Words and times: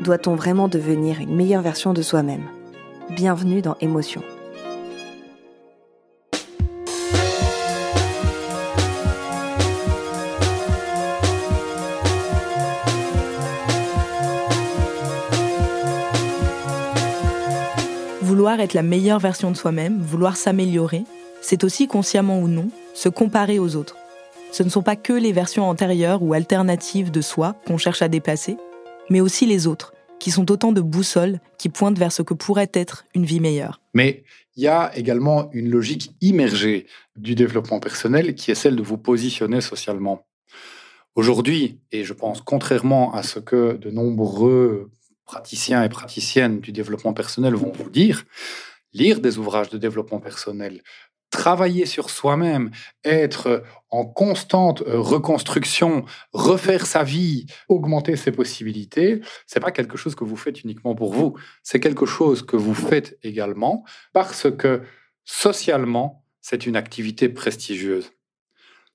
doit-on 0.00 0.34
vraiment 0.34 0.68
devenir 0.68 1.20
une 1.20 1.34
meilleure 1.34 1.62
version 1.62 1.92
de 1.92 2.02
soi-même? 2.02 2.44
Bienvenue 3.10 3.60
dans 3.60 3.76
Émotion. 3.80 4.22
Vouloir 18.22 18.60
être 18.60 18.72
la 18.72 18.82
meilleure 18.82 19.18
version 19.18 19.50
de 19.50 19.56
soi-même, 19.56 20.00
vouloir 20.00 20.36
s'améliorer, 20.36 21.04
c'est 21.42 21.62
aussi 21.62 21.88
consciemment 21.88 22.38
ou 22.40 22.48
non 22.48 22.68
se 22.94 23.10
comparer 23.10 23.58
aux 23.58 23.76
autres. 23.76 23.96
Ce 24.50 24.62
ne 24.62 24.70
sont 24.70 24.82
pas 24.82 24.96
que 24.96 25.12
les 25.12 25.32
versions 25.32 25.68
antérieures 25.68 26.22
ou 26.22 26.32
alternatives 26.32 27.10
de 27.10 27.20
soi 27.20 27.54
qu'on 27.66 27.76
cherche 27.76 28.02
à 28.02 28.08
déplacer, 28.08 28.56
mais 29.10 29.20
aussi 29.20 29.44
les 29.44 29.66
autres, 29.66 29.92
qui 30.18 30.30
sont 30.30 30.50
autant 30.50 30.72
de 30.72 30.80
boussoles 30.80 31.40
qui 31.58 31.68
pointent 31.68 31.98
vers 31.98 32.12
ce 32.12 32.22
que 32.22 32.34
pourrait 32.34 32.70
être 32.72 33.04
une 33.14 33.24
vie 33.24 33.40
meilleure. 33.40 33.80
Mais 33.94 34.24
il 34.56 34.62
y 34.62 34.68
a 34.68 34.96
également 34.96 35.50
une 35.52 35.70
logique 35.70 36.14
immergée 36.20 36.86
du 37.16 37.34
développement 37.34 37.80
personnel 37.80 38.34
qui 38.34 38.50
est 38.50 38.54
celle 38.54 38.76
de 38.76 38.82
vous 38.82 38.98
positionner 38.98 39.60
socialement. 39.60 40.26
Aujourd'hui, 41.14 41.80
et 41.90 42.04
je 42.04 42.12
pense 42.12 42.40
contrairement 42.40 43.12
à 43.14 43.22
ce 43.22 43.40
que 43.40 43.76
de 43.76 43.90
nombreux 43.90 44.90
praticiens 45.24 45.82
et 45.82 45.88
praticiennes 45.88 46.60
du 46.60 46.72
développement 46.72 47.12
personnel 47.12 47.54
vont 47.54 47.72
vous 47.72 47.90
dire, 47.90 48.24
lire 48.92 49.20
des 49.20 49.38
ouvrages 49.38 49.70
de 49.70 49.78
développement 49.78 50.20
personnel, 50.20 50.82
travailler 51.30 51.86
sur 51.86 52.10
soi-même, 52.10 52.70
être 53.04 53.62
en 53.90 54.04
constante 54.04 54.82
euh, 54.82 55.00
reconstruction, 55.00 56.04
refaire 56.32 56.86
sa 56.86 57.02
vie, 57.02 57.46
augmenter 57.68 58.16
ses 58.16 58.32
possibilités, 58.32 59.20
c'est 59.46 59.60
pas 59.60 59.70
quelque 59.70 59.96
chose 59.96 60.14
que 60.14 60.24
vous 60.24 60.36
faites 60.36 60.62
uniquement 60.62 60.94
pour 60.94 61.12
vous, 61.12 61.36
c'est 61.62 61.80
quelque 61.80 62.06
chose 62.06 62.42
que 62.42 62.56
vous 62.56 62.74
faites 62.74 63.18
également 63.22 63.84
parce 64.12 64.50
que 64.50 64.82
socialement, 65.24 66.24
c'est 66.40 66.66
une 66.66 66.76
activité 66.76 67.28
prestigieuse. 67.28 68.12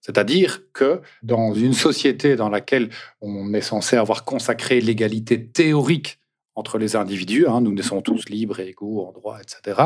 C'est-à-dire 0.02 0.62
que 0.72 1.02
dans 1.23 1.53
une 1.53 1.73
société 1.73 2.35
dans 2.35 2.50
laquelle 2.50 2.90
on 3.22 3.53
est 3.53 3.62
censé 3.62 3.96
avoir 3.96 4.23
consacré 4.23 4.79
l'égalité 4.79 5.47
théorique 5.47 6.19
entre 6.53 6.78
les 6.78 6.96
individus, 6.96 7.47
hein, 7.47 7.62
nous 7.62 7.73
naissons 7.73 8.02
tous 8.02 8.29
libres 8.29 8.59
et 8.59 8.69
égaux 8.69 9.06
en 9.06 9.12
droit, 9.12 9.40
etc., 9.41 9.81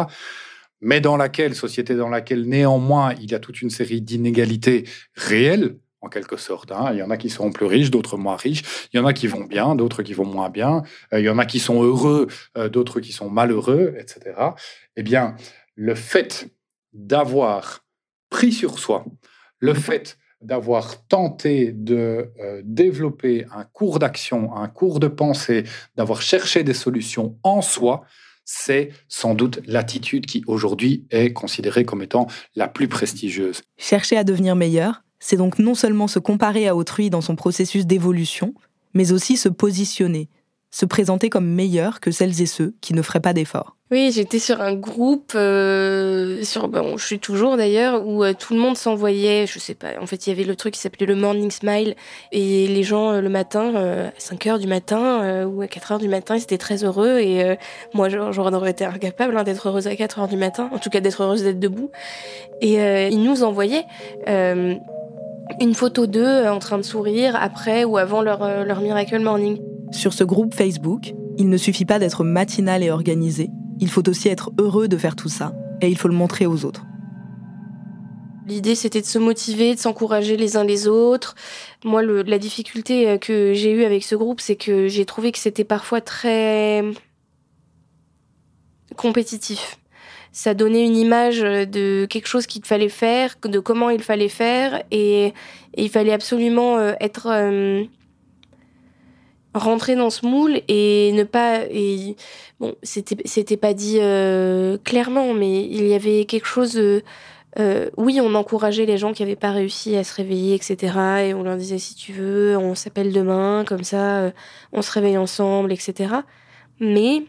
mais 0.81 1.01
dans 1.01 1.17
laquelle, 1.17 1.55
société 1.55 1.95
dans 1.95 2.09
laquelle 2.09 2.47
néanmoins 2.47 3.13
il 3.21 3.31
y 3.31 3.35
a 3.35 3.39
toute 3.39 3.61
une 3.61 3.69
série 3.69 4.01
d'inégalités 4.01 4.85
réelles, 5.15 5.75
en 6.01 6.09
quelque 6.09 6.37
sorte. 6.37 6.71
Hein. 6.71 6.91
Il 6.93 6.99
y 6.99 7.03
en 7.03 7.09
a 7.09 7.17
qui 7.17 7.29
seront 7.29 7.51
plus 7.51 7.65
riches, 7.65 7.91
d'autres 7.91 8.17
moins 8.17 8.37
riches. 8.37 8.63
Il 8.93 8.97
y 8.97 8.99
en 8.99 9.05
a 9.05 9.13
qui 9.13 9.27
vont 9.27 9.43
bien, 9.43 9.75
d'autres 9.75 10.03
qui 10.03 10.13
vont 10.13 10.25
moins 10.25 10.49
bien. 10.49 10.83
Euh, 11.13 11.19
il 11.19 11.25
y 11.25 11.29
en 11.29 11.37
a 11.37 11.45
qui 11.45 11.59
sont 11.59 11.83
heureux, 11.83 12.27
euh, 12.57 12.69
d'autres 12.69 12.99
qui 12.99 13.11
sont 13.11 13.29
malheureux, 13.29 13.95
etc. 13.97 14.35
Eh 14.95 15.03
bien, 15.03 15.35
le 15.75 15.95
fait 15.95 16.49
d'avoir 16.93 17.85
pris 18.29 18.51
sur 18.51 18.79
soi, 18.79 19.05
le 19.59 19.73
fait 19.73 20.17
d'avoir 20.41 21.05
tenté 21.07 21.73
de 21.73 22.31
euh, 22.39 22.61
développer 22.63 23.45
un 23.53 23.65
cours 23.65 23.99
d'action, 23.99 24.55
un 24.55 24.69
cours 24.69 25.01
de 25.01 25.09
pensée, 25.09 25.65
d'avoir 25.97 26.21
cherché 26.21 26.63
des 26.63 26.73
solutions 26.73 27.37
en 27.43 27.61
soi, 27.61 28.05
c'est 28.51 28.89
sans 29.07 29.35
doute 29.35 29.59
l'attitude 29.67 30.25
qui 30.25 30.43
aujourd'hui 30.47 31.05
est 31.11 31.33
considérée 31.33 31.85
comme 31.85 32.01
étant 32.01 32.25
la 32.55 32.67
plus 32.67 32.87
prestigieuse. 32.87 33.61
Chercher 33.77 34.17
à 34.17 34.23
devenir 34.23 34.55
meilleur, 34.55 35.03
c'est 35.19 35.37
donc 35.37 35.59
non 35.59 35.75
seulement 35.75 36.07
se 36.07 36.17
comparer 36.17 36.67
à 36.67 36.75
autrui 36.75 37.11
dans 37.11 37.21
son 37.21 37.35
processus 37.35 37.85
d'évolution, 37.85 38.55
mais 38.95 39.11
aussi 39.11 39.37
se 39.37 39.49
positionner, 39.49 40.29
se 40.71 40.85
présenter 40.85 41.29
comme 41.29 41.47
meilleur 41.47 41.99
que 41.99 42.11
celles 42.11 42.41
et 42.41 42.45
ceux 42.45 42.73
qui 42.81 42.93
ne 42.93 43.01
feraient 43.01 43.19
pas 43.19 43.33
d'efforts. 43.33 43.75
Oui, 43.91 44.11
j'étais 44.13 44.37
sur 44.37 44.61
un 44.61 44.75
groupe, 44.75 45.31
euh, 45.33 46.43
sur, 46.43 46.67
bon, 46.67 46.95
je 46.97 47.05
suis 47.07 47.17
toujours 47.17 47.57
d'ailleurs, 47.57 48.05
où 48.05 48.23
euh, 48.23 48.33
tout 48.37 48.53
le 48.53 48.59
monde 48.59 48.77
s'envoyait, 48.77 49.47
je 49.47 49.57
sais 49.57 49.73
pas, 49.73 49.99
en 49.99 50.05
fait 50.05 50.27
il 50.27 50.29
y 50.29 50.33
avait 50.33 50.43
le 50.43 50.55
truc 50.55 50.75
qui 50.75 50.79
s'appelait 50.79 51.07
le 51.07 51.15
Morning 51.15 51.49
Smile, 51.49 51.95
et 52.31 52.67
les 52.67 52.83
gens 52.83 53.13
euh, 53.13 53.21
le 53.21 53.29
matin, 53.29 53.73
à 53.73 54.11
5 54.19 54.45
heures 54.45 54.59
du 54.59 54.67
matin 54.67 55.47
ou 55.47 55.63
à 55.63 55.67
4 55.67 55.93
heures 55.93 55.99
du 55.99 56.07
matin, 56.07 56.35
ils 56.35 56.43
étaient 56.43 56.59
très 56.59 56.83
heureux, 56.83 57.17
et 57.17 57.57
moi 57.95 58.09
j'aurais 58.09 58.69
été 58.69 58.85
incapable 58.85 59.35
hein, 59.35 59.43
d'être 59.43 59.67
heureuse 59.67 59.87
à 59.87 59.95
4 59.95 60.19
heures 60.19 60.27
du 60.27 60.37
matin, 60.37 60.69
en 60.71 60.77
tout 60.77 60.91
cas 60.91 60.99
d'être 60.99 61.23
heureuse 61.23 61.41
d'être 61.41 61.59
debout. 61.59 61.89
Et 62.61 62.75
ils 63.07 63.23
nous 63.23 63.41
envoyaient 63.41 63.85
une 64.27 65.73
photo 65.73 66.05
d'eux 66.05 66.45
en 66.45 66.59
train 66.59 66.77
de 66.77 66.83
sourire 66.83 67.35
après 67.41 67.85
ou 67.85 67.97
avant 67.97 68.21
leur, 68.21 68.65
leur 68.65 68.81
Miracle 68.81 69.19
Morning. 69.19 69.59
Sur 69.91 70.13
ce 70.13 70.23
groupe 70.23 70.53
Facebook, 70.53 71.13
il 71.37 71.49
ne 71.49 71.57
suffit 71.57 71.85
pas 71.85 71.99
d'être 71.99 72.23
matinal 72.23 72.83
et 72.83 72.91
organisé, 72.91 73.49
il 73.79 73.89
faut 73.89 74.07
aussi 74.07 74.27
être 74.29 74.51
heureux 74.59 74.87
de 74.87 74.97
faire 74.97 75.15
tout 75.15 75.29
ça, 75.29 75.53
et 75.81 75.89
il 75.89 75.97
faut 75.97 76.07
le 76.07 76.13
montrer 76.13 76.45
aux 76.45 76.65
autres. 76.65 76.85
L'idée, 78.47 78.75
c'était 78.75 79.01
de 79.01 79.05
se 79.05 79.19
motiver, 79.19 79.75
de 79.75 79.79
s'encourager 79.79 80.35
les 80.35 80.57
uns 80.57 80.63
les 80.63 80.87
autres. 80.87 81.35
Moi, 81.83 82.01
la 82.01 82.39
difficulté 82.39 83.07
euh, 83.07 83.17
que 83.19 83.53
j'ai 83.53 83.71
eue 83.71 83.83
avec 83.83 84.03
ce 84.03 84.15
groupe, 84.15 84.41
c'est 84.41 84.55
que 84.55 84.87
j'ai 84.87 85.05
trouvé 85.05 85.31
que 85.31 85.37
c'était 85.37 85.63
parfois 85.63 86.01
très 86.01 86.83
compétitif. 88.95 89.77
Ça 90.31 90.53
donnait 90.53 90.85
une 90.85 90.97
image 90.97 91.41
de 91.41 92.05
quelque 92.09 92.27
chose 92.27 92.47
qu'il 92.47 92.65
fallait 92.65 92.89
faire, 92.89 93.35
de 93.43 93.59
comment 93.59 93.89
il 93.89 94.01
fallait 94.01 94.29
faire, 94.29 94.83
et, 94.91 95.33
il 95.77 95.89
fallait 95.89 96.11
absolument 96.11 96.77
euh, 96.77 96.93
être 96.99 97.27
euh, 97.29 97.83
rentrer 99.53 99.95
dans 99.95 100.09
ce 100.09 100.25
moule 100.25 100.61
et 100.67 101.11
ne 101.13 101.23
pas 101.23 101.61
et 101.71 102.15
bon 102.59 102.75
c'était 102.83 103.17
c'était 103.25 103.57
pas 103.57 103.73
dit 103.73 103.97
euh, 103.99 104.77
clairement 104.83 105.33
mais 105.33 105.63
il 105.63 105.87
y 105.87 105.95
avait 105.95 106.25
quelque 106.25 106.45
chose 106.45 106.79
euh, 107.57 107.89
oui, 107.97 108.19
on 108.21 108.35
encourageait 108.35 108.85
les 108.85 108.97
gens 108.97 109.11
qui 109.11 109.23
n'avaient 109.23 109.35
pas 109.35 109.51
réussi 109.51 109.95
à 109.95 110.03
se 110.03 110.13
réveiller, 110.13 110.53
etc. 110.55 110.93
Et 111.25 111.33
on 111.33 111.43
leur 111.43 111.57
disait 111.57 111.79
si 111.79 111.95
tu 111.95 112.13
veux, 112.13 112.55
on 112.57 112.75
s'appelle 112.75 113.11
demain, 113.11 113.63
comme 113.65 113.83
ça, 113.83 114.19
euh, 114.19 114.31
on 114.71 114.81
se 114.81 114.91
réveille 114.91 115.17
ensemble, 115.17 115.71
etc. 115.73 116.13
Mais 116.79 117.23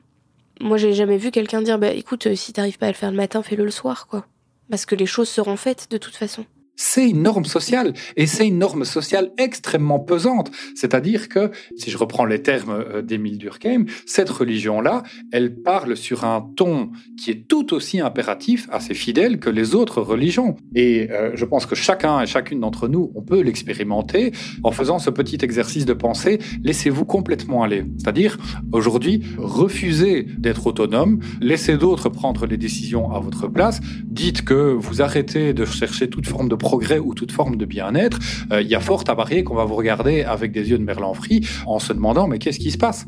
moi, 0.61 0.77
j'ai 0.77 0.93
jamais 0.93 1.17
vu 1.17 1.31
quelqu'un 1.31 1.63
dire 1.63 1.79
bah 1.79 1.93
écoute, 1.93 2.27
euh, 2.27 2.37
si 2.37 2.53
t'arrives 2.53 2.79
pas 2.79 2.87
à 2.87 2.91
le 2.91 2.97
faire 2.97 3.11
le 3.11 3.17
matin, 3.17 3.43
fais-le 3.43 3.65
le 3.65 3.71
soir, 3.71 4.07
quoi. 4.09 4.27
Parce 4.71 4.85
que 4.87 4.95
les 4.95 5.07
choses 5.07 5.29
seront 5.29 5.57
faites 5.57 5.91
de 5.91 5.97
toute 5.97 6.15
façon 6.15 6.45
c'est 6.81 7.11
une 7.11 7.23
norme 7.23 7.45
sociale 7.45 7.93
et 8.17 8.27
c'est 8.27 8.49
une 8.49 8.59
norme 8.59 8.85
sociale 8.85 9.33
extrêmement 9.37 10.01
pesante. 10.01 10.51
C'est-à-dire 10.75 11.29
que, 11.29 11.51
si 11.77 11.91
je 11.91 11.99
reprends 11.99 12.25
les 12.25 12.41
termes 12.41 12.71
euh, 12.71 13.03
d'Émile 13.03 13.37
Durkheim, 13.37 13.85
cette 14.07 14.31
religion-là, 14.31 15.03
elle 15.31 15.55
parle 15.55 15.95
sur 15.95 16.25
un 16.25 16.41
ton 16.57 16.91
qui 17.23 17.33
est 17.33 17.47
tout 17.47 17.75
aussi 17.75 18.01
impératif 18.01 18.67
à 18.73 18.81
ses 18.81 18.95
fidèles 18.95 19.39
que 19.39 19.51
les 19.51 19.75
autres 19.75 20.01
religions. 20.01 20.57
Et 20.75 21.11
euh, 21.11 21.33
je 21.35 21.45
pense 21.45 21.67
que 21.67 21.75
chacun 21.75 22.23
et 22.23 22.27
chacune 22.27 22.61
d'entre 22.61 22.89
nous, 22.89 23.13
on 23.15 23.21
peut 23.21 23.43
l'expérimenter 23.43 24.33
en 24.63 24.73
faisant 24.73 24.99
ce 24.99 25.11
petit 25.11 25.39
exercice 25.43 25.85
de 25.85 25.93
pensée. 25.93 26.39
Laissez-vous 26.63 27.05
complètement 27.05 27.63
aller. 27.63 27.85
C'est-à-dire, 27.99 28.39
aujourd'hui, 28.73 29.23
refusez 29.37 30.23
d'être 30.39 30.67
autonome, 30.67 31.21
laissez 31.43 31.77
d'autres 31.77 32.09
prendre 32.09 32.47
les 32.47 32.57
décisions 32.57 33.13
à 33.13 33.21
votre 33.21 33.49
place, 33.49 33.81
dites 34.05 34.43
que 34.47 34.73
vous 34.73 35.03
arrêtez 35.03 35.53
de 35.53 35.67
chercher 35.67 36.09
toute 36.09 36.27
forme 36.27 36.49
de 36.49 36.55
progrès 36.71 37.01
ou 37.01 37.15
toute 37.15 37.33
forme 37.33 37.57
de 37.57 37.67
bien-être, 37.77 38.19
euh, 38.53 38.63
il 38.63 38.69
y 38.69 38.77
a 38.77 38.81
fort 38.81 39.03
à 39.09 39.17
parier 39.17 39.43
qu'on 39.43 39.59
va 39.63 39.65
vous 39.65 39.75
regarder 39.83 40.23
avec 40.23 40.53
des 40.53 40.71
yeux 40.71 40.79
de 40.79 40.85
merlan 40.85 41.15
frit 41.15 41.41
en 41.67 41.81
se 41.81 41.93
demandant 41.93 42.29
mais 42.29 42.39
qu'est-ce 42.39 42.61
qui 42.61 42.71
se 42.71 42.79
passe? 42.79 43.07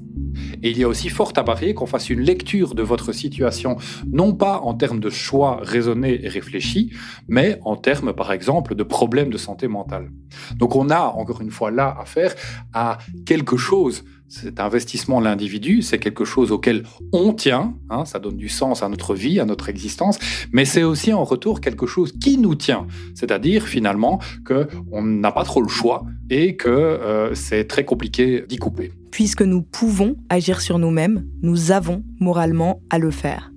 Et 0.63 0.71
il 0.71 0.79
y 0.79 0.85
a 0.85 0.89
aussi 0.89 1.09
fort 1.09 1.33
à 1.37 1.45
parier 1.45 1.75
qu'on 1.75 1.87
fasse 1.87 2.11
une 2.11 2.21
lecture 2.21 2.75
de 2.75 2.83
votre 2.83 3.13
situation, 3.13 3.77
non 4.11 4.35
pas 4.35 4.57
en 4.71 4.75
termes 4.75 4.99
de 4.99 5.11
choix 5.11 5.61
raisonnés 5.63 6.25
et 6.25 6.29
réfléchis, 6.29 6.91
mais 7.29 7.59
en 7.65 7.77
termes, 7.77 8.13
par 8.13 8.33
exemple, 8.33 8.75
de 8.75 8.83
problèmes 8.83 9.31
de 9.31 9.39
santé 9.39 9.69
mentale. 9.69 10.11
Donc 10.57 10.75
on 10.75 10.91
a, 10.91 11.03
encore 11.21 11.41
une 11.41 11.51
fois, 11.51 11.71
là 11.71 11.97
affaire 12.01 12.35
à 12.73 12.99
quelque 13.27 13.57
chose 13.57 14.05
cet 14.33 14.61
investissement 14.61 15.21
de 15.21 15.27
l'individu, 15.27 15.83
c'est 15.83 15.99
quelque 15.99 16.25
chose 16.25 16.53
auquel 16.53 16.85
on 17.13 17.35
tient, 17.35 17.75
hein, 17.91 18.07
ça 18.07 18.19
donne 18.19 18.39
du 18.39 18.49
sens 18.49 18.83
à 18.83 18.89
notre 18.89 19.15
vie, 19.15 19.39
à 19.41 19.45
notre 19.45 19.69
existence, 19.69 20.19
mais 20.53 20.65
c'est 20.65 20.83
aussi 20.83 21.13
en 21.13 21.23
retour 21.23 21.61
quelque 21.61 21.87
chose 21.87 22.13
qui 22.13 22.39
nous 22.39 22.55
tient, 22.55 22.87
c'est-à-dire 23.15 23.67
finalement 23.67 24.21
qu'on 24.47 25.03
n'a 25.03 25.33
pas 25.33 25.45
trop 25.45 25.61
le 25.61 25.69
choix 25.69 26.07
et 26.31 26.57
que 26.57 26.71
euh, 26.71 27.35
c'est 27.35 27.67
très 27.67 27.85
compliqué 27.85 28.45
d'y 28.49 28.57
couper. 28.57 28.93
Puisque 29.11 29.43
nous 29.43 29.63
pouvons 29.63 30.17
agir 30.31 30.63
sur 30.63 30.79
nous-mêmes, 30.79 31.27
nous 31.43 31.71
avons 31.71 32.03
moralement 32.19 32.81
à 32.89 32.99
le 32.99 33.11
faire. 33.11 33.53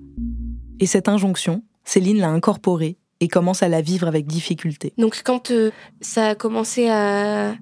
Et 0.78 0.84
cette 0.84 1.08
injonction, 1.08 1.62
Céline 1.84 2.18
l'a 2.18 2.28
incorporée 2.28 2.98
et 3.20 3.28
commence 3.28 3.62
à 3.62 3.68
la 3.68 3.80
vivre 3.80 4.06
avec 4.06 4.26
difficulté. 4.26 4.92
Donc 4.98 5.22
quand 5.24 5.50
euh, 5.50 5.70
ça 6.02 6.28
a 6.28 6.34
commencé 6.34 6.90
à 6.90 7.54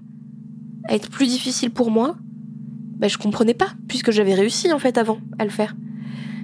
être 0.88 1.10
plus 1.10 1.26
difficile 1.26 1.70
pour 1.70 1.92
moi, 1.92 2.16
bah, 2.96 3.08
je 3.08 3.18
comprenais 3.18 3.54
pas, 3.54 3.68
puisque 3.88 4.10
j'avais 4.10 4.34
réussi 4.34 4.72
en 4.72 4.78
fait 4.78 4.98
avant 4.98 5.18
à 5.38 5.44
le 5.44 5.50
faire. 5.50 5.74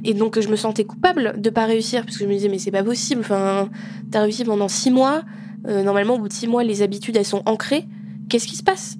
Et 0.05 0.15
donc 0.15 0.41
je 0.41 0.49
me 0.49 0.57
sentais 0.57 0.85
coupable 0.85 1.41
de 1.41 1.51
pas 1.51 1.67
réussir, 1.67 2.05
parce 2.05 2.17
que 2.17 2.25
je 2.25 2.29
me 2.29 2.35
disais 2.35 2.49
mais 2.49 2.59
c'est 2.59 2.71
pas 2.71 2.83
possible, 2.83 3.21
enfin 3.21 3.69
t'as 4.11 4.23
réussi 4.23 4.45
pendant 4.45 4.69
six 4.69 4.91
mois, 4.91 5.23
euh, 5.69 5.83
normalement 5.83 6.15
au 6.15 6.19
bout 6.19 6.29
de 6.29 6.33
six 6.33 6.47
mois 6.47 6.65
les 6.65 6.83
habitudes 6.83 7.17
elles 7.17 7.25
sont 7.27 7.43
ancrées, 7.47 7.87
qu'est-ce 8.29 8.47
qui 8.47 8.57
se 8.57 8.63
passe? 8.63 8.97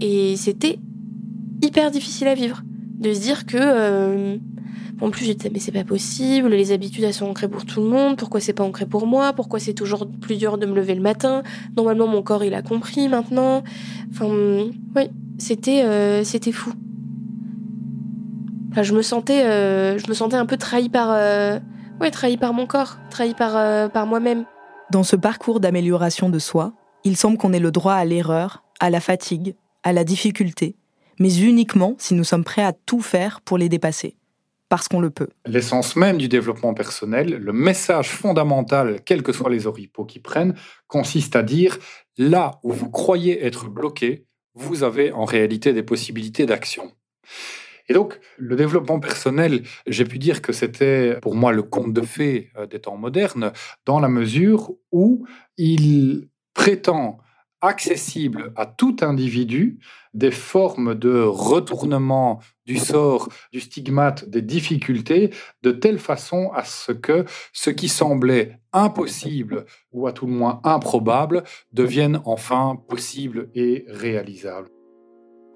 Et 0.00 0.36
c'était 0.36 0.78
hyper 1.62 1.90
difficile 1.90 2.28
à 2.28 2.34
vivre, 2.34 2.62
de 3.00 3.12
se 3.12 3.20
dire 3.20 3.44
que 3.44 3.56
euh, 3.60 4.36
en 5.00 5.10
plus 5.10 5.24
j'étais 5.24 5.50
mais 5.50 5.58
c'est 5.58 5.72
pas 5.72 5.82
possible, 5.82 6.50
les 6.50 6.70
habitudes 6.70 7.02
elles 7.02 7.12
sont 7.12 7.26
ancrées 7.26 7.48
pour 7.48 7.64
tout 7.64 7.80
le 7.80 7.88
monde, 7.88 8.16
pourquoi 8.16 8.38
c'est 8.38 8.52
pas 8.52 8.62
ancré 8.62 8.86
pour 8.86 9.08
moi, 9.08 9.32
pourquoi 9.32 9.58
c'est 9.58 9.74
toujours 9.74 10.08
plus 10.08 10.36
dur 10.36 10.58
de 10.58 10.66
me 10.66 10.76
lever 10.76 10.94
le 10.94 11.02
matin, 11.02 11.42
normalement 11.76 12.06
mon 12.06 12.22
corps 12.22 12.44
il 12.44 12.54
a 12.54 12.62
compris 12.62 13.08
maintenant, 13.08 13.64
enfin 14.12 14.28
oui 14.94 15.10
c'était 15.38 15.82
euh, 15.84 16.24
c'était 16.24 16.52
fou. 16.52 16.72
je 18.76 18.92
me 18.92 19.02
sentais 19.02 19.44
euh, 19.44 19.98
je 19.98 20.08
me 20.08 20.14
sentais 20.14 20.36
un 20.36 20.46
peu 20.46 20.56
trahi 20.56 20.88
par 20.88 21.10
euh, 21.12 21.58
ouais 22.00 22.10
trahi 22.10 22.36
par 22.36 22.52
mon 22.52 22.66
corps, 22.66 22.98
trahi 23.10 23.34
par 23.34 23.90
par 23.90 24.06
moi-même. 24.06 24.44
Dans 24.90 25.04
ce 25.04 25.16
parcours 25.16 25.60
d'amélioration 25.60 26.28
de 26.28 26.38
soi, 26.38 26.72
il 27.04 27.16
semble 27.16 27.38
qu'on 27.38 27.52
ait 27.52 27.60
le 27.60 27.70
droit 27.70 27.94
à 27.94 28.04
l'erreur, 28.04 28.64
à 28.80 28.90
la 28.90 29.00
fatigue, 29.00 29.54
à 29.82 29.92
la 29.92 30.04
difficulté, 30.04 30.76
mais 31.18 31.34
uniquement 31.34 31.94
si 31.98 32.14
nous 32.14 32.24
sommes 32.24 32.44
prêts 32.44 32.64
à 32.64 32.72
tout 32.72 33.00
faire 33.00 33.40
pour 33.40 33.58
les 33.58 33.68
dépasser 33.68 34.16
parce 34.68 34.86
qu'on 34.86 35.00
le 35.00 35.10
peut. 35.10 35.28
L'essence 35.46 35.96
même 35.96 36.18
du 36.18 36.28
développement 36.28 36.74
personnel, 36.74 37.30
le 37.30 37.52
message 37.52 38.10
fondamental, 38.10 39.00
quels 39.04 39.22
que 39.22 39.32
soient 39.32 39.50
les 39.50 39.66
oripeaux 39.66 40.04
qui 40.04 40.18
prennent, 40.18 40.54
consiste 40.88 41.36
à 41.36 41.42
dire 41.42 41.78
là 42.18 42.60
où 42.62 42.72
vous 42.72 42.90
croyez 42.90 43.46
être 43.46 43.68
bloqué, 43.68 44.26
vous 44.58 44.82
avez 44.82 45.12
en 45.12 45.24
réalité 45.24 45.72
des 45.72 45.82
possibilités 45.82 46.46
d'action. 46.46 46.92
Et 47.88 47.94
donc, 47.94 48.20
le 48.36 48.54
développement 48.54 49.00
personnel, 49.00 49.62
j'ai 49.86 50.04
pu 50.04 50.18
dire 50.18 50.42
que 50.42 50.52
c'était 50.52 51.18
pour 51.22 51.34
moi 51.34 51.52
le 51.52 51.62
conte 51.62 51.94
de 51.94 52.02
fées 52.02 52.50
euh, 52.56 52.66
des 52.66 52.80
temps 52.80 52.96
modernes, 52.96 53.52
dans 53.86 54.00
la 54.00 54.08
mesure 54.08 54.72
où 54.92 55.26
il 55.56 56.28
prétend 56.52 57.18
accessible 57.60 58.52
à 58.56 58.66
tout 58.66 58.96
individu 59.00 59.78
des 60.18 60.32
formes 60.32 60.94
de 60.94 61.22
retournement 61.22 62.40
du 62.66 62.76
sort, 62.76 63.28
du 63.52 63.60
stigmate, 63.60 64.28
des 64.28 64.42
difficultés, 64.42 65.30
de 65.62 65.70
telle 65.70 65.98
façon 65.98 66.50
à 66.54 66.64
ce 66.64 66.92
que 66.92 67.24
ce 67.52 67.70
qui 67.70 67.88
semblait 67.88 68.58
impossible 68.72 69.64
ou 69.92 70.06
à 70.06 70.12
tout 70.12 70.26
le 70.26 70.32
moins 70.32 70.60
improbable 70.64 71.44
devienne 71.72 72.20
enfin 72.24 72.76
possible 72.88 73.48
et 73.54 73.84
réalisable. 73.88 74.68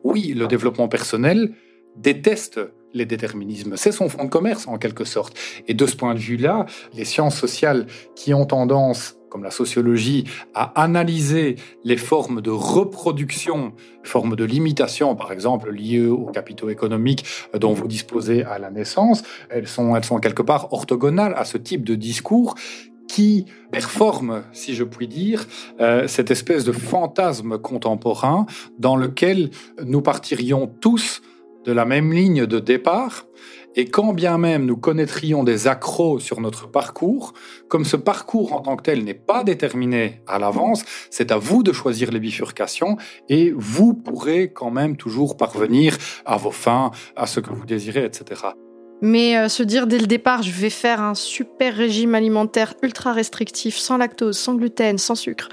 Oui, 0.04 0.32
le 0.34 0.46
développement 0.46 0.88
personnel 0.88 1.54
déteste 1.96 2.60
les 2.94 3.06
déterminismes. 3.06 3.76
C'est 3.76 3.92
son 3.92 4.08
fonds 4.08 4.24
de 4.24 4.30
commerce 4.30 4.66
en 4.68 4.78
quelque 4.78 5.04
sorte. 5.04 5.36
Et 5.66 5.74
de 5.74 5.86
ce 5.86 5.96
point 5.96 6.14
de 6.14 6.18
vue-là, 6.18 6.66
les 6.94 7.04
sciences 7.04 7.36
sociales 7.36 7.86
qui 8.14 8.34
ont 8.34 8.46
tendance 8.46 9.16
comme 9.32 9.44
la 9.44 9.50
sociologie, 9.50 10.24
à 10.52 10.82
analyser 10.82 11.56
les 11.84 11.96
formes 11.96 12.42
de 12.42 12.50
reproduction, 12.50 13.72
formes 14.02 14.36
de 14.36 14.44
limitation, 14.44 15.16
par 15.16 15.32
exemple, 15.32 15.72
liées 15.72 16.04
aux 16.06 16.26
capitaux 16.26 16.68
économiques 16.68 17.24
dont 17.58 17.72
vous 17.72 17.88
disposez 17.88 18.44
à 18.44 18.58
la 18.58 18.70
naissance, 18.70 19.22
elles 19.48 19.66
sont, 19.66 19.96
elles 19.96 20.04
sont 20.04 20.18
quelque 20.18 20.42
part 20.42 20.74
orthogonales 20.74 21.32
à 21.34 21.46
ce 21.46 21.56
type 21.56 21.82
de 21.82 21.94
discours 21.94 22.56
qui 23.08 23.46
performe, 23.70 24.42
si 24.52 24.74
je 24.74 24.84
puis 24.84 25.08
dire, 25.08 25.46
euh, 25.80 26.06
cette 26.08 26.30
espèce 26.30 26.64
de 26.64 26.72
fantasme 26.72 27.56
contemporain 27.56 28.44
dans 28.78 28.96
lequel 28.96 29.48
nous 29.82 30.02
partirions 30.02 30.66
tous 30.66 31.22
de 31.64 31.72
la 31.72 31.86
même 31.86 32.12
ligne 32.12 32.44
de 32.44 32.58
départ, 32.58 33.24
et 33.74 33.86
quand 33.86 34.12
bien 34.12 34.38
même 34.38 34.66
nous 34.66 34.76
connaîtrions 34.76 35.44
des 35.44 35.66
accros 35.66 36.18
sur 36.20 36.40
notre 36.40 36.68
parcours, 36.68 37.32
comme 37.68 37.84
ce 37.84 37.96
parcours 37.96 38.52
en 38.52 38.60
tant 38.60 38.76
que 38.76 38.82
tel 38.82 39.04
n'est 39.04 39.14
pas 39.14 39.44
déterminé 39.44 40.22
à 40.26 40.38
l'avance, 40.38 40.84
c'est 41.10 41.32
à 41.32 41.38
vous 41.38 41.62
de 41.62 41.72
choisir 41.72 42.10
les 42.10 42.20
bifurcations 42.20 42.96
et 43.28 43.52
vous 43.56 43.94
pourrez 43.94 44.52
quand 44.52 44.70
même 44.70 44.96
toujours 44.96 45.36
parvenir 45.36 45.96
à 46.26 46.36
vos 46.36 46.50
fins, 46.50 46.90
à 47.16 47.26
ce 47.26 47.40
que 47.40 47.50
vous 47.50 47.64
désirez, 47.64 48.04
etc. 48.04 48.42
Mais 49.00 49.36
euh, 49.36 49.48
se 49.48 49.62
dire 49.62 49.86
dès 49.86 49.98
le 49.98 50.06
départ, 50.06 50.42
je 50.42 50.52
vais 50.52 50.70
faire 50.70 51.00
un 51.00 51.14
super 51.14 51.74
régime 51.74 52.14
alimentaire 52.14 52.74
ultra 52.82 53.12
restrictif, 53.12 53.76
sans 53.76 53.96
lactose, 53.96 54.38
sans 54.38 54.54
gluten, 54.54 54.98
sans 54.98 55.16
sucre, 55.16 55.48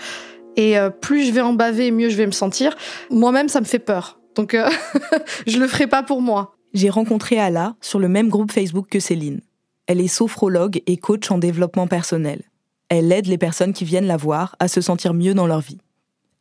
et 0.56 0.78
euh, 0.78 0.90
plus 0.90 1.26
je 1.26 1.32
vais 1.32 1.42
en 1.42 1.54
baver, 1.54 1.90
mieux 1.92 2.10
je 2.10 2.18
vais 2.18 2.28
me 2.28 2.32
sentir, 2.32 2.76
moi-même 3.10 3.50
ça 3.50 3.60
me 3.60 3.66
fait 3.66 3.80
peur. 3.80 4.20
Donc 4.36 4.54
euh, 4.54 4.70
je 5.48 5.58
le 5.58 5.68
ferai 5.68 5.88
pas 5.88 6.04
pour 6.04 6.22
moi 6.22 6.59
j'ai 6.74 6.90
rencontré 6.90 7.40
Ala 7.40 7.76
sur 7.82 8.00
le 8.00 8.08
même 8.08 8.30
groupe 8.30 8.52
Facebook 8.52 8.88
que 8.90 9.00
Céline. 9.00 9.42
Elle 9.88 10.02
est 10.02 10.08
sophrologue 10.08 10.82
et 10.86 10.98
coach 10.98 11.32
en 11.32 11.38
développement 11.38 11.88
personnel. 11.88 12.44
Elle 12.90 13.12
aide 13.12 13.28
les 13.28 13.38
personnes 13.38 13.74
qui 13.74 13.86
viennent 13.86 14.08
la 14.08 14.18
voir 14.18 14.56
à 14.60 14.68
se 14.68 14.82
sentir 14.82 15.14
mieux 15.14 15.34
dans 15.34 15.48
leur 15.48 15.62
vie. 15.62 15.80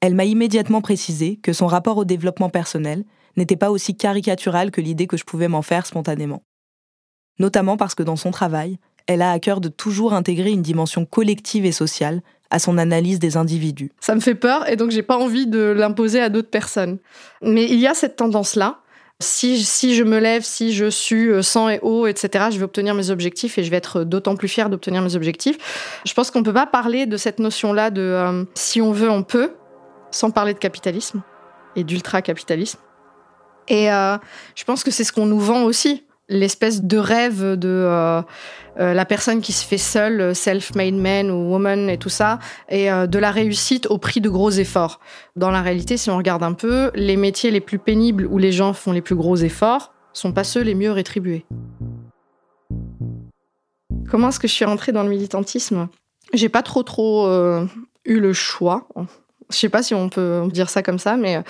Elle 0.01 0.15
m'a 0.15 0.25
immédiatement 0.25 0.81
précisé 0.81 1.37
que 1.43 1.53
son 1.53 1.67
rapport 1.67 1.97
au 1.97 2.05
développement 2.05 2.51
personnel 2.51 3.05
n'était 3.37 3.57
pas 3.57 3.71
aussi 3.71 3.97
caricatural 3.97 4.71
que 4.71 4.81
l'idée 4.81 5.07
que 5.07 5.17
je 5.17 5.25
pouvais 5.25 5.49
m'en 5.49 5.63
faire 5.63 5.87
spontanément. 5.87 6.43
Notamment 7.39 7.77
parce 7.77 7.95
que 7.95 8.03
dans 8.03 8.17
son 8.17 8.31
travail, 8.31 8.79
elle 9.07 9.23
a 9.23 9.33
à 9.33 9.39
cœur 9.39 9.61
de 9.61 9.69
toujours 9.69 10.13
intégrer 10.13 10.51
une 10.51 10.63
dimension 10.63 11.05
collective 11.05 11.65
et 11.65 11.73
sociale 11.73 12.23
à 12.51 12.59
son 12.59 12.79
analyse 12.79 13.19
des 13.19 13.37
individus. 13.37 13.91
Ça 14.01 14.15
me 14.15 14.21
fait 14.21 14.35
peur 14.35 14.69
et 14.69 14.77
donc 14.77 14.91
j'ai 14.91 15.03
pas 15.03 15.17
envie 15.17 15.47
de 15.47 15.59
l'imposer 15.59 16.21
à 16.21 16.29
d'autres 16.29 16.51
personnes. 16.51 16.99
Mais 17.43 17.65
il 17.65 17.79
y 17.79 17.87
a 17.87 17.95
cette 17.95 18.17
tendance-là 18.17 18.81
si, 19.21 19.65
si 19.65 19.97
je 19.97 20.05
me 20.05 20.19
lève, 20.19 20.43
si 20.43 20.73
je 20.73 20.89
suis 20.89 21.29
euh, 21.29 21.43
sang 21.43 21.69
et 21.69 21.81
eau, 21.83 22.07
etc., 22.07 22.47
je 22.53 22.59
vais 22.59 22.65
obtenir 22.65 22.95
mes 22.95 23.11
objectifs 23.11 23.59
et 23.59 23.65
je 23.65 23.71
vais 23.71 23.77
être 23.77 24.05
d'autant 24.05 24.37
plus 24.37 24.49
fière 24.49 24.71
d'obtenir 24.71 25.03
mes 25.03 25.17
objectifs. 25.17 26.01
Je 26.07 26.15
pense 26.15 26.31
qu'on 26.31 26.39
ne 26.41 26.45
peut 26.45 26.53
pas 26.53 26.67
parler 26.67 27.07
de 27.07 27.17
cette 27.17 27.41
notion-là 27.41 27.91
de 27.91 28.01
euh, 28.01 28.45
si 28.55 28.81
on 28.81 28.93
veut, 28.93 29.11
on 29.11 29.25
peut, 29.25 29.55
sans 30.13 30.31
parler 30.31 30.55
de 30.55 30.59
capitalisme 30.59 31.23
et 31.75 31.83
d'ultra-capitalisme. 31.83 32.79
Et 33.67 33.93
euh, 33.93 34.17
je 34.55 34.65
pense 34.65 34.85
que 34.85 34.91
c'est 34.91 35.05
ce 35.05 35.13
qu'on 35.13 35.27
nous 35.27 35.41
vend 35.41 35.65
aussi. 35.65 36.05
L'espèce 36.29 36.83
de 36.83 36.99
rêve 36.99 37.57
de 37.57 37.69
euh, 37.69 38.23
euh, 38.79 38.95
la 38.95 39.05
personne 39.05 39.41
qui 39.41 39.53
se 39.53 39.65
fait 39.65 39.79
seule, 39.79 40.35
self-made 40.35 40.95
man 40.95 41.31
ou 41.31 41.51
woman 41.51 41.89
et 41.89 41.99
tout 41.99 42.09
ça, 42.09 42.39
et 42.69 42.91
euh, 42.91 43.07
de 43.07 43.19
la 43.19 43.31
réussite 43.31 43.87
au 43.87 43.99
prix 43.99 44.21
de 44.21 44.29
gros 44.29 44.51
efforts. 44.51 45.01
Dans 45.37 45.51
la 45.51 45.63
réalité, 45.63 45.97
si 45.97 46.11
on 46.11 46.17
regarde 46.17 46.43
un 46.43 46.53
peu, 46.53 46.91
les 46.95 47.17
métiers 47.17 47.51
les 47.51 47.61
plus 47.61 47.79
pénibles 47.79 48.27
où 48.27 48.39
les 48.39 48.53
gens 48.53 48.73
font 48.73 48.93
les 48.93 49.03
plus 49.03 49.17
gros 49.17 49.37
efforts 49.37 49.93
sont 50.13 50.33
pas 50.33 50.45
ceux 50.45 50.63
les 50.63 50.75
mieux 50.75 50.91
rétribués. 50.91 51.47
Comment 54.11 54.29
est-ce 54.29 54.41
que 54.41 54.49
je 54.49 54.53
suis 54.53 54.65
rentrée 54.65 54.93
dans 54.93 55.03
le 55.03 55.11
militantisme? 55.11 55.89
J'ai 56.33 56.49
pas 56.49 56.63
trop 56.63 56.83
trop 56.83 57.29
eu 58.05 58.21
le 58.21 58.33
choix. 58.33 58.89
Je 59.51 59.57
sais 59.57 59.69
pas 59.69 59.83
si 59.83 59.95
on 59.95 60.09
peut 60.09 60.49
dire 60.51 60.71
ça 60.71 60.83
comme 60.83 60.99
ça, 60.99 61.17
mais 61.17 61.43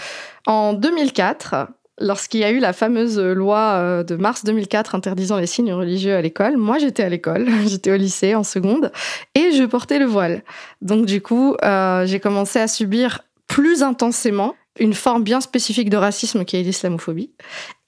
en 0.46 0.74
2004, 0.74 1.68
lorsqu'il 2.00 2.40
y 2.40 2.44
a 2.44 2.50
eu 2.50 2.58
la 2.58 2.72
fameuse 2.72 3.18
loi 3.18 3.58
euh, 3.58 4.02
de 4.02 4.16
mars 4.16 4.44
2004 4.44 4.94
interdisant 4.94 5.36
les 5.36 5.46
signes 5.46 5.72
religieux 5.72 6.14
à 6.14 6.22
l'école, 6.22 6.56
moi 6.56 6.78
j'étais 6.78 7.02
à 7.02 7.08
l'école, 7.08 7.48
j'étais 7.66 7.92
au 7.92 7.96
lycée 7.96 8.34
en 8.34 8.44
seconde, 8.44 8.92
et 9.34 9.52
je 9.52 9.64
portais 9.64 9.98
le 9.98 10.06
voile. 10.06 10.42
Donc 10.82 11.06
du 11.06 11.20
coup, 11.20 11.56
euh, 11.64 12.06
j'ai 12.06 12.20
commencé 12.20 12.58
à 12.58 12.68
subir 12.68 13.22
plus 13.46 13.82
intensément 13.82 14.54
une 14.80 14.94
forme 14.94 15.24
bien 15.24 15.40
spécifique 15.40 15.90
de 15.90 15.96
racisme 15.96 16.44
qui 16.44 16.56
est 16.56 16.62
l'islamophobie, 16.62 17.32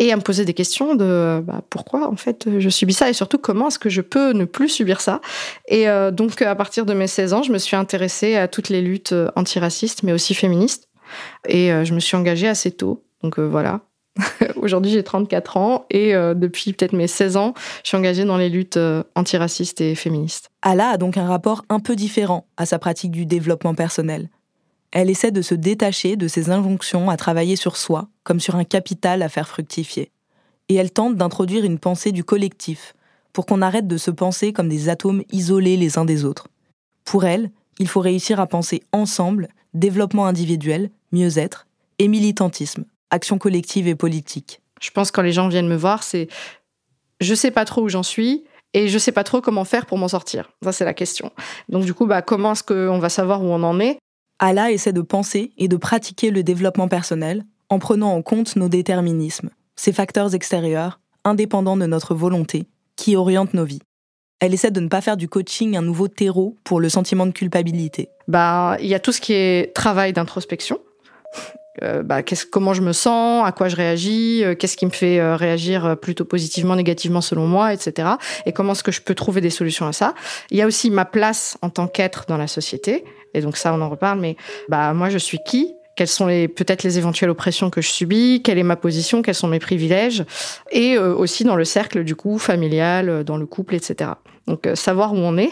et 0.00 0.12
à 0.12 0.16
me 0.16 0.22
poser 0.22 0.44
des 0.44 0.54
questions 0.54 0.96
de 0.96 1.40
bah, 1.44 1.62
pourquoi 1.70 2.08
en 2.08 2.16
fait 2.16 2.48
je 2.58 2.68
subis 2.68 2.94
ça, 2.94 3.08
et 3.08 3.12
surtout 3.12 3.38
comment 3.38 3.68
est-ce 3.68 3.78
que 3.78 3.90
je 3.90 4.00
peux 4.00 4.32
ne 4.32 4.44
plus 4.44 4.68
subir 4.68 5.00
ça? 5.00 5.20
Et 5.68 5.88
euh, 5.88 6.10
donc 6.10 6.42
à 6.42 6.54
partir 6.56 6.86
de 6.86 6.94
mes 6.94 7.06
16 7.06 7.32
ans, 7.32 7.42
je 7.44 7.52
me 7.52 7.58
suis 7.58 7.76
intéressée 7.76 8.34
à 8.34 8.48
toutes 8.48 8.70
les 8.70 8.82
luttes 8.82 9.14
antiracistes, 9.36 10.02
mais 10.02 10.12
aussi 10.12 10.34
féministes, 10.34 10.88
et 11.46 11.70
je 11.84 11.94
me 11.94 12.00
suis 12.00 12.16
engagée 12.16 12.48
assez 12.48 12.72
tôt. 12.72 13.04
Donc 13.22 13.38
voilà, 13.38 13.80
Aujourd'hui, 14.56 14.90
j'ai 14.90 15.02
34 15.02 15.56
ans 15.56 15.86
et 15.90 16.14
euh, 16.14 16.34
depuis 16.34 16.72
peut-être 16.72 16.92
mes 16.92 17.06
16 17.06 17.36
ans, 17.36 17.54
je 17.82 17.88
suis 17.88 17.96
engagée 17.96 18.24
dans 18.24 18.36
les 18.36 18.48
luttes 18.48 18.76
euh, 18.76 19.02
antiracistes 19.14 19.80
et 19.80 19.94
féministes. 19.94 20.50
Ala 20.62 20.90
a 20.90 20.96
donc 20.96 21.16
un 21.16 21.26
rapport 21.26 21.64
un 21.68 21.80
peu 21.80 21.96
différent 21.96 22.46
à 22.56 22.66
sa 22.66 22.78
pratique 22.78 23.12
du 23.12 23.26
développement 23.26 23.74
personnel. 23.74 24.28
Elle 24.92 25.10
essaie 25.10 25.30
de 25.30 25.42
se 25.42 25.54
détacher 25.54 26.16
de 26.16 26.26
ses 26.26 26.50
injonctions 26.50 27.10
à 27.10 27.16
travailler 27.16 27.56
sur 27.56 27.76
soi 27.76 28.08
comme 28.24 28.40
sur 28.40 28.56
un 28.56 28.64
capital 28.64 29.22
à 29.22 29.28
faire 29.28 29.48
fructifier. 29.48 30.10
Et 30.68 30.74
elle 30.74 30.90
tente 30.90 31.16
d'introduire 31.16 31.64
une 31.64 31.78
pensée 31.78 32.12
du 32.12 32.24
collectif 32.24 32.94
pour 33.32 33.46
qu'on 33.46 33.62
arrête 33.62 33.86
de 33.86 33.96
se 33.96 34.10
penser 34.10 34.52
comme 34.52 34.68
des 34.68 34.88
atomes 34.88 35.22
isolés 35.30 35.76
les 35.76 35.98
uns 35.98 36.04
des 36.04 36.24
autres. 36.24 36.48
Pour 37.04 37.24
elle, 37.24 37.50
il 37.78 37.88
faut 37.88 38.00
réussir 38.00 38.40
à 38.40 38.46
penser 38.46 38.82
ensemble 38.92 39.48
développement 39.74 40.26
individuel, 40.26 40.90
mieux-être 41.12 41.66
et 41.98 42.08
militantisme 42.08 42.84
action 43.10 43.38
collective 43.38 43.88
et 43.88 43.94
politique 43.94 44.60
Je 44.80 44.90
pense 44.90 45.10
que 45.10 45.16
quand 45.16 45.22
les 45.22 45.32
gens 45.32 45.48
viennent 45.48 45.68
me 45.68 45.76
voir, 45.76 46.02
c'est 46.02 46.28
je 47.20 47.34
sais 47.34 47.50
pas 47.50 47.64
trop 47.64 47.82
où 47.82 47.88
j'en 47.88 48.02
suis 48.02 48.44
et 48.72 48.88
je 48.88 48.98
sais 48.98 49.12
pas 49.12 49.24
trop 49.24 49.40
comment 49.40 49.64
faire 49.64 49.86
pour 49.86 49.98
m'en 49.98 50.08
sortir. 50.08 50.50
Ça, 50.62 50.72
c'est 50.72 50.84
la 50.84 50.94
question. 50.94 51.32
Donc, 51.68 51.84
du 51.84 51.94
coup, 51.94 52.06
bah, 52.06 52.22
comment 52.22 52.52
est-ce 52.52 52.62
qu'on 52.62 52.98
va 52.98 53.08
savoir 53.08 53.42
où 53.42 53.46
on 53.46 53.62
en 53.62 53.80
est? 53.80 53.98
Ala 54.38 54.70
essaie 54.70 54.92
de 54.92 55.02
penser 55.02 55.52
et 55.58 55.68
de 55.68 55.76
pratiquer 55.76 56.30
le 56.30 56.42
développement 56.42 56.88
personnel 56.88 57.44
en 57.68 57.78
prenant 57.78 58.14
en 58.14 58.22
compte 58.22 58.56
nos 58.56 58.68
déterminismes, 58.68 59.50
ces 59.76 59.92
facteurs 59.92 60.34
extérieurs, 60.34 61.00
indépendants 61.24 61.76
de 61.76 61.86
notre 61.86 62.14
volonté, 62.14 62.66
qui 62.96 63.16
orientent 63.16 63.54
nos 63.54 63.64
vies. 63.64 63.82
Elle 64.40 64.54
essaie 64.54 64.70
de 64.70 64.80
ne 64.80 64.88
pas 64.88 65.02
faire 65.02 65.18
du 65.18 65.28
coaching 65.28 65.76
un 65.76 65.82
nouveau 65.82 66.08
terreau 66.08 66.56
pour 66.64 66.80
le 66.80 66.88
sentiment 66.88 67.26
de 67.26 67.32
culpabilité. 67.32 68.08
Bah, 68.28 68.78
il 68.80 68.86
y 68.86 68.94
a 68.94 69.00
tout 69.00 69.12
ce 69.12 69.20
qui 69.20 69.34
est 69.34 69.74
travail 69.74 70.14
d'introspection. 70.14 70.80
Euh, 71.82 72.02
bah, 72.02 72.22
comment 72.50 72.74
je 72.74 72.82
me 72.82 72.92
sens, 72.92 73.46
à 73.46 73.52
quoi 73.52 73.68
je 73.68 73.76
réagis, 73.76 74.42
euh, 74.44 74.54
qu'est-ce 74.54 74.76
qui 74.76 74.86
me 74.86 74.90
fait 74.90 75.20
euh, 75.20 75.36
réagir 75.36 75.96
plutôt 76.00 76.24
positivement, 76.24 76.76
négativement 76.76 77.20
selon 77.20 77.46
moi, 77.46 77.72
etc. 77.72 78.08
Et 78.44 78.52
comment 78.52 78.72
est-ce 78.72 78.82
que 78.82 78.92
je 78.92 79.00
peux 79.00 79.14
trouver 79.14 79.40
des 79.40 79.50
solutions 79.50 79.86
à 79.86 79.92
ça. 79.92 80.14
Il 80.50 80.58
y 80.58 80.62
a 80.62 80.66
aussi 80.66 80.90
ma 80.90 81.04
place 81.04 81.56
en 81.62 81.70
tant 81.70 81.86
qu'être 81.86 82.24
dans 82.28 82.36
la 82.36 82.48
société. 82.48 83.04
Et 83.34 83.40
donc 83.40 83.56
ça, 83.56 83.72
on 83.72 83.80
en 83.80 83.88
reparle. 83.88 84.18
Mais 84.20 84.36
bah 84.68 84.92
moi, 84.94 85.08
je 85.10 85.18
suis 85.18 85.38
qui? 85.44 85.74
Quelles 85.96 86.08
sont 86.08 86.26
les 86.26 86.48
peut-être 86.48 86.82
les 86.82 86.98
éventuelles 86.98 87.30
oppressions 87.30 87.68
que 87.68 87.82
je 87.82 87.88
subis, 87.88 88.42
quelle 88.42 88.58
est 88.58 88.62
ma 88.62 88.76
position, 88.76 89.22
quels 89.22 89.34
sont 89.34 89.48
mes 89.48 89.58
privilèges, 89.58 90.24
et 90.70 90.96
aussi 90.96 91.44
dans 91.44 91.56
le 91.56 91.64
cercle 91.64 92.04
du 92.04 92.14
coup 92.14 92.38
familial, 92.38 93.22
dans 93.22 93.36
le 93.36 93.44
couple, 93.44 93.74
etc. 93.74 94.12
Donc 94.46 94.66
savoir 94.74 95.12
où 95.12 95.18
on 95.18 95.36
est, 95.36 95.50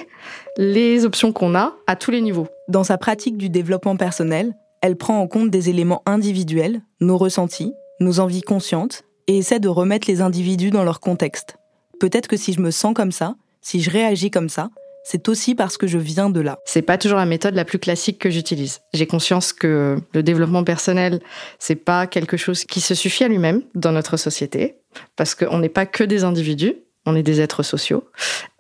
les 0.57 1.05
options 1.05 1.33
qu'on 1.33 1.55
a 1.55 1.75
à 1.87 1.97
tous 1.97 2.13
les 2.13 2.23
niveaux. 2.23 2.47
Dans 2.69 2.85
sa 2.85 2.97
pratique 2.97 3.37
du 3.37 3.51
développement 3.51 3.97
personnel, 3.97 4.55
elle 4.83 4.97
prend 4.97 5.21
en 5.21 5.27
compte 5.27 5.51
des 5.51 5.71
éléments 5.71 6.03
individuels, 6.07 6.83
nos 7.01 7.19
ressentis, 7.19 7.73
nos 8.01 8.21
envies 8.21 8.43
conscientes, 8.43 9.05
et 9.27 9.39
essaie 9.39 9.61
de 9.61 9.69
remettre 9.69 10.09
les 10.09 10.21
individus 10.21 10.71
dans 10.71 10.85
leur 10.85 11.01
contexte. 11.01 11.57
Peut-être 12.01 12.29
que 12.29 12.37
si 12.37 12.53
je 12.53 12.61
me 12.61 12.71
sens 12.71 12.95
comme 12.95 13.13
ça, 13.13 13.37
si 13.61 13.83
je 13.83 13.91
réagis 13.91 14.31
comme 14.31 14.49
ça, 14.49 14.71
c'est 15.05 15.29
aussi 15.29 15.55
parce 15.55 15.79
que 15.79 15.87
je 15.87 15.99
viens 15.99 16.31
de 16.31 16.41
là. 16.41 16.59
C'est 16.65 16.83
pas 16.83 16.99
toujours 16.99 17.19
la 17.19 17.27
méthode 17.27 17.55
la 17.55 17.65
plus 17.65 17.79
classique 17.79 18.19
que 18.19 18.31
j'utilise. 18.31 18.81
J'ai 18.93 19.07
conscience 19.07 19.53
que 19.53 19.97
le 20.13 20.23
développement 20.23 20.65
personnel, 20.65 21.21
c'est 21.59 21.77
pas 21.77 22.07
quelque 22.07 22.37
chose 22.37 22.65
qui 22.65 22.81
se 22.81 22.95
suffit 22.95 23.25
à 23.25 23.29
lui-même 23.29 23.63
dans 23.75 23.93
notre 23.93 24.17
société, 24.17 24.77
parce 25.17 25.35
qu'on 25.35 25.59
n'est 25.59 25.69
pas 25.69 25.87
que 25.87 26.05
des 26.05 26.25
individus, 26.25 26.75
on 27.09 27.17
est 27.17 27.23
des 27.23 27.41
êtres 27.41 27.63
sociaux. 27.63 28.05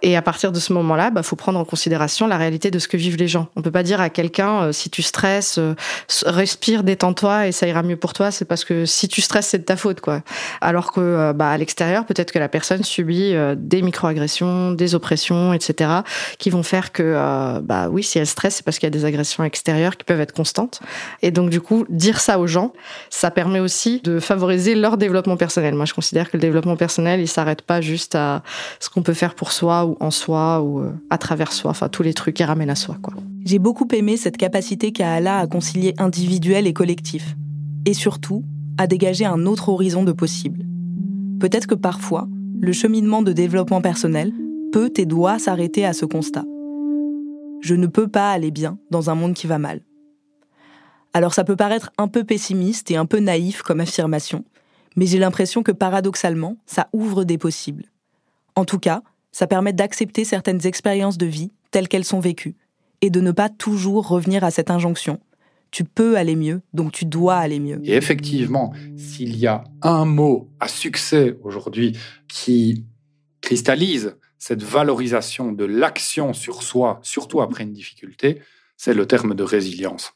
Et 0.00 0.16
à 0.16 0.22
partir 0.22 0.52
de 0.52 0.60
ce 0.60 0.72
moment-là, 0.74 1.08
il 1.08 1.14
bah, 1.14 1.24
faut 1.24 1.34
prendre 1.34 1.58
en 1.58 1.64
considération 1.64 2.28
la 2.28 2.36
réalité 2.36 2.70
de 2.70 2.78
ce 2.78 2.86
que 2.86 2.96
vivent 2.96 3.16
les 3.16 3.26
gens. 3.26 3.48
On 3.56 3.62
peut 3.62 3.72
pas 3.72 3.82
dire 3.82 4.00
à 4.00 4.10
quelqu'un 4.10 4.62
euh, 4.62 4.72
si 4.72 4.90
tu 4.90 5.02
stresses, 5.02 5.58
euh, 5.58 5.74
respire, 6.24 6.84
détends-toi 6.84 7.48
et 7.48 7.52
ça 7.52 7.66
ira 7.66 7.82
mieux 7.82 7.96
pour 7.96 8.12
toi. 8.12 8.30
C'est 8.30 8.44
parce 8.44 8.64
que 8.64 8.86
si 8.86 9.08
tu 9.08 9.20
stresses, 9.20 9.48
c'est 9.48 9.58
de 9.58 9.64
ta 9.64 9.76
faute, 9.76 10.00
quoi. 10.00 10.22
Alors 10.60 10.92
que 10.92 11.00
euh, 11.00 11.32
bah, 11.32 11.50
à 11.50 11.58
l'extérieur, 11.58 12.04
peut-être 12.06 12.30
que 12.30 12.38
la 12.38 12.48
personne 12.48 12.84
subit 12.84 13.34
des 13.56 13.82
microagressions, 13.82 14.72
des 14.72 14.94
oppressions, 14.94 15.52
etc., 15.52 15.90
qui 16.38 16.50
vont 16.50 16.62
faire 16.62 16.92
que 16.92 17.58
bah 17.60 17.88
oui, 17.90 18.02
si 18.02 18.18
elle 18.18 18.26
stresse, 18.26 18.56
c'est 18.56 18.64
parce 18.64 18.78
qu'il 18.78 18.86
y 18.86 18.88
a 18.88 18.90
des 18.90 19.04
agressions 19.04 19.44
extérieures 19.44 19.96
qui 19.96 20.04
peuvent 20.04 20.20
être 20.20 20.32
constantes. 20.32 20.80
Et 21.22 21.30
donc 21.30 21.50
du 21.50 21.60
coup, 21.60 21.84
dire 21.88 22.20
ça 22.20 22.38
aux 22.38 22.46
gens, 22.46 22.72
ça 23.10 23.30
permet 23.30 23.60
aussi 23.60 24.00
de 24.02 24.20
favoriser 24.20 24.74
leur 24.74 24.96
développement 24.96 25.36
personnel. 25.36 25.74
Moi, 25.74 25.84
je 25.84 25.94
considère 25.94 26.30
que 26.30 26.36
le 26.36 26.40
développement 26.40 26.76
personnel, 26.76 27.20
il 27.20 27.28
s'arrête 27.28 27.62
pas 27.62 27.80
juste 27.80 28.14
à 28.14 28.37
ce 28.80 28.88
qu'on 28.90 29.02
peut 29.02 29.14
faire 29.14 29.34
pour 29.34 29.52
soi 29.52 29.86
ou 29.86 29.96
en 30.00 30.10
soi 30.10 30.62
ou 30.62 30.80
euh, 30.80 30.92
à 31.10 31.18
travers 31.18 31.52
soi, 31.52 31.70
enfin 31.70 31.88
tous 31.88 32.02
les 32.02 32.14
trucs 32.14 32.36
qui 32.36 32.44
ramènent 32.44 32.70
à 32.70 32.74
soi. 32.74 32.96
J'ai 33.44 33.58
beaucoup 33.58 33.88
aimé 33.92 34.16
cette 34.16 34.36
capacité 34.36 34.92
qu'a 34.92 35.12
Allah 35.12 35.38
à 35.38 35.46
concilier 35.46 35.94
individuel 35.98 36.66
et 36.66 36.72
collectif, 36.72 37.36
et 37.86 37.94
surtout 37.94 38.44
à 38.76 38.86
dégager 38.86 39.24
un 39.24 39.46
autre 39.46 39.68
horizon 39.68 40.04
de 40.04 40.12
possible. 40.12 40.64
Peut-être 41.40 41.66
que 41.66 41.74
parfois, 41.74 42.28
le 42.60 42.72
cheminement 42.72 43.22
de 43.22 43.32
développement 43.32 43.80
personnel 43.80 44.32
peut 44.72 44.92
et 44.96 45.06
doit 45.06 45.38
s'arrêter 45.38 45.84
à 45.84 45.92
ce 45.92 46.04
constat. 46.04 46.44
Je 47.60 47.74
ne 47.74 47.86
peux 47.86 48.08
pas 48.08 48.30
aller 48.30 48.50
bien 48.50 48.78
dans 48.90 49.10
un 49.10 49.14
monde 49.14 49.34
qui 49.34 49.46
va 49.46 49.58
mal. 49.58 49.80
Alors 51.12 51.34
ça 51.34 51.44
peut 51.44 51.56
paraître 51.56 51.90
un 51.98 52.08
peu 52.08 52.24
pessimiste 52.24 52.90
et 52.90 52.96
un 52.96 53.06
peu 53.06 53.18
naïf 53.18 53.62
comme 53.62 53.80
affirmation, 53.80 54.44
mais 54.96 55.06
j'ai 55.06 55.18
l'impression 55.18 55.62
que 55.62 55.72
paradoxalement, 55.72 56.56
ça 56.66 56.88
ouvre 56.92 57.24
des 57.24 57.38
possibles. 57.38 57.84
En 58.58 58.64
tout 58.64 58.80
cas, 58.80 59.04
ça 59.30 59.46
permet 59.46 59.72
d'accepter 59.72 60.24
certaines 60.24 60.66
expériences 60.66 61.16
de 61.16 61.26
vie 61.26 61.52
telles 61.70 61.86
qu'elles 61.86 62.04
sont 62.04 62.18
vécues 62.18 62.56
et 63.02 63.08
de 63.08 63.20
ne 63.20 63.30
pas 63.30 63.48
toujours 63.48 64.08
revenir 64.08 64.42
à 64.42 64.50
cette 64.50 64.68
injonction. 64.68 65.20
Tu 65.70 65.84
peux 65.84 66.16
aller 66.16 66.34
mieux, 66.34 66.60
donc 66.72 66.90
tu 66.90 67.04
dois 67.04 67.36
aller 67.36 67.60
mieux. 67.60 67.80
Et 67.84 67.94
effectivement, 67.94 68.72
s'il 68.96 69.36
y 69.36 69.46
a 69.46 69.62
un 69.80 70.04
mot 70.04 70.50
à 70.58 70.66
succès 70.66 71.38
aujourd'hui 71.44 71.96
qui 72.26 72.84
cristallise 73.42 74.16
cette 74.40 74.64
valorisation 74.64 75.52
de 75.52 75.64
l'action 75.64 76.32
sur 76.32 76.64
soi, 76.64 76.98
surtout 77.04 77.40
après 77.40 77.62
une 77.62 77.72
difficulté, 77.72 78.42
c'est 78.76 78.92
le 78.92 79.06
terme 79.06 79.36
de 79.36 79.44
résilience. 79.44 80.14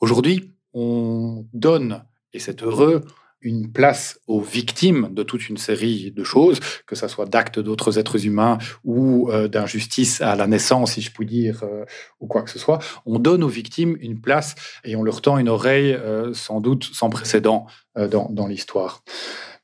Aujourd'hui, 0.00 0.50
on 0.74 1.46
donne, 1.52 2.02
et 2.32 2.40
c'est 2.40 2.64
heureux, 2.64 3.04
une 3.42 3.70
place 3.70 4.20
aux 4.26 4.40
victimes 4.40 5.08
de 5.12 5.22
toute 5.22 5.48
une 5.48 5.56
série 5.56 6.10
de 6.10 6.24
choses, 6.24 6.60
que 6.86 6.96
ce 6.96 7.08
soit 7.08 7.26
d'actes 7.26 7.58
d'autres 7.58 7.98
êtres 7.98 8.26
humains 8.26 8.58
ou 8.84 9.30
euh, 9.30 9.48
d'injustice 9.48 10.20
à 10.20 10.36
la 10.36 10.46
naissance, 10.46 10.92
si 10.92 11.00
je 11.00 11.10
puis 11.10 11.26
dire, 11.26 11.62
euh, 11.64 11.84
ou 12.20 12.26
quoi 12.26 12.42
que 12.42 12.50
ce 12.50 12.58
soit. 12.58 12.78
On 13.06 13.18
donne 13.18 13.42
aux 13.42 13.48
victimes 13.48 13.96
une 14.00 14.20
place 14.20 14.54
et 14.84 14.96
on 14.96 15.02
leur 15.02 15.20
tend 15.20 15.38
une 15.38 15.48
oreille 15.48 15.92
euh, 15.92 16.32
sans 16.34 16.60
doute 16.60 16.84
sans 16.92 17.10
précédent 17.10 17.66
dans, 17.94 18.28
dans 18.30 18.46
l'histoire. 18.46 19.02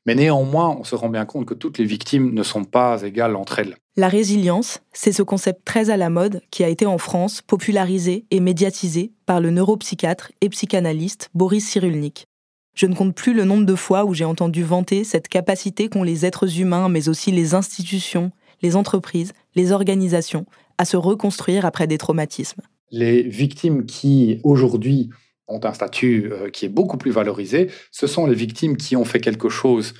Mais 0.05 0.15
néanmoins, 0.15 0.75
on 0.79 0.83
se 0.83 0.95
rend 0.95 1.09
bien 1.09 1.25
compte 1.25 1.45
que 1.45 1.53
toutes 1.53 1.77
les 1.77 1.85
victimes 1.85 2.33
ne 2.33 2.43
sont 2.43 2.63
pas 2.63 3.01
égales 3.03 3.35
entre 3.35 3.59
elles. 3.59 3.75
La 3.95 4.07
résilience, 4.07 4.79
c'est 4.93 5.11
ce 5.11 5.23
concept 5.23 5.65
très 5.65 5.89
à 5.89 5.97
la 5.97 6.09
mode 6.09 6.41
qui 6.51 6.63
a 6.63 6.69
été 6.69 6.85
en 6.85 6.97
France 6.97 7.41
popularisé 7.41 8.25
et 8.31 8.39
médiatisé 8.39 9.11
par 9.25 9.41
le 9.41 9.51
neuropsychiatre 9.51 10.31
et 10.41 10.49
psychanalyste 10.49 11.29
Boris 11.33 11.67
Cyrulnik. 11.67 12.25
Je 12.73 12.85
ne 12.85 12.95
compte 12.95 13.15
plus 13.15 13.33
le 13.33 13.43
nombre 13.43 13.65
de 13.65 13.75
fois 13.75 14.05
où 14.05 14.13
j'ai 14.13 14.25
entendu 14.25 14.63
vanter 14.63 15.03
cette 15.03 15.27
capacité 15.27 15.89
qu'ont 15.89 16.03
les 16.03 16.25
êtres 16.25 16.59
humains, 16.59 16.89
mais 16.89 17.09
aussi 17.09 17.31
les 17.31 17.53
institutions, 17.53 18.31
les 18.61 18.75
entreprises, 18.75 19.33
les 19.55 19.71
organisations, 19.71 20.45
à 20.77 20.85
se 20.85 20.97
reconstruire 20.97 21.65
après 21.65 21.87
des 21.87 21.97
traumatismes. 21.97 22.61
Les 22.91 23.23
victimes 23.23 23.85
qui, 23.85 24.39
aujourd'hui, 24.43 25.09
ont 25.47 25.59
un 25.63 25.73
statut 25.73 26.31
euh, 26.31 26.49
qui 26.49 26.65
est 26.65 26.69
beaucoup 26.69 26.97
plus 26.97 27.11
valorisé, 27.11 27.69
ce 27.91 28.07
sont 28.07 28.25
les 28.25 28.35
victimes 28.35 28.77
qui 28.77 28.95
ont 28.95 29.05
fait 29.05 29.19
quelque 29.19 29.49
chose 29.49 29.93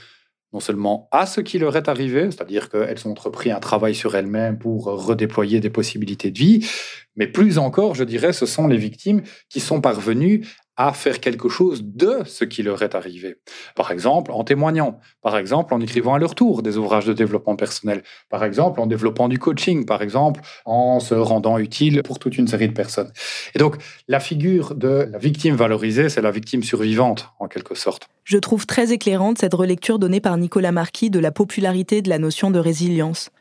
non 0.53 0.59
seulement 0.59 1.07
à 1.11 1.25
ce 1.25 1.41
qui 1.41 1.59
leur 1.59 1.75
est 1.77 1.89
arrivé, 1.89 2.23
c'est-à-dire 2.25 2.69
qu'elles 2.69 3.07
ont 3.07 3.11
entrepris 3.11 3.51
un 3.51 3.59
travail 3.59 3.93
sur 3.93 4.15
elles-mêmes 4.15 4.57
pour 4.57 4.85
redéployer 4.85 5.59
des 5.59 5.69
possibilités 5.69 6.31
de 6.31 6.39
vie, 6.39 6.67
mais 7.15 7.27
plus 7.27 7.59
encore, 7.59 7.93
je 7.93 8.03
dirais, 8.03 8.33
ce 8.33 8.47
sont 8.47 8.67
les 8.67 8.77
victimes 8.77 9.21
qui 9.49 9.59
sont 9.59 9.79
parvenues 9.79 10.47
à 10.79 10.93
faire 10.93 11.19
quelque 11.19 11.49
chose 11.49 11.83
de 11.83 12.19
ce 12.25 12.45
qui 12.45 12.63
leur 12.63 12.81
est 12.83 12.95
arrivé. 12.95 13.35
Par 13.75 13.91
exemple, 13.91 14.31
en 14.31 14.45
témoignant, 14.45 15.01
par 15.21 15.37
exemple, 15.37 15.73
en 15.73 15.81
écrivant 15.81 16.13
à 16.13 16.19
leur 16.19 16.35
tour 16.35 16.63
des 16.63 16.77
ouvrages 16.77 17.05
de 17.05 17.11
développement 17.11 17.57
personnel, 17.57 18.01
par 18.29 18.45
exemple, 18.45 18.79
en 18.79 18.87
développant 18.87 19.27
du 19.27 19.39
coaching, 19.39 19.85
par 19.85 20.01
exemple, 20.01 20.39
en 20.63 21.01
se 21.01 21.13
rendant 21.13 21.57
utile 21.57 22.01
pour 22.01 22.17
toute 22.17 22.37
une 22.37 22.47
série 22.47 22.69
de 22.69 22.73
personnes. 22.73 23.11
Et 23.55 23.59
donc, 23.59 23.75
la 24.07 24.21
figure 24.21 24.73
de 24.73 25.09
la 25.11 25.17
victime 25.17 25.53
valorisée, 25.53 26.07
c'est 26.07 26.21
la 26.21 26.31
victime 26.31 26.63
survivante, 26.63 27.27
en 27.39 27.49
quelque 27.49 27.75
sorte. 27.75 28.07
Je 28.23 28.37
trouve 28.37 28.65
très 28.65 28.93
éclairante 28.93 29.37
cette 29.37 29.55
relecture 29.55 29.99
donnée 29.99 30.21
par 30.21 30.37
Nicolas 30.37 30.71
Marquis 30.71 31.09
de 31.09 31.19
la 31.19 31.33
popularité 31.33 32.01
de 32.01 32.07
la 32.07 32.19
notion 32.19 32.51
de 32.51 32.59
résilience. 32.59 33.31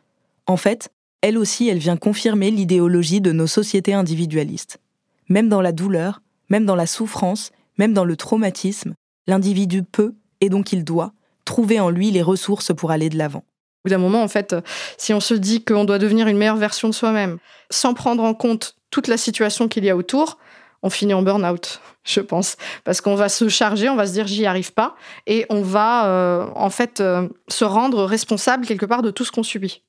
En 0.46 0.56
fait, 0.56 0.88
elle 1.20 1.38
aussi, 1.38 1.68
elle 1.68 1.78
vient 1.78 1.96
confirmer 1.96 2.50
l'idéologie 2.50 3.20
de 3.20 3.30
nos 3.30 3.46
sociétés 3.46 3.94
individualistes. 3.94 4.80
Même 5.28 5.48
dans 5.48 5.60
la 5.60 5.70
douleur, 5.70 6.20
même 6.48 6.66
dans 6.66 6.76
la 6.76 6.86
souffrance, 6.86 7.52
même 7.78 7.92
dans 7.92 8.04
le 8.04 8.16
traumatisme, 8.16 8.94
l'individu 9.26 9.82
peut, 9.82 10.14
et 10.40 10.48
donc 10.48 10.72
il 10.72 10.84
doit, 10.84 11.12
trouver 11.44 11.80
en 11.80 11.90
lui 11.90 12.10
les 12.10 12.22
ressources 12.22 12.74
pour 12.74 12.90
aller 12.90 13.08
de 13.08 13.16
l'avant. 13.16 13.40
Au 13.40 13.88
bout 13.88 13.90
d'un 13.90 13.98
moment, 13.98 14.22
en 14.22 14.28
fait, 14.28 14.56
si 14.96 15.14
on 15.14 15.20
se 15.20 15.34
dit 15.34 15.64
qu'on 15.64 15.84
doit 15.84 15.98
devenir 15.98 16.26
une 16.26 16.36
meilleure 16.36 16.56
version 16.56 16.88
de 16.88 16.94
soi-même, 16.94 17.38
sans 17.70 17.94
prendre 17.94 18.22
en 18.22 18.34
compte 18.34 18.76
toute 18.90 19.08
la 19.08 19.16
situation 19.16 19.68
qu'il 19.68 19.84
y 19.84 19.90
a 19.90 19.96
autour, 19.96 20.38
on 20.82 20.90
finit 20.90 21.14
en 21.14 21.22
burn-out, 21.22 21.80
je 22.04 22.20
pense. 22.20 22.56
Parce 22.84 23.00
qu'on 23.00 23.14
va 23.14 23.28
se 23.28 23.48
charger, 23.48 23.88
on 23.88 23.96
va 23.96 24.06
se 24.06 24.12
dire 24.12 24.26
j'y 24.26 24.46
arrive 24.46 24.72
pas, 24.72 24.96
et 25.26 25.46
on 25.48 25.62
va 25.62 26.06
euh, 26.06 26.46
en 26.54 26.70
fait 26.70 27.00
euh, 27.00 27.28
se 27.48 27.64
rendre 27.64 28.04
responsable 28.04 28.66
quelque 28.66 28.86
part 28.86 29.02
de 29.02 29.10
tout 29.10 29.24
ce 29.24 29.32
qu'on 29.32 29.42
subit. 29.42 29.82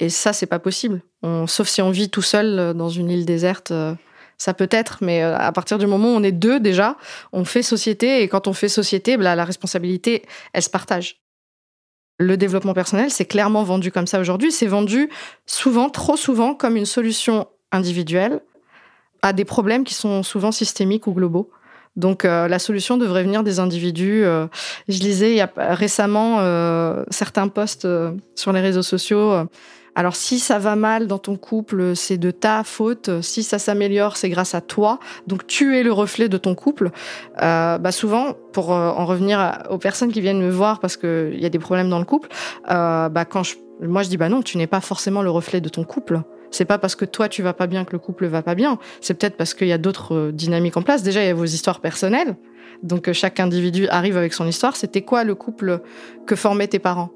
Et 0.00 0.08
ça, 0.08 0.32
c'est 0.32 0.46
pas 0.46 0.58
possible. 0.58 1.02
sauf 1.46 1.68
si 1.68 1.80
on 1.80 1.90
vit 1.90 2.10
tout 2.10 2.22
seul 2.22 2.58
euh, 2.58 2.72
dans 2.74 2.88
une 2.88 3.10
île 3.10 3.26
déserte 3.26 3.72
ça 4.38 4.54
peut 4.54 4.68
être, 4.70 4.98
mais 5.00 5.22
euh, 5.22 5.36
à 5.36 5.52
partir 5.52 5.78
du 5.78 5.86
moment 5.86 6.08
où 6.08 6.16
on 6.16 6.22
est 6.22 6.32
deux 6.32 6.60
déjà, 6.60 6.96
on 7.32 7.44
fait 7.44 7.62
société 7.62 8.22
et 8.22 8.28
quand 8.28 8.48
on 8.48 8.52
fait 8.52 8.68
société, 8.68 9.16
bah, 9.16 9.34
la 9.34 9.44
responsabilité, 9.44 10.22
elle 10.52 10.62
se 10.62 10.70
partage. 10.70 11.20
Le 12.18 12.36
développement 12.36 12.74
personnel, 12.74 13.10
c'est 13.10 13.24
clairement 13.24 13.64
vendu 13.64 13.90
comme 13.90 14.06
ça 14.06 14.20
aujourd'hui. 14.20 14.52
C'est 14.52 14.66
vendu 14.66 15.10
souvent, 15.46 15.90
trop 15.90 16.16
souvent, 16.16 16.54
comme 16.54 16.76
une 16.76 16.86
solution 16.86 17.48
individuelle 17.72 18.40
à 19.22 19.32
des 19.32 19.44
problèmes 19.44 19.84
qui 19.84 19.94
sont 19.94 20.22
souvent 20.22 20.52
systémiques 20.52 21.06
ou 21.06 21.12
globaux. 21.12 21.50
Donc 21.96 22.24
euh, 22.24 22.48
la 22.48 22.58
solution 22.58 22.98
devrait 22.98 23.22
venir 23.22 23.42
des 23.42 23.58
individus. 23.58 24.24
Euh, 24.24 24.46
je 24.88 24.98
lisais 24.98 25.34
y 25.34 25.40
a 25.40 25.50
récemment 25.56 26.38
certains 27.10 27.48
posts 27.48 27.88
sur 28.36 28.52
les 28.52 28.60
réseaux 28.60 28.82
sociaux 28.82 29.46
alors 29.94 30.16
si 30.16 30.38
ça 30.40 30.58
va 30.58 30.74
mal 30.76 31.06
dans 31.06 31.18
ton 31.18 31.36
couple, 31.36 31.94
c'est 31.94 32.18
de 32.18 32.30
ta 32.30 32.64
faute. 32.64 33.22
Si 33.22 33.42
ça 33.42 33.58
s'améliore, 33.58 34.16
c'est 34.16 34.28
grâce 34.28 34.54
à 34.54 34.60
toi. 34.60 34.98
Donc 35.26 35.46
tu 35.46 35.76
es 35.78 35.82
le 35.82 35.92
reflet 35.92 36.28
de 36.28 36.36
ton 36.36 36.54
couple. 36.54 36.90
Euh, 37.40 37.78
bah 37.78 37.92
souvent, 37.92 38.34
pour 38.52 38.72
euh, 38.72 38.90
en 38.90 39.06
revenir 39.06 39.62
aux 39.70 39.78
personnes 39.78 40.12
qui 40.12 40.20
viennent 40.20 40.42
me 40.42 40.50
voir 40.50 40.80
parce 40.80 40.96
qu'il 40.96 41.38
y 41.38 41.46
a 41.46 41.48
des 41.48 41.58
problèmes 41.58 41.88
dans 41.88 42.00
le 42.00 42.04
couple, 42.04 42.28
euh, 42.70 43.08
bah 43.08 43.24
quand 43.24 43.44
je, 43.44 43.54
moi 43.82 44.02
je 44.02 44.08
dis 44.08 44.16
bah 44.16 44.28
non, 44.28 44.42
tu 44.42 44.58
n'es 44.58 44.66
pas 44.66 44.80
forcément 44.80 45.22
le 45.22 45.30
reflet 45.30 45.60
de 45.60 45.68
ton 45.68 45.84
couple. 45.84 46.22
C'est 46.50 46.64
pas 46.64 46.78
parce 46.78 46.96
que 46.96 47.04
toi 47.04 47.28
tu 47.28 47.42
vas 47.42 47.52
pas 47.52 47.66
bien 47.66 47.84
que 47.84 47.92
le 47.92 47.98
couple 47.98 48.26
va 48.26 48.42
pas 48.42 48.54
bien. 48.56 48.78
C'est 49.00 49.14
peut-être 49.14 49.36
parce 49.36 49.54
qu'il 49.54 49.68
y 49.68 49.72
a 49.72 49.78
d'autres 49.78 50.30
dynamiques 50.32 50.76
en 50.76 50.82
place. 50.82 51.04
Déjà 51.04 51.22
il 51.22 51.26
y 51.26 51.30
a 51.30 51.34
vos 51.34 51.44
histoires 51.44 51.80
personnelles. 51.80 52.36
Donc 52.82 53.12
chaque 53.12 53.38
individu 53.38 53.86
arrive 53.88 54.16
avec 54.16 54.34
son 54.34 54.46
histoire. 54.46 54.74
C'était 54.74 55.02
quoi 55.02 55.22
le 55.22 55.36
couple 55.36 55.80
que 56.26 56.34
formaient 56.34 56.68
tes 56.68 56.80
parents? 56.80 57.10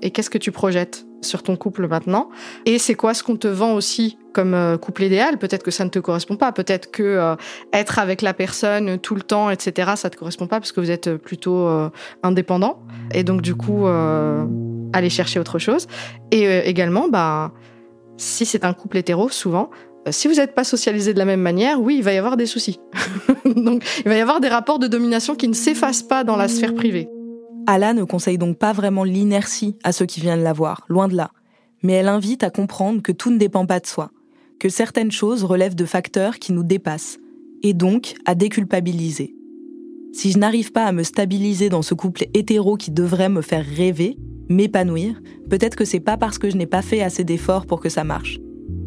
Et 0.00 0.10
qu'est-ce 0.10 0.30
que 0.30 0.38
tu 0.38 0.50
projettes? 0.50 1.06
Sur 1.22 1.42
ton 1.42 1.56
couple 1.56 1.88
maintenant. 1.88 2.30
Et 2.66 2.78
c'est 2.78 2.94
quoi 2.94 3.14
ce 3.14 3.22
qu'on 3.22 3.36
te 3.36 3.48
vend 3.48 3.74
aussi 3.74 4.18
comme 4.32 4.54
euh, 4.54 4.76
couple 4.76 5.04
idéal? 5.04 5.38
Peut-être 5.38 5.62
que 5.62 5.70
ça 5.70 5.84
ne 5.84 5.90
te 5.90 5.98
correspond 5.98 6.36
pas. 6.36 6.52
Peut-être 6.52 6.90
que 6.90 7.02
euh, 7.02 7.36
être 7.72 7.98
avec 7.98 8.22
la 8.22 8.34
personne 8.34 8.98
tout 8.98 9.14
le 9.14 9.22
temps 9.22 9.50
etc 9.50 9.92
ça 9.96 10.10
te 10.10 10.16
correspond 10.16 10.46
pas 10.46 10.60
parce 10.60 10.72
que 10.72 10.80
vous 10.80 10.90
êtes 10.90 11.16
plutôt 11.16 11.66
euh, 11.66 11.90
indépendant 12.22 12.82
et 13.12 13.24
donc 13.24 13.42
du 13.42 13.54
coup 13.54 13.86
aller 13.86 15.10
chercher 15.10 15.40
autre 15.40 15.58
chose. 15.58 15.86
Et 16.30 16.46
également 16.68 17.08
bah 17.08 17.52
si 18.16 18.44
c'est 18.44 18.64
un 18.64 18.72
couple 18.72 18.98
hétéro 18.98 19.28
souvent 19.28 19.70
si 20.10 20.26
vous 20.26 20.34
n'êtes 20.34 20.54
pas 20.54 20.64
socialisé 20.64 21.14
de 21.14 21.18
la 21.18 21.24
même 21.24 21.40
manière, 21.40 21.80
oui, 21.80 21.96
il 21.98 22.02
va 22.02 22.12
y 22.12 22.18
avoir 22.18 22.36
des 22.36 22.46
soucis. 22.46 22.80
donc, 23.44 23.84
il 24.04 24.08
va 24.08 24.16
y 24.16 24.20
avoir 24.20 24.40
des 24.40 24.48
rapports 24.48 24.80
de 24.80 24.88
domination 24.88 25.36
qui 25.36 25.46
ne 25.46 25.54
s'effacent 25.54 26.02
pas 26.02 26.24
dans 26.24 26.36
la 26.36 26.48
sphère 26.48 26.74
privée. 26.74 27.08
Allah 27.66 27.94
ne 27.94 28.04
conseille 28.04 28.38
donc 28.38 28.58
pas 28.58 28.72
vraiment 28.72 29.04
l'inertie 29.04 29.76
à 29.84 29.92
ceux 29.92 30.06
qui 30.06 30.20
viennent 30.20 30.42
la 30.42 30.52
voir, 30.52 30.84
loin 30.88 31.08
de 31.08 31.16
là. 31.16 31.30
Mais 31.82 31.92
elle 31.92 32.08
invite 32.08 32.42
à 32.42 32.50
comprendre 32.50 33.02
que 33.02 33.12
tout 33.12 33.30
ne 33.30 33.38
dépend 33.38 33.66
pas 33.66 33.80
de 33.80 33.86
soi, 33.86 34.10
que 34.58 34.68
certaines 34.68 35.12
choses 35.12 35.44
relèvent 35.44 35.74
de 35.74 35.84
facteurs 35.84 36.38
qui 36.38 36.52
nous 36.52 36.64
dépassent, 36.64 37.18
et 37.62 37.74
donc 37.74 38.14
à 38.24 38.34
déculpabiliser. 38.34 39.34
Si 40.12 40.30
je 40.30 40.38
n'arrive 40.38 40.72
pas 40.72 40.84
à 40.84 40.92
me 40.92 41.02
stabiliser 41.02 41.68
dans 41.68 41.82
ce 41.82 41.94
couple 41.94 42.26
hétéro 42.34 42.76
qui 42.76 42.90
devrait 42.90 43.28
me 43.28 43.40
faire 43.40 43.64
rêver, 43.64 44.16
m'épanouir, 44.48 45.20
peut-être 45.48 45.76
que 45.76 45.84
c'est 45.84 46.00
pas 46.00 46.16
parce 46.16 46.38
que 46.38 46.50
je 46.50 46.56
n'ai 46.56 46.66
pas 46.66 46.82
fait 46.82 47.02
assez 47.02 47.24
d'efforts 47.24 47.66
pour 47.66 47.80
que 47.80 47.88
ça 47.88 48.04
marche. 48.04 48.38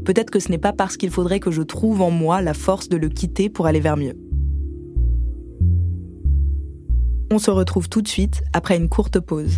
Peut-être 0.05 0.29
que 0.29 0.39
ce 0.39 0.49
n'est 0.49 0.59
pas 0.59 0.73
parce 0.73 0.97
qu'il 0.97 1.09
faudrait 1.09 1.39
que 1.39 1.49
je 1.49 1.63
trouve 1.63 2.01
en 2.01 2.11
moi 2.11 2.41
la 2.41 2.53
force 2.53 2.89
de 2.89 2.97
le 2.97 3.09
quitter 3.09 3.49
pour 3.49 3.65
aller 3.65 3.79
vers 3.79 3.97
mieux. 3.97 4.13
On 7.35 7.37
se 7.37 7.51
retrouve 7.51 7.89
tout 7.89 8.01
de 8.01 8.07
suite 8.07 8.43
après 8.53 8.77
une 8.77 8.87
courte 8.87 9.19
pause. 9.19 9.57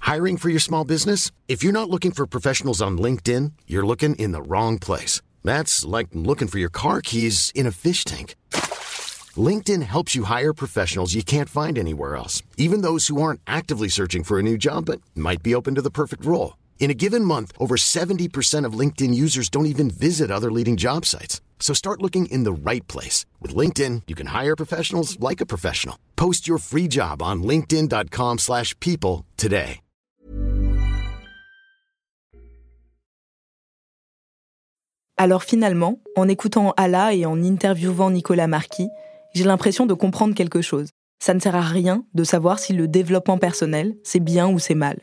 Hiring 0.00 0.36
for 0.36 0.48
your 0.48 0.58
small 0.58 0.82
business? 0.84 1.30
If 1.46 1.62
you're 1.62 1.72
not 1.72 1.88
looking 1.88 2.10
for 2.10 2.26
professionals 2.26 2.82
on 2.82 2.98
LinkedIn, 2.98 3.52
you're 3.68 3.86
looking 3.86 4.16
in 4.16 4.32
the 4.32 4.42
wrong 4.42 4.76
place. 4.76 5.22
That's 5.44 5.84
like 5.84 6.08
looking 6.12 6.48
for 6.48 6.58
your 6.58 6.68
car 6.68 7.00
keys 7.00 7.52
in 7.54 7.68
a 7.68 7.70
fish 7.70 8.02
tank. 8.02 8.34
LinkedIn 9.36 9.82
helps 9.82 10.16
you 10.16 10.24
hire 10.24 10.52
professionals 10.52 11.14
you 11.14 11.22
can't 11.22 11.48
find 11.48 11.78
anywhere 11.78 12.16
else, 12.16 12.42
even 12.56 12.80
those 12.80 13.06
who 13.06 13.22
aren't 13.22 13.40
actively 13.46 13.86
searching 13.86 14.24
for 14.24 14.40
a 14.40 14.42
new 14.42 14.58
job 14.58 14.86
but 14.86 15.00
might 15.14 15.44
be 15.44 15.54
open 15.54 15.76
to 15.76 15.80
the 15.80 15.92
perfect 15.92 16.24
role. 16.24 16.54
In 16.80 16.90
a 16.90 16.94
given 16.94 17.24
month, 17.24 17.52
over 17.58 17.76
70% 17.76 18.64
of 18.64 18.72
LinkedIn 18.72 19.14
users 19.14 19.50
don't 19.50 19.66
even 19.66 19.90
visit 19.90 20.30
other 20.30 20.50
leading 20.50 20.78
job 20.78 21.04
sites. 21.04 21.40
So 21.60 21.74
start 21.74 22.00
looking 22.00 22.24
in 22.32 22.44
the 22.44 22.52
right 22.52 22.86
place. 22.88 23.26
With 23.38 23.54
LinkedIn, 23.54 24.02
you 24.08 24.16
can 24.16 24.28
hire 24.28 24.56
professionals 24.56 25.20
like 25.20 25.40
a 25.42 25.46
professional. 25.46 25.96
Post 26.16 26.48
your 26.48 26.58
free 26.58 26.88
job 26.88 27.22
on 27.22 27.42
linkedin.com 27.42 28.38
slash 28.38 28.74
people 28.80 29.26
today. 29.36 29.80
Alors 35.18 35.42
finalement, 35.42 35.98
en 36.16 36.28
écoutant 36.28 36.72
Allah 36.78 37.12
et 37.12 37.26
en 37.26 37.44
interviewant 37.44 38.10
Nicolas 38.10 38.46
Marquis, 38.46 38.88
j'ai 39.34 39.44
l'impression 39.44 39.84
de 39.84 39.92
comprendre 39.92 40.34
quelque 40.34 40.62
chose. 40.62 40.88
Ça 41.22 41.34
ne 41.34 41.40
sert 41.40 41.54
à 41.54 41.60
rien 41.60 42.06
de 42.14 42.24
savoir 42.24 42.58
si 42.58 42.72
le 42.72 42.88
développement 42.88 43.36
personnel, 43.36 43.94
c'est 44.02 44.18
bien 44.18 44.48
ou 44.48 44.58
c'est 44.58 44.74
mal 44.74 44.96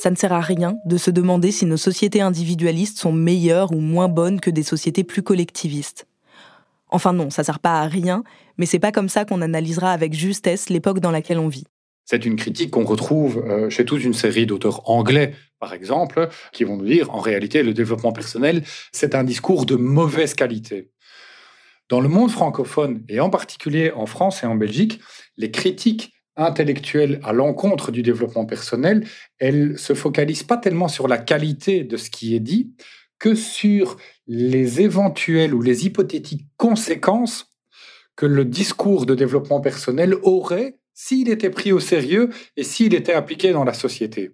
ça 0.00 0.10
ne 0.10 0.16
sert 0.16 0.32
à 0.32 0.40
rien 0.40 0.78
de 0.86 0.96
se 0.96 1.10
demander 1.10 1.52
si 1.52 1.66
nos 1.66 1.76
sociétés 1.76 2.22
individualistes 2.22 2.98
sont 2.98 3.12
meilleures 3.12 3.70
ou 3.72 3.80
moins 3.80 4.08
bonnes 4.08 4.40
que 4.40 4.48
des 4.48 4.62
sociétés 4.62 5.04
plus 5.04 5.22
collectivistes. 5.22 6.06
Enfin 6.88 7.12
non, 7.12 7.28
ça 7.28 7.44
sert 7.44 7.58
pas 7.58 7.82
à 7.82 7.86
rien, 7.86 8.24
mais 8.56 8.64
c'est 8.64 8.78
pas 8.78 8.92
comme 8.92 9.10
ça 9.10 9.26
qu'on 9.26 9.42
analysera 9.42 9.92
avec 9.92 10.14
justesse 10.14 10.70
l'époque 10.70 11.00
dans 11.00 11.10
laquelle 11.10 11.38
on 11.38 11.48
vit. 11.48 11.66
C'est 12.06 12.24
une 12.24 12.36
critique 12.36 12.70
qu'on 12.70 12.86
retrouve 12.86 13.44
euh, 13.46 13.68
chez 13.68 13.84
toute 13.84 14.02
une 14.02 14.14
série 14.14 14.46
d'auteurs 14.46 14.88
anglais, 14.88 15.34
par 15.58 15.74
exemple, 15.74 16.30
qui 16.50 16.64
vont 16.64 16.78
nous 16.78 16.86
dire, 16.86 17.14
en 17.14 17.20
réalité, 17.20 17.62
le 17.62 17.74
développement 17.74 18.12
personnel, 18.12 18.62
c'est 18.92 19.14
un 19.14 19.22
discours 19.22 19.66
de 19.66 19.76
mauvaise 19.76 20.32
qualité. 20.32 20.90
Dans 21.90 22.00
le 22.00 22.08
monde 22.08 22.30
francophone, 22.30 23.04
et 23.10 23.20
en 23.20 23.28
particulier 23.28 23.92
en 23.94 24.06
France 24.06 24.42
et 24.44 24.46
en 24.46 24.54
Belgique, 24.54 24.98
les 25.36 25.50
critiques 25.50 26.14
intellectuelle 26.40 27.20
à 27.22 27.32
l'encontre 27.32 27.92
du 27.92 28.02
développement 28.02 28.46
personnel, 28.46 29.06
elle 29.38 29.78
se 29.78 29.94
focalise 29.94 30.42
pas 30.42 30.56
tellement 30.56 30.88
sur 30.88 31.08
la 31.08 31.18
qualité 31.18 31.84
de 31.84 31.96
ce 31.96 32.10
qui 32.10 32.34
est 32.34 32.40
dit 32.40 32.72
que 33.18 33.34
sur 33.34 33.96
les 34.26 34.80
éventuelles 34.80 35.54
ou 35.54 35.62
les 35.62 35.86
hypothétiques 35.86 36.46
conséquences 36.56 37.54
que 38.16 38.26
le 38.26 38.44
discours 38.44 39.06
de 39.06 39.14
développement 39.14 39.60
personnel 39.60 40.14
aurait 40.22 40.78
s'il 40.94 41.30
était 41.30 41.50
pris 41.50 41.72
au 41.72 41.80
sérieux 41.80 42.30
et 42.56 42.64
s'il 42.64 42.94
était 42.94 43.14
appliqué 43.14 43.52
dans 43.52 43.64
la 43.64 43.72
société. 43.72 44.32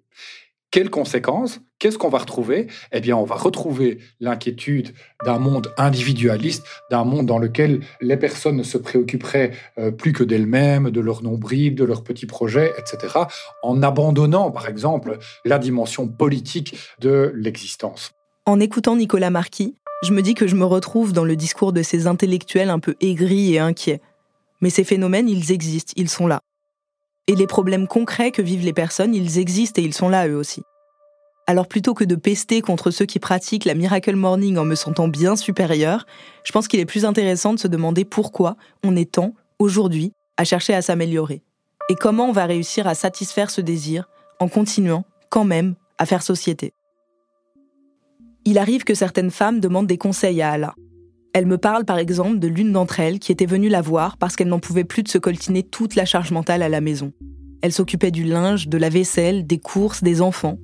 Quelles 0.70 0.90
conséquences 0.90 1.60
Qu'est-ce 1.78 1.98
qu'on 1.98 2.08
va 2.08 2.18
retrouver? 2.18 2.68
Eh 2.92 3.00
bien, 3.00 3.16
on 3.16 3.24
va 3.24 3.36
retrouver 3.36 3.98
l'inquiétude 4.18 4.94
d'un 5.24 5.38
monde 5.38 5.72
individualiste, 5.76 6.66
d'un 6.90 7.04
monde 7.04 7.26
dans 7.26 7.38
lequel 7.38 7.80
les 8.00 8.16
personnes 8.16 8.56
ne 8.56 8.62
se 8.62 8.78
préoccuperaient 8.78 9.52
euh, 9.78 9.90
plus 9.90 10.12
que 10.12 10.24
d'elles-mêmes, 10.24 10.90
de 10.90 11.00
leur 11.00 11.22
nombril, 11.22 11.74
de 11.74 11.84
leurs 11.84 12.02
petits 12.02 12.26
projets, 12.26 12.72
etc., 12.78 13.14
en 13.62 13.82
abandonnant, 13.82 14.50
par 14.50 14.68
exemple, 14.68 15.18
la 15.44 15.58
dimension 15.58 16.08
politique 16.08 16.76
de 17.00 17.32
l'existence. 17.34 18.12
En 18.46 18.60
écoutant 18.60 18.96
Nicolas 18.96 19.30
Marquis, 19.30 19.76
Je 20.02 20.12
me 20.12 20.20
dis 20.20 20.34
que 20.34 20.46
je 20.46 20.56
me 20.56 20.64
retrouve 20.64 21.14
dans 21.14 21.24
le 21.24 21.36
discours 21.36 21.72
de 21.72 21.82
ces 21.82 22.06
intellectuels 22.06 22.68
un 22.68 22.78
peu 22.78 22.96
aigris 23.00 23.54
et 23.54 23.58
inquiets. 23.58 24.02
Mais 24.60 24.68
ces 24.68 24.84
phénomènes, 24.84 25.28
ils 25.28 25.52
existent, 25.52 25.94
ils 25.96 26.10
sont 26.10 26.26
là. 26.26 26.40
Et 27.28 27.34
les 27.34 27.46
problèmes 27.46 27.88
concrets 27.88 28.30
que 28.30 28.42
vivent 28.42 28.64
les 28.64 28.72
personnes, 28.72 29.14
ils 29.14 29.38
existent 29.38 29.82
et 29.82 29.84
ils 29.84 29.94
sont 29.94 30.08
là 30.08 30.28
eux 30.28 30.36
aussi. 30.36 30.62
Alors 31.48 31.68
plutôt 31.68 31.94
que 31.94 32.04
de 32.04 32.16
pester 32.16 32.60
contre 32.60 32.90
ceux 32.90 33.06
qui 33.06 33.18
pratiquent 33.18 33.64
la 33.64 33.74
Miracle 33.74 34.16
Morning 34.16 34.58
en 34.58 34.64
me 34.64 34.74
sentant 34.74 35.08
bien 35.08 35.36
supérieur, 35.36 36.06
je 36.44 36.52
pense 36.52 36.68
qu'il 36.68 36.80
est 36.80 36.86
plus 36.86 37.04
intéressant 37.04 37.54
de 37.54 37.58
se 37.58 37.68
demander 37.68 38.04
pourquoi 38.04 38.56
on 38.84 38.96
est 38.96 39.12
tant, 39.12 39.34
aujourd'hui, 39.58 40.12
à 40.36 40.44
chercher 40.44 40.74
à 40.74 40.82
s'améliorer. 40.82 41.42
Et 41.88 41.94
comment 41.94 42.28
on 42.28 42.32
va 42.32 42.46
réussir 42.46 42.86
à 42.86 42.94
satisfaire 42.94 43.50
ce 43.50 43.60
désir 43.60 44.08
en 44.40 44.48
continuant, 44.48 45.04
quand 45.30 45.44
même, 45.44 45.74
à 45.98 46.06
faire 46.06 46.22
société. 46.22 46.72
Il 48.44 48.58
arrive 48.58 48.84
que 48.84 48.94
certaines 48.94 49.30
femmes 49.30 49.60
demandent 49.60 49.86
des 49.86 49.98
conseils 49.98 50.42
à 50.42 50.52
Allah. 50.52 50.74
Elle 51.36 51.44
me 51.44 51.58
parle 51.58 51.84
par 51.84 51.98
exemple 51.98 52.38
de 52.38 52.48
l'une 52.48 52.72
d'entre 52.72 52.98
elles 52.98 53.18
qui 53.18 53.30
était 53.30 53.44
venue 53.44 53.68
la 53.68 53.82
voir 53.82 54.16
parce 54.16 54.36
qu'elle 54.36 54.48
n'en 54.48 54.58
pouvait 54.58 54.84
plus 54.84 55.02
de 55.02 55.08
se 55.08 55.18
coltiner 55.18 55.62
toute 55.62 55.94
la 55.94 56.06
charge 56.06 56.30
mentale 56.30 56.62
à 56.62 56.70
la 56.70 56.80
maison. 56.80 57.12
Elle 57.60 57.74
s'occupait 57.74 58.10
du 58.10 58.24
linge, 58.24 58.68
de 58.68 58.78
la 58.78 58.88
vaisselle, 58.88 59.46
des 59.46 59.58
courses, 59.58 60.02
des 60.02 60.22
enfants. 60.22 60.56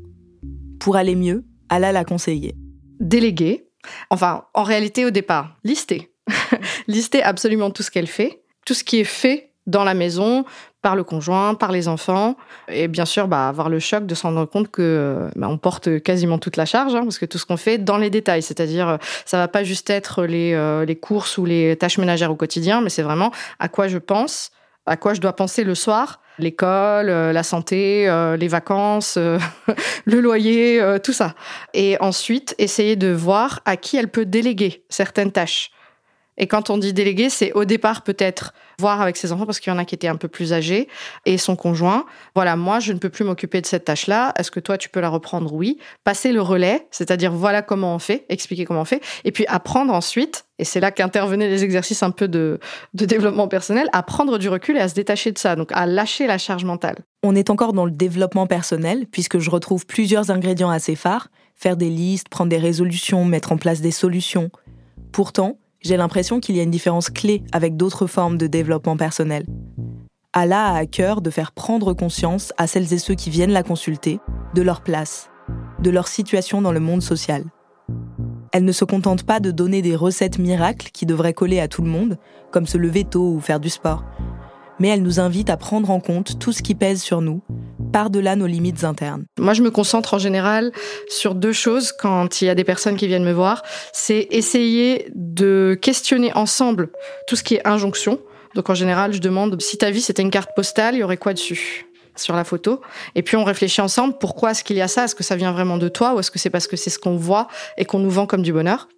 Pour 0.81 0.97
aller 0.97 1.15
mieux, 1.15 1.45
Allah 1.69 1.93
l'a 1.93 2.05
conseillé. 2.05 2.55
Déléguer. 3.01 3.69
Enfin, 4.09 4.47
en 4.55 4.63
réalité, 4.63 5.05
au 5.05 5.11
départ, 5.11 5.59
lister. 5.63 6.11
lister 6.89 7.23
absolument 7.23 7.71
tout 7.71 7.83
ce 7.83 7.91
qu'elle 7.91 8.07
fait, 8.07 8.43
tout 8.65 8.73
ce 8.73 8.83
qui 8.83 8.97
est 8.97 9.05
fait 9.05 9.53
dans 9.67 9.85
la 9.85 9.93
maison, 9.93 10.47
par 10.83 10.97
le 10.97 11.05
conjoint, 11.05 11.55
par 11.55 11.73
les 11.73 11.89
enfants, 11.89 12.37
et 12.69 12.89
bien 12.89 13.05
sûr 13.05 13.29
bah, 13.29 13.49
avoir 13.49 13.69
le 13.69 13.79
choc 13.79 14.05
de 14.05 14.15
se 14.15 14.23
rendre 14.23 14.45
compte 14.45 14.71
que 14.71 15.29
bah, 15.37 15.49
on 15.49 15.57
porte 15.57 16.03
quasiment 16.03 16.39
toute 16.39 16.57
la 16.57 16.65
charge, 16.65 16.95
hein, 16.95 17.03
parce 17.03 17.19
que 17.19 17.27
tout 17.27 17.39
ce 17.39 17.47
qu'on 17.47 17.57
fait 17.57 17.79
dans 17.79 17.99
les 17.99 18.11
détails, 18.11 18.43
c'est-à-dire 18.43 18.99
ça 19.25 19.39
va 19.39 19.49
pas 19.49 19.65
juste 19.65 19.91
être 19.91 20.25
les, 20.25 20.55
euh, 20.55 20.85
les 20.85 20.97
courses 20.97 21.39
ou 21.39 21.45
les 21.45 21.77
tâches 21.77 21.99
ménagères 21.99 22.31
au 22.31 22.37
quotidien, 22.37 22.81
mais 22.81 22.91
c'est 22.91 23.03
vraiment 23.03 23.31
à 23.59 23.69
quoi 23.69 23.89
je 23.89 23.99
pense, 23.99 24.51
à 24.87 24.97
quoi 24.97 25.15
je 25.15 25.21
dois 25.21 25.35
penser 25.35 25.65
le 25.65 25.75
soir, 25.75 26.21
l'école, 26.39 27.09
euh, 27.09 27.33
la 27.33 27.43
santé, 27.43 28.09
euh, 28.09 28.37
les 28.37 28.49
vacances, 28.49 29.17
le 30.05 30.21
loyer, 30.21 30.83
tout 31.03 31.13
ça. 31.13 31.35
Et 31.75 31.97
ensuite, 32.01 32.55
essayer 32.59 32.97
de 32.97 33.09
voir 33.09 33.61
à 33.65 33.77
qui 33.77 33.97
elle 33.97 34.09
peut 34.09 34.27
déléguer 34.27 34.85
certaines 34.89 35.33
tâches. 35.33 35.71
Et 36.39 36.47
quand 36.47 36.71
on 36.71 36.79
dit 36.79 36.93
déléguer, 36.93 37.29
c'est 37.29 37.53
au 37.53 37.65
départ 37.65 38.03
peut-être 38.03 38.55
voir 38.79 39.01
avec 39.01 39.17
ses 39.17 39.33
enfants 39.33 39.47
parce 39.47 39.61
qu'il 39.61 39.73
y 39.73 39.77
en 39.77 39.79
a 39.79 39.85
qui 39.85 39.95
étaient 39.95 40.09
un 40.09 40.17
peu 40.17 40.29
plus 40.29 40.53
âgés 40.53 40.89
et 41.27 41.39
son 41.39 41.57
conjoint. 41.57 42.07
Voilà, 42.35 42.57
moi, 42.57 42.81
je 42.81 42.93
ne 42.93 42.99
peux 42.99 43.11
plus 43.11 43.25
m'occuper 43.25 43.61
de 43.61 43.67
cette 43.67 43.85
tâche-là. 43.85 44.33
Est-ce 44.39 44.51
que 44.51 44.61
toi, 44.61 44.79
tu 44.79 44.89
peux 44.89 45.01
la 45.01 45.09
reprendre? 45.09 45.53
Oui. 45.53 45.79
Passer 46.05 46.33
le 46.33 46.41
relais, 46.41 46.87
c'est-à-dire 46.91 47.33
voilà 47.33 47.63
comment 47.63 47.95
on 47.95 47.99
fait, 47.99 48.25
expliquer 48.29 48.65
comment 48.65 48.81
on 48.81 48.87
fait, 48.87 49.03
et 49.25 49.33
puis 49.33 49.45
apprendre 49.47 49.93
ensuite. 49.93 50.47
Et 50.59 50.65
c'est 50.65 50.81
là 50.81 50.91
qu'intervenaient 50.91 51.49
les 51.49 51.65
exercices 51.65 52.03
un 52.03 52.11
peu 52.11 52.29
de, 52.29 52.61
de 52.95 53.05
développement 53.05 53.49
personnel, 53.49 53.89
à 53.93 54.03
prendre 54.03 54.39
du 54.39 54.49
recul 54.49 54.77
et 54.77 54.81
à 54.81 54.89
se 54.89 54.95
détacher 54.95 55.33
de 55.33 55.39
ça, 55.39 55.57
donc 55.57 55.71
à 55.73 55.87
lâcher 55.87 56.27
la 56.27 56.39
charge 56.39 56.65
mentale. 56.65 56.97
On 57.23 57.35
est 57.35 57.51
encore 57.51 57.73
dans 57.73 57.85
le 57.85 57.91
développement 57.91 58.47
personnel, 58.47 59.07
puisque 59.11 59.39
je 59.39 59.51
retrouve 59.51 59.87
plusieurs 59.87 60.31
ingrédients 60.31 60.71
assez 60.71 60.97
phares 60.97 61.29
faire 61.63 61.77
des 61.77 61.91
listes, 61.91 62.29
prendre 62.29 62.51
des 62.51 62.59
résolutions, 62.59 63.25
mettre 63.25 63.53
en 63.53 63.57
place 63.57 63.81
des 63.81 63.93
solutions. 63.93 64.51
Pourtant, 65.13 65.59
j'ai 65.83 65.97
l'impression 65.97 66.41
qu'il 66.41 66.57
y 66.57 66.61
a 66.61 66.63
une 66.63 66.71
différence 66.71 67.11
clé 67.11 67.43
avec 67.53 67.77
d'autres 67.77 68.07
formes 68.07 68.39
de 68.39 68.47
développement 68.47 68.97
personnel. 68.97 69.45
Allah 70.33 70.69
a 70.69 70.77
à 70.77 70.87
cœur 70.87 71.21
de 71.21 71.31
faire 71.31 71.53
prendre 71.53 71.93
conscience 71.93 72.53
à 72.57 72.67
celles 72.67 72.93
et 72.93 72.99
ceux 72.99 73.15
qui 73.15 73.31
viennent 73.31 73.53
la 73.53 73.63
consulter 73.63 74.21
de 74.55 74.63
leur 74.63 74.83
place, 74.83 75.29
de 75.81 75.91
leur 75.91 76.09
situation 76.09 76.63
dans 76.63 76.73
le 76.73 76.81
monde 76.81 77.03
social. 77.03 77.45
Elle 78.53 78.65
ne 78.65 78.73
se 78.73 78.85
contente 78.85 79.25
pas 79.25 79.41
de 79.41 79.51
donner 79.51 79.83
des 79.83 79.97
recettes 79.97 80.39
miracles 80.39 80.91
qui 80.93 81.07
devraient 81.07 81.35
coller 81.35 81.61
à 81.61 81.69
tout 81.69 81.83
le 81.83 81.91
monde, 81.91 82.19
comme 82.51 82.67
se 82.67 82.79
lever 82.79 83.05
tôt 83.05 83.33
ou 83.33 83.41
faire 83.41 83.61
du 83.61 83.71
sport, 83.71 84.05
mais 84.79 84.89
elle 84.89 85.03
nous 85.03 85.21
invite 85.21 85.51
à 85.51 85.57
prendre 85.57 85.91
en 85.91 86.01
compte 86.01 86.39
tout 86.39 86.53
ce 86.53 86.63
qui 86.63 86.75
pèse 86.75 87.03
sur 87.03 87.21
nous, 87.21 87.43
par-delà 87.93 88.37
nos 88.37 88.47
limites 88.47 88.85
internes. 88.85 89.25
Moi, 89.39 89.55
je 89.55 89.63
me 89.63 89.71
concentre 89.71 90.15
en 90.15 90.19
général 90.19 90.73
sur 91.09 91.35
deux 91.35 91.53
choses 91.53 91.93
quand 91.93 92.41
il 92.41 92.47
y 92.47 92.49
a 92.49 92.55
des 92.55 92.65
personnes 92.65 92.97
qui 92.97 93.07
viennent 93.07 93.25
me 93.25 93.33
voir. 93.33 93.63
C'est 93.93 94.27
essayer 94.31 95.11
de 95.15 95.79
questionner 95.81 96.33
ensemble 96.35 96.91
tout 97.29 97.37
ce 97.37 97.43
qui 97.43 97.55
est 97.57 97.67
injonction. 97.67 98.19
Donc 98.55 98.69
en 98.71 98.75
général, 98.75 99.13
je 99.13 99.21
demande 99.21 99.61
si 99.63 99.79
ta 99.79 99.91
vie 99.91 100.03
c'était 100.03 100.23
une 100.23 100.31
carte 100.31 100.51
postale, 100.55 100.95
il 100.95 100.99
y 100.99 101.03
aurait 101.03 101.17
quoi 101.17 101.33
dessus 101.33 101.87
sur 102.17 102.37
la 102.37 102.45
photo? 102.45 102.81
Et 103.15 103.23
puis 103.23 103.37
on 103.37 103.45
réfléchit 103.45 103.81
ensemble, 103.81 104.17
pourquoi 104.21 104.51
est-ce 104.51 104.65
qu'il 104.65 104.77
y 104.77 104.83
a 104.83 104.89
ça? 104.89 105.05
Est-ce 105.05 105.15
que 105.15 105.23
ça 105.23 105.37
vient 105.37 105.53
vraiment 105.53 105.79
de 105.79 105.89
toi? 105.89 106.15
Ou 106.15 106.21
est-ce 106.21 106.31
que 106.31 106.39
c'est 106.39 106.51
parce 106.51 106.67
que 106.67 106.77
c'est 106.77 106.91
ce 106.91 106.99
qu'on 106.99 107.17
voit 107.17 107.49
et 107.79 107.85
qu'on 107.85 107.99
nous 107.99 108.11
vend 108.11 108.27
comme 108.27 108.43
du 108.43 108.53
bonheur? 108.53 108.89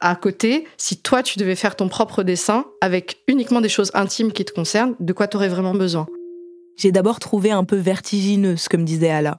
À 0.00 0.16
côté, 0.16 0.66
si 0.76 1.00
toi 1.00 1.22
tu 1.22 1.38
devais 1.38 1.54
faire 1.54 1.76
ton 1.76 1.88
propre 1.88 2.22
dessin 2.22 2.64
avec 2.80 3.18
uniquement 3.28 3.60
des 3.60 3.68
choses 3.68 3.90
intimes 3.94 4.32
qui 4.32 4.44
te 4.44 4.52
concernent, 4.52 4.94
de 4.98 5.12
quoi 5.12 5.28
tu 5.28 5.36
aurais 5.36 5.48
vraiment 5.48 5.74
besoin? 5.74 6.06
J'ai 6.76 6.92
d'abord 6.92 7.20
trouvé 7.20 7.50
un 7.50 7.64
peu 7.64 7.76
vertigineux 7.76 8.56
ce 8.56 8.68
que 8.68 8.76
me 8.76 8.84
disait 8.84 9.10
Allah. 9.10 9.38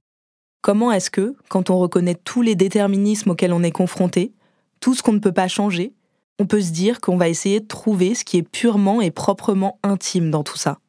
Comment 0.61 0.91
est-ce 0.91 1.09
que, 1.09 1.35
quand 1.49 1.69
on 1.69 1.77
reconnaît 1.77 2.15
tous 2.15 2.41
les 2.41 2.55
déterminismes 2.55 3.31
auxquels 3.31 3.53
on 3.53 3.63
est 3.63 3.71
confronté, 3.71 4.33
tout 4.79 4.95
ce 4.95 5.03
qu'on 5.03 5.13
ne 5.13 5.19
peut 5.19 5.31
pas 5.31 5.47
changer, 5.47 5.93
on 6.39 6.45
peut 6.45 6.61
se 6.61 6.71
dire 6.71 7.01
qu'on 7.01 7.17
va 7.17 7.29
essayer 7.29 7.59
de 7.59 7.67
trouver 7.67 8.15
ce 8.15 8.25
qui 8.25 8.37
est 8.37 8.49
purement 8.49 9.01
et 9.01 9.11
proprement 9.11 9.79
intime 9.83 10.31
dans 10.31 10.43
tout 10.43 10.57
ça? 10.57 10.79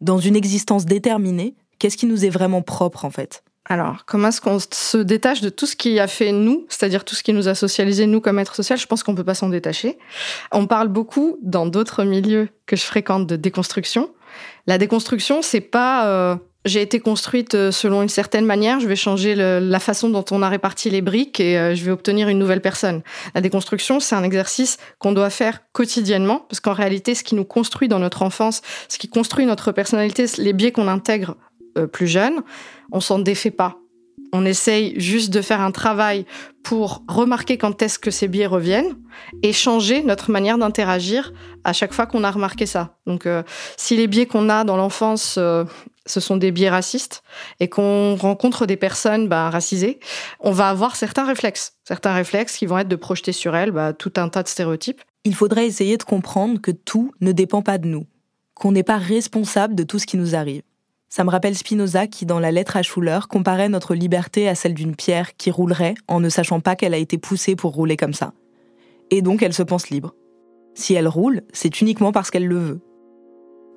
Dans 0.00 0.18
une 0.18 0.36
existence 0.36 0.84
déterminée, 0.84 1.54
qu'est-ce 1.78 1.96
qui 1.96 2.06
nous 2.06 2.24
est 2.24 2.30
vraiment 2.30 2.62
propre 2.62 3.04
en 3.04 3.10
fait? 3.10 3.44
Alors, 3.70 4.06
comment 4.06 4.28
est-ce 4.28 4.40
qu'on 4.40 4.58
se 4.58 4.96
détache 4.96 5.42
de 5.42 5.50
tout 5.50 5.66
ce 5.66 5.76
qui 5.76 6.00
a 6.00 6.06
fait 6.06 6.32
nous, 6.32 6.64
c'est-à-dire 6.70 7.04
tout 7.04 7.14
ce 7.14 7.22
qui 7.22 7.34
nous 7.34 7.48
a 7.48 7.54
socialisé 7.54 8.06
nous 8.06 8.20
comme 8.22 8.38
être 8.38 8.54
social? 8.54 8.78
Je 8.78 8.86
pense 8.86 9.02
qu'on 9.02 9.14
peut 9.14 9.24
pas 9.24 9.34
s'en 9.34 9.50
détacher. 9.50 9.98
On 10.52 10.66
parle 10.66 10.88
beaucoup 10.88 11.36
dans 11.42 11.66
d'autres 11.66 12.04
milieux 12.04 12.48
que 12.64 12.76
je 12.76 12.82
fréquente 12.82 13.26
de 13.26 13.36
déconstruction. 13.36 14.10
La 14.68 14.78
déconstruction, 14.78 15.42
c'est 15.42 15.62
pas 15.62 16.06
euh, 16.06 16.36
j'ai 16.68 16.82
été 16.82 17.00
construite 17.00 17.54
euh, 17.54 17.70
selon 17.70 18.02
une 18.02 18.10
certaine 18.10 18.44
manière, 18.44 18.78
je 18.80 18.86
vais 18.86 18.96
changer 18.96 19.34
la 19.34 19.80
façon 19.80 20.10
dont 20.10 20.24
on 20.30 20.42
a 20.42 20.48
réparti 20.50 20.90
les 20.90 21.00
briques 21.00 21.40
et 21.40 21.58
euh, 21.58 21.74
je 21.74 21.82
vais 21.82 21.90
obtenir 21.90 22.28
une 22.28 22.38
nouvelle 22.38 22.60
personne. 22.60 23.02
La 23.34 23.40
déconstruction, 23.40 24.00
c'est 24.00 24.14
un 24.14 24.22
exercice 24.22 24.76
qu'on 24.98 25.12
doit 25.12 25.30
faire 25.30 25.60
quotidiennement, 25.72 26.44
parce 26.48 26.60
qu'en 26.60 26.74
réalité, 26.74 27.14
ce 27.14 27.24
qui 27.24 27.34
nous 27.34 27.46
construit 27.46 27.88
dans 27.88 27.98
notre 27.98 28.22
enfance, 28.22 28.60
ce 28.88 28.98
qui 28.98 29.08
construit 29.08 29.46
notre 29.46 29.72
personnalité, 29.72 30.26
les 30.36 30.52
biais 30.52 30.70
qu'on 30.70 30.88
intègre 30.88 31.36
euh, 31.78 31.86
plus 31.86 32.06
jeunes, 32.06 32.42
on 32.92 33.00
s'en 33.00 33.18
défait 33.18 33.50
pas. 33.50 33.78
On 34.32 34.44
essaye 34.44 34.98
juste 35.00 35.30
de 35.30 35.40
faire 35.40 35.60
un 35.60 35.70
travail 35.70 36.26
pour 36.62 37.02
remarquer 37.08 37.56
quand 37.56 37.80
est-ce 37.80 37.98
que 37.98 38.10
ces 38.10 38.28
biais 38.28 38.46
reviennent 38.46 38.96
et 39.42 39.52
changer 39.52 40.02
notre 40.02 40.30
manière 40.30 40.58
d'interagir 40.58 41.32
à 41.64 41.72
chaque 41.72 41.92
fois 41.92 42.06
qu'on 42.06 42.24
a 42.24 42.30
remarqué 42.30 42.66
ça. 42.66 42.96
Donc, 43.06 43.26
si 43.76 43.96
les 43.96 44.06
biais 44.06 44.26
qu'on 44.26 44.50
a 44.50 44.64
dans 44.64 44.76
l'enfance, 44.76 45.38
ce 46.08 46.20
sont 46.20 46.36
des 46.36 46.50
biais 46.50 46.70
racistes 46.70 47.22
et 47.60 47.68
qu'on 47.68 48.16
rencontre 48.16 48.66
des 48.66 48.76
personnes 48.76 49.28
bah, 49.28 49.50
racisées, 49.50 50.00
on 50.40 50.50
va 50.50 50.68
avoir 50.70 50.96
certains 50.96 51.24
réflexes. 51.24 51.74
Certains 51.84 52.14
réflexes 52.14 52.56
qui 52.56 52.66
vont 52.66 52.78
être 52.78 52.88
de 52.88 52.96
projeter 52.96 53.32
sur 53.32 53.54
elles 53.54 53.70
bah, 53.70 53.92
tout 53.92 54.12
un 54.16 54.28
tas 54.28 54.42
de 54.42 54.48
stéréotypes. 54.48 55.02
Il 55.24 55.34
faudrait 55.34 55.66
essayer 55.66 55.96
de 55.96 56.02
comprendre 56.02 56.60
que 56.60 56.70
tout 56.70 57.12
ne 57.20 57.32
dépend 57.32 57.62
pas 57.62 57.78
de 57.78 57.86
nous, 57.86 58.06
qu'on 58.54 58.72
n'est 58.72 58.82
pas 58.82 58.98
responsable 58.98 59.74
de 59.74 59.82
tout 59.82 59.98
ce 59.98 60.06
qui 60.06 60.16
nous 60.16 60.34
arrive. 60.34 60.62
Ça 61.08 61.24
me 61.24 61.30
rappelle 61.30 61.56
Spinoza 61.56 62.06
qui, 62.06 62.26
dans 62.26 62.38
la 62.38 62.52
lettre 62.52 62.76
à 62.76 62.82
Schuller, 62.82 63.20
comparait 63.28 63.70
notre 63.70 63.94
liberté 63.94 64.48
à 64.48 64.54
celle 64.54 64.74
d'une 64.74 64.94
pierre 64.94 65.36
qui 65.36 65.50
roulerait 65.50 65.94
en 66.06 66.20
ne 66.20 66.28
sachant 66.28 66.60
pas 66.60 66.76
qu'elle 66.76 66.94
a 66.94 66.98
été 66.98 67.16
poussée 67.16 67.56
pour 67.56 67.72
rouler 67.72 67.96
comme 67.96 68.12
ça. 68.12 68.32
Et 69.10 69.22
donc 69.22 69.42
elle 69.42 69.54
se 69.54 69.62
pense 69.62 69.88
libre. 69.88 70.14
Si 70.74 70.94
elle 70.94 71.08
roule, 71.08 71.42
c'est 71.52 71.80
uniquement 71.80 72.12
parce 72.12 72.30
qu'elle 72.30 72.46
le 72.46 72.58
veut. 72.58 72.80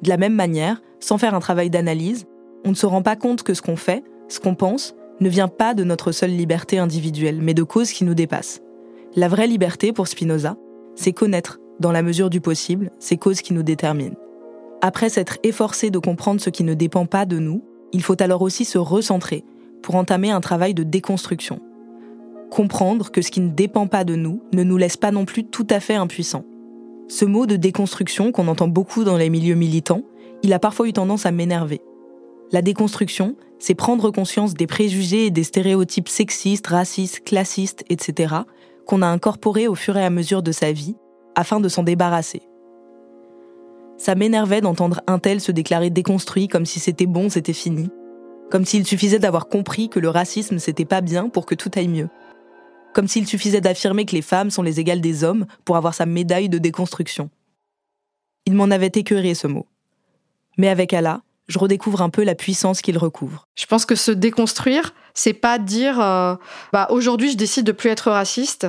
De 0.02 0.10
la 0.10 0.18
même 0.18 0.36
manière, 0.36 0.82
sans 1.00 1.18
faire 1.18 1.34
un 1.34 1.40
travail 1.40 1.70
d'analyse, 1.70 2.26
on 2.66 2.70
ne 2.70 2.76
se 2.76 2.86
rend 2.86 3.02
pas 3.02 3.16
compte 3.16 3.44
que 3.44 3.54
ce 3.54 3.62
qu'on 3.62 3.78
fait, 3.78 4.04
ce 4.28 4.40
qu'on 4.40 4.56
pense, 4.56 4.94
ne 5.20 5.30
vient 5.30 5.48
pas 5.48 5.74
de 5.74 5.84
notre 5.84 6.12
seule 6.12 6.36
liberté 6.36 6.80
individuelle, 6.80 7.40
mais 7.42 7.54
de 7.54 7.64
causes 7.64 7.92
qui 7.92 8.04
nous 8.04 8.14
dépassent. 8.14 8.62
La 9.16 9.28
vraie 9.28 9.48
liberté, 9.48 9.94
pour 9.94 10.08
Spinoza, 10.08 10.58
c'est 10.96 11.14
connaître, 11.14 11.60
dans 11.80 11.92
la 11.92 12.02
mesure 12.02 12.30
du 12.30 12.42
possible, 12.42 12.92
ces 13.00 13.18
causes 13.18 13.42
qui 13.42 13.54
nous 13.54 13.64
déterminent. 13.64 14.16
Après 14.82 15.10
s'être 15.10 15.38
efforcé 15.44 15.92
de 15.92 16.00
comprendre 16.00 16.42
ce 16.42 16.50
qui 16.50 16.64
ne 16.64 16.74
dépend 16.74 17.06
pas 17.06 17.26
de 17.26 17.38
nous, 17.38 17.64
il 17.94 18.02
faut 18.02 18.20
alors 18.22 18.42
aussi 18.42 18.66
se 18.66 18.80
recentrer 18.80 19.44
pour 19.84 19.96
entamer 19.96 20.32
un 20.32 20.42
travail 20.42 20.74
de 20.74 20.84
déconstruction. 20.84 21.60
Comprendre 22.50 23.12
que 23.12 23.22
ce 23.22 23.30
qui 23.30 23.42
ne 23.42 23.50
dépend 23.50 23.88
pas 23.88 24.04
de 24.04 24.16
nous 24.16 24.42
ne 24.54 24.64
nous 24.64 24.78
laisse 24.78 24.98
pas 24.98 25.12
non 25.12 25.26
plus 25.26 25.44
tout 25.44 25.68
à 25.70 25.80
fait 25.80 25.96
impuissants. 25.96 26.46
Ce 27.08 27.26
mot 27.26 27.46
de 27.46 27.58
déconstruction 27.58 28.32
qu'on 28.32 28.48
entend 28.48 28.68
beaucoup 28.68 29.04
dans 29.04 29.18
les 29.18 29.30
milieux 29.30 29.56
militants, 29.56 30.02
il 30.44 30.52
a 30.54 30.60
parfois 30.60 30.88
eu 30.88 30.94
tendance 30.94 31.26
à 31.26 31.32
m'énerver. 31.32 31.82
La 32.52 32.62
déconstruction, 32.62 33.36
c'est 33.60 33.76
prendre 33.76 34.10
conscience 34.10 34.56
des 34.56 34.68
préjugés 34.68 35.28
et 35.28 35.32
des 35.32 35.44
stéréotypes 35.44 36.10
sexistes, 36.10 36.68
racistes, 36.68 37.24
classistes, 37.24 37.86
etc., 37.90 38.36
qu'on 38.88 39.04
a 39.04 39.08
incorporés 39.08 39.68
au 39.68 39.76
fur 39.76 39.96
et 39.96 40.04
à 40.04 40.10
mesure 40.10 40.42
de 40.42 40.52
sa 40.52 40.72
vie, 40.72 40.96
afin 41.36 41.60
de 41.60 41.70
s'en 41.70 41.84
débarrasser. 41.84 42.42
Ça 44.02 44.16
m'énervait 44.16 44.62
d'entendre 44.62 45.02
un 45.06 45.20
tel 45.20 45.40
se 45.40 45.52
déclarer 45.52 45.92
déconstruit 45.92 46.48
comme 46.48 46.66
si 46.66 46.80
c'était 46.80 47.06
bon, 47.06 47.30
c'était 47.30 47.54
fini. 47.54 47.92
Comme 48.50 48.66
s'il 48.66 48.88
suffisait 48.88 49.20
d'avoir 49.20 49.48
compris 49.48 49.90
que 49.90 50.00
le 50.00 50.10
racisme 50.10 50.58
c'était 50.58 50.86
pas 50.86 51.02
bien 51.02 51.30
pour 51.30 51.46
que 51.46 51.54
tout 51.54 51.70
aille 51.76 51.88
mieux. 51.88 52.10
comme 52.96 53.08
s'il 53.08 53.28
suffisait 53.28 53.62
d'affirmer 53.62 54.06
que 54.06 54.16
les 54.16 54.24
femmes 54.24 54.50
sont 54.50 54.64
les 54.64 54.80
égales 54.80 55.02
des 55.02 55.24
hommes 55.24 55.46
pour 55.66 55.78
avoir 55.78 55.94
sa 55.94 56.08
médaille 56.08 56.50
de 56.50 56.58
déconstruction. 56.58 57.30
Il 58.48 58.56
m'en 58.56 58.72
avait 58.72 58.92
écœuré 58.96 59.36
ce 59.36 59.46
mot. 59.46 59.68
Mais 60.58 60.68
avec 60.68 60.94
Allah, 60.94 61.22
je 61.48 61.60
redécouvre 61.60 62.02
un 62.02 62.10
peu 62.10 62.24
la 62.24 62.34
puissance 62.34 62.82
qu'il 62.82 62.98
recouvre. 62.98 63.46
Je 63.54 63.68
pense 63.68 63.86
que 63.86 63.94
se 63.94 64.10
déconstruire, 64.10 64.96
c'est 65.14 65.34
pas 65.34 65.60
dire 65.60 66.02
euh, 66.02 66.36
bah 66.74 66.88
aujourd'hui 66.90 67.32
je 67.32 67.38
décide 67.38 67.68
de 67.68 67.72
plus 67.72 67.92
être 67.92 68.10
raciste 68.10 68.66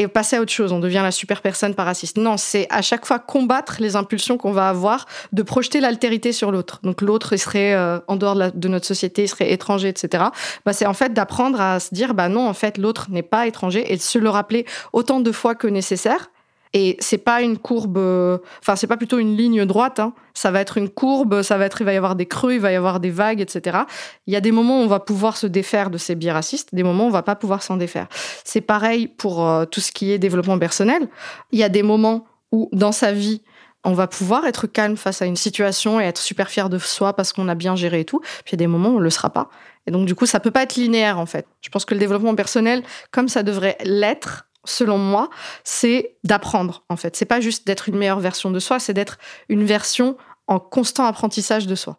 et 0.00 0.08
passer 0.08 0.36
à 0.36 0.40
autre 0.40 0.52
chose, 0.52 0.72
on 0.72 0.80
devient 0.80 1.02
la 1.02 1.10
super 1.10 1.42
personne 1.42 1.74
pas 1.74 1.84
raciste. 1.84 2.16
Non, 2.16 2.38
c'est 2.38 2.66
à 2.70 2.80
chaque 2.80 3.04
fois 3.04 3.18
combattre 3.18 3.76
les 3.80 3.96
impulsions 3.96 4.38
qu'on 4.38 4.52
va 4.52 4.70
avoir 4.70 5.06
de 5.32 5.42
projeter 5.42 5.80
l'altérité 5.80 6.32
sur 6.32 6.50
l'autre. 6.50 6.80
Donc 6.82 7.02
l'autre, 7.02 7.36
serait 7.36 7.74
euh, 7.74 7.98
en 8.08 8.16
dehors 8.16 8.34
de, 8.34 8.50
de, 8.54 8.68
notre 8.68 8.86
société, 8.86 9.24
il 9.24 9.28
serait 9.28 9.52
étranger, 9.52 9.88
etc. 9.88 10.24
Bah, 10.64 10.72
c'est 10.72 10.86
en 10.86 10.94
fait 10.94 11.12
d'apprendre 11.12 11.60
à 11.60 11.80
se 11.80 11.94
dire, 11.94 12.14
bah 12.14 12.28
non, 12.28 12.48
en 12.48 12.54
fait, 12.54 12.78
l'autre 12.78 13.08
n'est 13.10 13.22
pas 13.22 13.46
étranger 13.46 13.92
et 13.92 13.96
de 13.96 14.02
se 14.02 14.18
le 14.18 14.30
rappeler 14.30 14.64
autant 14.92 15.20
de 15.20 15.32
fois 15.32 15.54
que 15.54 15.66
nécessaire 15.66 16.30
et 16.72 16.96
c'est 17.00 17.18
pas 17.18 17.42
une 17.42 17.58
courbe, 17.58 17.98
euh, 17.98 18.38
enfin 18.60 18.76
c'est 18.76 18.86
pas 18.86 18.96
plutôt 18.96 19.18
une 19.18 19.36
ligne 19.36 19.64
droite. 19.64 19.98
Hein. 19.98 20.12
Ça 20.34 20.50
va 20.50 20.60
être 20.60 20.78
une 20.78 20.88
courbe, 20.88 21.42
ça 21.42 21.58
va 21.58 21.66
être, 21.66 21.80
il 21.80 21.84
va 21.84 21.92
y 21.92 21.96
avoir 21.96 22.14
des 22.14 22.26
creux, 22.26 22.54
il 22.54 22.60
va 22.60 22.70
y 22.70 22.76
avoir 22.76 23.00
des 23.00 23.10
vagues, 23.10 23.40
etc. 23.40 23.78
Il 24.26 24.32
y 24.32 24.36
a 24.36 24.40
des 24.40 24.52
moments 24.52 24.80
où 24.80 24.84
on 24.84 24.86
va 24.86 25.00
pouvoir 25.00 25.36
se 25.36 25.48
défaire 25.48 25.90
de 25.90 25.98
ces 25.98 26.14
biais 26.14 26.30
racistes, 26.30 26.74
des 26.74 26.84
moments 26.84 27.04
où 27.04 27.08
on 27.08 27.10
va 27.10 27.22
pas 27.22 27.34
pouvoir 27.34 27.62
s'en 27.62 27.76
défaire. 27.76 28.06
C'est 28.44 28.60
pareil 28.60 29.08
pour 29.08 29.46
euh, 29.46 29.64
tout 29.64 29.80
ce 29.80 29.90
qui 29.90 30.12
est 30.12 30.18
développement 30.18 30.58
personnel. 30.58 31.08
Il 31.50 31.58
y 31.58 31.64
a 31.64 31.68
des 31.68 31.82
moments 31.82 32.26
où 32.52 32.68
dans 32.72 32.92
sa 32.92 33.12
vie 33.12 33.42
on 33.82 33.94
va 33.94 34.06
pouvoir 34.06 34.46
être 34.46 34.66
calme 34.66 34.96
face 34.96 35.22
à 35.22 35.26
une 35.26 35.36
situation 35.36 36.00
et 36.00 36.04
être 36.04 36.18
super 36.18 36.50
fier 36.50 36.68
de 36.68 36.78
soi 36.78 37.14
parce 37.14 37.32
qu'on 37.32 37.48
a 37.48 37.54
bien 37.54 37.76
géré 37.76 38.00
et 38.00 38.04
tout. 38.04 38.20
Puis 38.20 38.50
il 38.50 38.52
y 38.52 38.54
a 38.54 38.58
des 38.58 38.66
moments 38.66 38.90
où 38.90 38.96
on 38.96 39.00
le 39.00 39.10
sera 39.10 39.30
pas. 39.30 39.48
Et 39.86 39.90
donc 39.90 40.06
du 40.06 40.14
coup, 40.14 40.26
ça 40.26 40.38
peut 40.38 40.50
pas 40.50 40.62
être 40.62 40.76
linéaire 40.76 41.18
en 41.18 41.26
fait. 41.26 41.46
Je 41.62 41.70
pense 41.70 41.84
que 41.84 41.94
le 41.94 42.00
développement 42.00 42.34
personnel, 42.34 42.82
comme 43.10 43.28
ça 43.28 43.42
devrait 43.42 43.78
l'être, 43.82 44.49
selon 44.64 44.98
moi, 44.98 45.30
c'est 45.64 46.16
d'apprendre, 46.24 46.84
en 46.88 46.96
fait. 46.96 47.16
C'est 47.16 47.24
pas 47.24 47.40
juste 47.40 47.66
d'être 47.66 47.88
une 47.88 47.96
meilleure 47.96 48.20
version 48.20 48.50
de 48.50 48.58
soi, 48.58 48.78
c'est 48.78 48.94
d'être 48.94 49.18
une 49.48 49.64
version 49.64 50.16
en 50.46 50.58
constant 50.58 51.06
apprentissage 51.06 51.66
de 51.66 51.74
soi. 51.74 51.98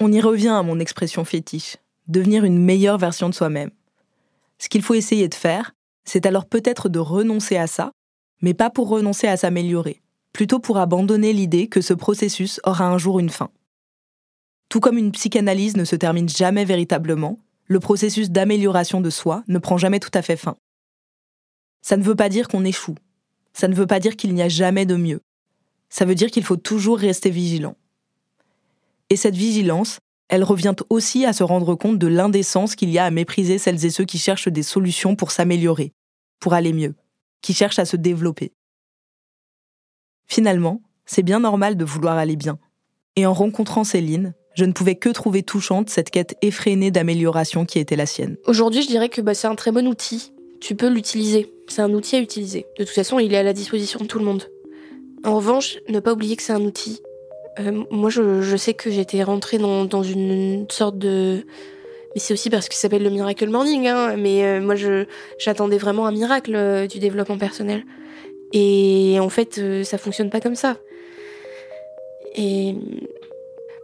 On 0.00 0.12
y 0.12 0.20
revient 0.20 0.48
à 0.48 0.62
mon 0.62 0.80
expression 0.80 1.24
fétiche, 1.24 1.76
devenir 2.08 2.44
une 2.44 2.58
meilleure 2.58 2.98
version 2.98 3.28
de 3.28 3.34
soi-même. 3.34 3.70
Ce 4.58 4.68
qu'il 4.68 4.82
faut 4.82 4.94
essayer 4.94 5.28
de 5.28 5.34
faire, 5.34 5.72
c'est 6.04 6.26
alors 6.26 6.46
peut-être 6.46 6.88
de 6.88 6.98
renoncer 6.98 7.56
à 7.56 7.66
ça, 7.66 7.92
mais 8.40 8.54
pas 8.54 8.70
pour 8.70 8.88
renoncer 8.88 9.28
à 9.28 9.36
s'améliorer, 9.36 10.02
plutôt 10.32 10.58
pour 10.58 10.78
abandonner 10.78 11.32
l'idée 11.32 11.68
que 11.68 11.80
ce 11.80 11.94
processus 11.94 12.60
aura 12.64 12.86
un 12.86 12.98
jour 12.98 13.18
une 13.18 13.30
fin. 13.30 13.50
Tout 14.68 14.80
comme 14.80 14.98
une 14.98 15.12
psychanalyse 15.12 15.76
ne 15.76 15.84
se 15.84 15.96
termine 15.96 16.28
jamais 16.28 16.64
véritablement, 16.64 17.38
le 17.66 17.80
processus 17.80 18.30
d'amélioration 18.30 19.00
de 19.00 19.10
soi 19.10 19.44
ne 19.46 19.58
prend 19.58 19.78
jamais 19.78 20.00
tout 20.00 20.10
à 20.14 20.22
fait 20.22 20.36
fin. 20.36 20.56
Ça 21.82 21.96
ne 21.96 22.02
veut 22.02 22.14
pas 22.14 22.28
dire 22.28 22.48
qu'on 22.48 22.64
échoue. 22.64 22.94
Ça 23.52 23.68
ne 23.68 23.74
veut 23.74 23.86
pas 23.86 24.00
dire 24.00 24.16
qu'il 24.16 24.32
n'y 24.34 24.42
a 24.42 24.48
jamais 24.48 24.86
de 24.86 24.96
mieux. 24.96 25.20
Ça 25.90 26.04
veut 26.04 26.14
dire 26.14 26.30
qu'il 26.30 26.44
faut 26.44 26.56
toujours 26.56 26.98
rester 26.98 27.28
vigilant. 27.28 27.76
Et 29.10 29.16
cette 29.16 29.36
vigilance, 29.36 29.98
elle 30.28 30.44
revient 30.44 30.74
aussi 30.88 31.26
à 31.26 31.34
se 31.34 31.42
rendre 31.42 31.74
compte 31.74 31.98
de 31.98 32.06
l'indécence 32.06 32.74
qu'il 32.76 32.88
y 32.88 32.98
a 32.98 33.04
à 33.04 33.10
mépriser 33.10 33.58
celles 33.58 33.84
et 33.84 33.90
ceux 33.90 34.04
qui 34.04 34.18
cherchent 34.18 34.48
des 34.48 34.62
solutions 34.62 35.16
pour 35.16 35.30
s'améliorer, 35.30 35.92
pour 36.40 36.54
aller 36.54 36.72
mieux, 36.72 36.94
qui 37.42 37.52
cherchent 37.52 37.78
à 37.78 37.84
se 37.84 37.96
développer. 37.96 38.52
Finalement, 40.26 40.80
c'est 41.04 41.22
bien 41.22 41.40
normal 41.40 41.76
de 41.76 41.84
vouloir 41.84 42.16
aller 42.16 42.36
bien. 42.36 42.58
Et 43.16 43.26
en 43.26 43.34
rencontrant 43.34 43.84
Céline, 43.84 44.32
je 44.54 44.64
ne 44.64 44.72
pouvais 44.72 44.94
que 44.94 45.10
trouver 45.10 45.42
touchante 45.42 45.90
cette 45.90 46.10
quête 46.10 46.36
effrénée 46.40 46.90
d'amélioration 46.90 47.66
qui 47.66 47.78
était 47.78 47.96
la 47.96 48.06
sienne. 48.06 48.38
Aujourd'hui, 48.46 48.82
je 48.82 48.88
dirais 48.88 49.10
que 49.10 49.20
bah, 49.20 49.34
c'est 49.34 49.48
un 49.48 49.54
très 49.54 49.72
bon 49.72 49.86
outil. 49.86 50.32
Tu 50.62 50.76
peux 50.76 50.88
l'utiliser. 50.88 51.52
C'est 51.66 51.82
un 51.82 51.92
outil 51.92 52.14
à 52.14 52.20
utiliser. 52.20 52.66
De 52.78 52.84
toute 52.84 52.94
façon, 52.94 53.18
il 53.18 53.34
est 53.34 53.36
à 53.36 53.42
la 53.42 53.52
disposition 53.52 53.98
de 53.98 54.06
tout 54.06 54.20
le 54.20 54.24
monde. 54.24 54.44
En 55.24 55.34
revanche, 55.34 55.78
ne 55.88 55.98
pas 55.98 56.12
oublier 56.12 56.36
que 56.36 56.42
c'est 56.42 56.52
un 56.52 56.62
outil. 56.62 57.02
Euh, 57.58 57.82
moi, 57.90 58.10
je, 58.10 58.56
sais 58.56 58.72
que 58.72 58.88
j'étais 58.88 59.24
rentrée 59.24 59.58
dans, 59.58 60.02
une, 60.04 60.66
sorte 60.70 60.98
de... 60.98 61.44
Mais 62.14 62.20
c'est 62.20 62.32
aussi 62.32 62.48
parce 62.48 62.68
que 62.68 62.76
ça 62.76 62.82
s'appelle 62.82 63.02
le 63.02 63.10
Miracle 63.10 63.48
Morning. 63.48 63.88
Hein. 63.88 64.14
Mais 64.16 64.44
euh, 64.44 64.60
moi, 64.60 64.76
j'attendais 65.36 65.78
vraiment 65.78 66.06
un 66.06 66.12
miracle 66.12 66.54
euh, 66.54 66.86
du 66.86 67.00
développement 67.00 67.38
personnel. 67.38 67.82
Et 68.52 69.18
en 69.18 69.30
fait, 69.30 69.60
ça 69.82 69.98
fonctionne 69.98 70.30
pas 70.30 70.40
comme 70.40 70.54
ça. 70.54 70.76
Et 72.36 72.76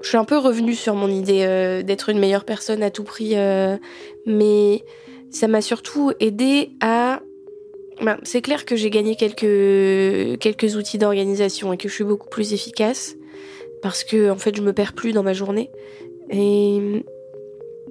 je 0.00 0.08
suis 0.08 0.16
un 0.16 0.24
peu 0.24 0.38
revenue 0.38 0.76
sur 0.76 0.94
mon 0.94 1.08
idée 1.08 1.82
d'être 1.84 2.10
une 2.10 2.20
meilleure 2.20 2.44
personne 2.44 2.84
à 2.84 2.90
tout 2.90 3.02
prix. 3.02 3.34
mais 4.26 4.84
ça 5.30 5.48
m'a 5.48 5.60
surtout 5.60 6.12
aidé 6.20 6.70
à 6.80 7.20
ben, 8.00 8.16
c'est 8.22 8.42
clair 8.42 8.64
que 8.64 8.76
j'ai 8.76 8.90
gagné 8.90 9.16
quelques, 9.16 10.38
quelques 10.38 10.76
outils 10.76 10.98
d'organisation 10.98 11.72
et 11.72 11.76
que 11.76 11.88
je 11.88 11.94
suis 11.94 12.04
beaucoup 12.04 12.28
plus 12.28 12.52
efficace 12.52 13.16
parce 13.82 14.04
que 14.04 14.30
en 14.30 14.36
fait 14.36 14.56
je 14.56 14.62
me 14.62 14.72
perds 14.72 14.92
plus 14.92 15.12
dans 15.12 15.22
ma 15.22 15.32
journée. 15.32 15.70
Et 16.30 17.04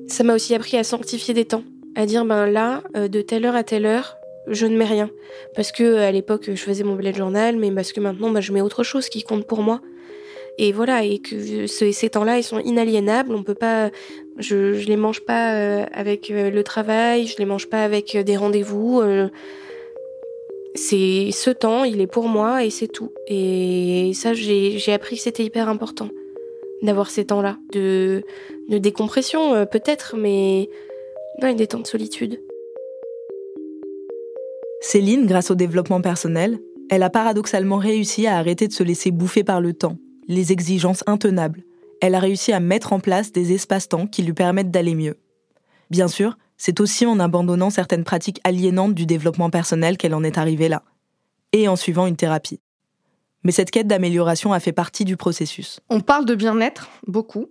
ça 0.08 0.24
m'a 0.24 0.36
aussi 0.36 0.56
appris 0.56 0.78
à 0.78 0.84
sanctifier 0.84 1.34
des 1.34 1.46
temps, 1.46 1.64
à 1.96 2.06
dire 2.06 2.26
ben 2.26 2.46
là, 2.46 2.84
euh, 2.96 3.08
de 3.08 3.22
telle 3.22 3.46
heure 3.46 3.56
à 3.56 3.64
telle 3.64 3.86
heure, 3.86 4.18
je 4.48 4.66
ne 4.66 4.78
mets 4.78 4.86
rien. 4.86 5.10
Parce 5.56 5.72
que 5.72 5.98
à 5.98 6.12
l'époque 6.12 6.46
je 6.48 6.62
faisais 6.62 6.84
mon 6.84 6.96
bullet 6.96 7.14
journal, 7.14 7.58
mais 7.58 7.72
parce 7.72 7.92
que 7.92 8.00
maintenant 8.00 8.30
ben, 8.30 8.42
je 8.42 8.54
mets 8.54 8.62
autre 8.62 8.84
chose 8.84 9.10
qui 9.10 9.24
compte 9.24 9.46
pour 9.46 9.62
moi. 9.62 9.82
Et 10.60 10.72
voilà, 10.72 11.04
et 11.04 11.20
que 11.20 11.68
ces 11.68 12.10
temps-là, 12.10 12.38
ils 12.40 12.44
sont 12.44 12.60
inaliénables. 12.60 13.34
On 13.34 13.44
peut 13.44 13.54
pas, 13.54 13.92
je, 14.38 14.74
je 14.74 14.88
les 14.88 14.98
mange 14.98 15.22
pas 15.22 15.54
euh, 15.54 15.86
avec 15.92 16.32
euh, 16.32 16.50
le 16.50 16.64
travail, 16.64 17.28
je 17.28 17.38
les 17.38 17.46
mange 17.46 17.68
pas 17.68 17.84
avec 17.84 18.18
des 18.18 18.38
rendez-vous 18.38 19.02
c'est 20.78 21.32
ce 21.32 21.50
temps, 21.50 21.84
il 21.84 22.00
est 22.02 22.08
pour 22.08 22.28
moi 22.28 22.64
et 22.64 22.70
c'est 22.70 22.88
tout. 22.88 23.12
Et 23.28 24.12
ça, 24.14 24.34
j'ai 24.34 24.94
appris 24.94 25.18
que 25.18 25.22
c'était 25.24 25.44
hyper 25.44 25.68
important 25.68 26.10
d'avoir 26.84 27.10
ces 27.10 27.26
temps-là, 27.26 27.58
de, 27.74 28.22
de 28.70 28.78
décompression 28.78 29.56
euh, 29.56 29.66
peut-être, 29.66 30.16
mais 30.16 30.70
des 31.42 31.68
temps 31.68 31.80
de 31.80 31.88
solitude. 31.88 32.40
Céline, 34.82 35.26
grâce 35.26 35.50
au 35.50 35.56
développement 35.56 36.02
personnel, 36.02 36.60
elle 36.90 37.04
a 37.04 37.10
paradoxalement 37.10 37.78
réussi 37.78 38.28
à 38.28 38.38
arrêter 38.38 38.68
de 38.68 38.74
se 38.74 38.84
laisser 38.84 39.10
bouffer 39.10 39.44
par 39.44 39.60
le 39.60 39.74
temps, 39.74 39.98
les 40.28 40.52
exigences 40.52 41.04
intenables. 41.08 41.64
Elle 42.02 42.16
a 42.16 42.20
réussi 42.20 42.54
à 42.54 42.60
mettre 42.60 42.94
en 42.94 43.00
place 43.00 43.32
des 43.32 43.54
espaces-temps 43.54 44.08
qui 44.08 44.24
lui 44.24 44.34
permettent 44.34 44.72
d'aller 44.72 44.96
mieux. 44.96 45.18
Bien 45.90 46.08
sûr, 46.08 46.38
c'est 46.58 46.80
aussi 46.80 47.06
en 47.06 47.20
abandonnant 47.20 47.70
certaines 47.70 48.04
pratiques 48.04 48.42
aliénantes 48.44 48.94
du 48.94 49.06
développement 49.06 49.50
personnel 49.50 49.98
qu'elle 49.98 50.14
en 50.14 50.24
est 50.24 50.38
arrivée 50.38 50.70
là, 50.70 50.84
et 51.54 51.68
en 51.68 51.76
suivant 51.76 52.08
une 52.08 52.18
thérapie. 52.18 52.60
Mais 53.44 53.52
cette 53.52 53.72
quête 53.72 53.88
d'amélioration 53.88 54.54
a 54.54 54.60
fait 54.60 54.74
partie 54.74 55.06
du 55.06 55.16
processus. 55.16 55.80
On 55.90 56.02
parle 56.02 56.26
de 56.26 56.36
bien-être 56.36 56.90
beaucoup 57.08 57.48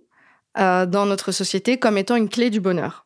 euh, 0.57 0.85
dans 0.85 1.05
notre 1.05 1.31
société 1.31 1.77
comme 1.77 1.97
étant 1.97 2.15
une 2.15 2.29
clé 2.29 2.49
du 2.49 2.59
bonheur. 2.59 3.05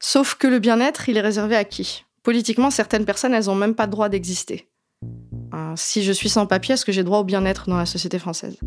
Sauf 0.00 0.34
que 0.34 0.46
le 0.46 0.58
bien-être, 0.58 1.08
il 1.08 1.16
est 1.16 1.22
réservé 1.22 1.56
à 1.56 1.64
qui? 1.64 2.04
Politiquement, 2.22 2.70
certaines 2.70 3.04
personnes, 3.04 3.32
elles 3.32 3.46
n'ont 3.46 3.54
même 3.54 3.74
pas 3.74 3.86
le 3.86 3.92
droit 3.92 4.08
d'exister. 4.08 4.68
Euh, 5.54 5.72
si 5.76 6.02
je 6.02 6.12
suis 6.12 6.28
sans 6.28 6.46
papier, 6.46 6.74
est-ce 6.74 6.84
que 6.84 6.92
j'ai 6.92 7.04
droit 7.04 7.20
au 7.20 7.24
bien-être 7.24 7.70
dans 7.70 7.78
la 7.78 7.86
société 7.86 8.18
française? 8.18 8.58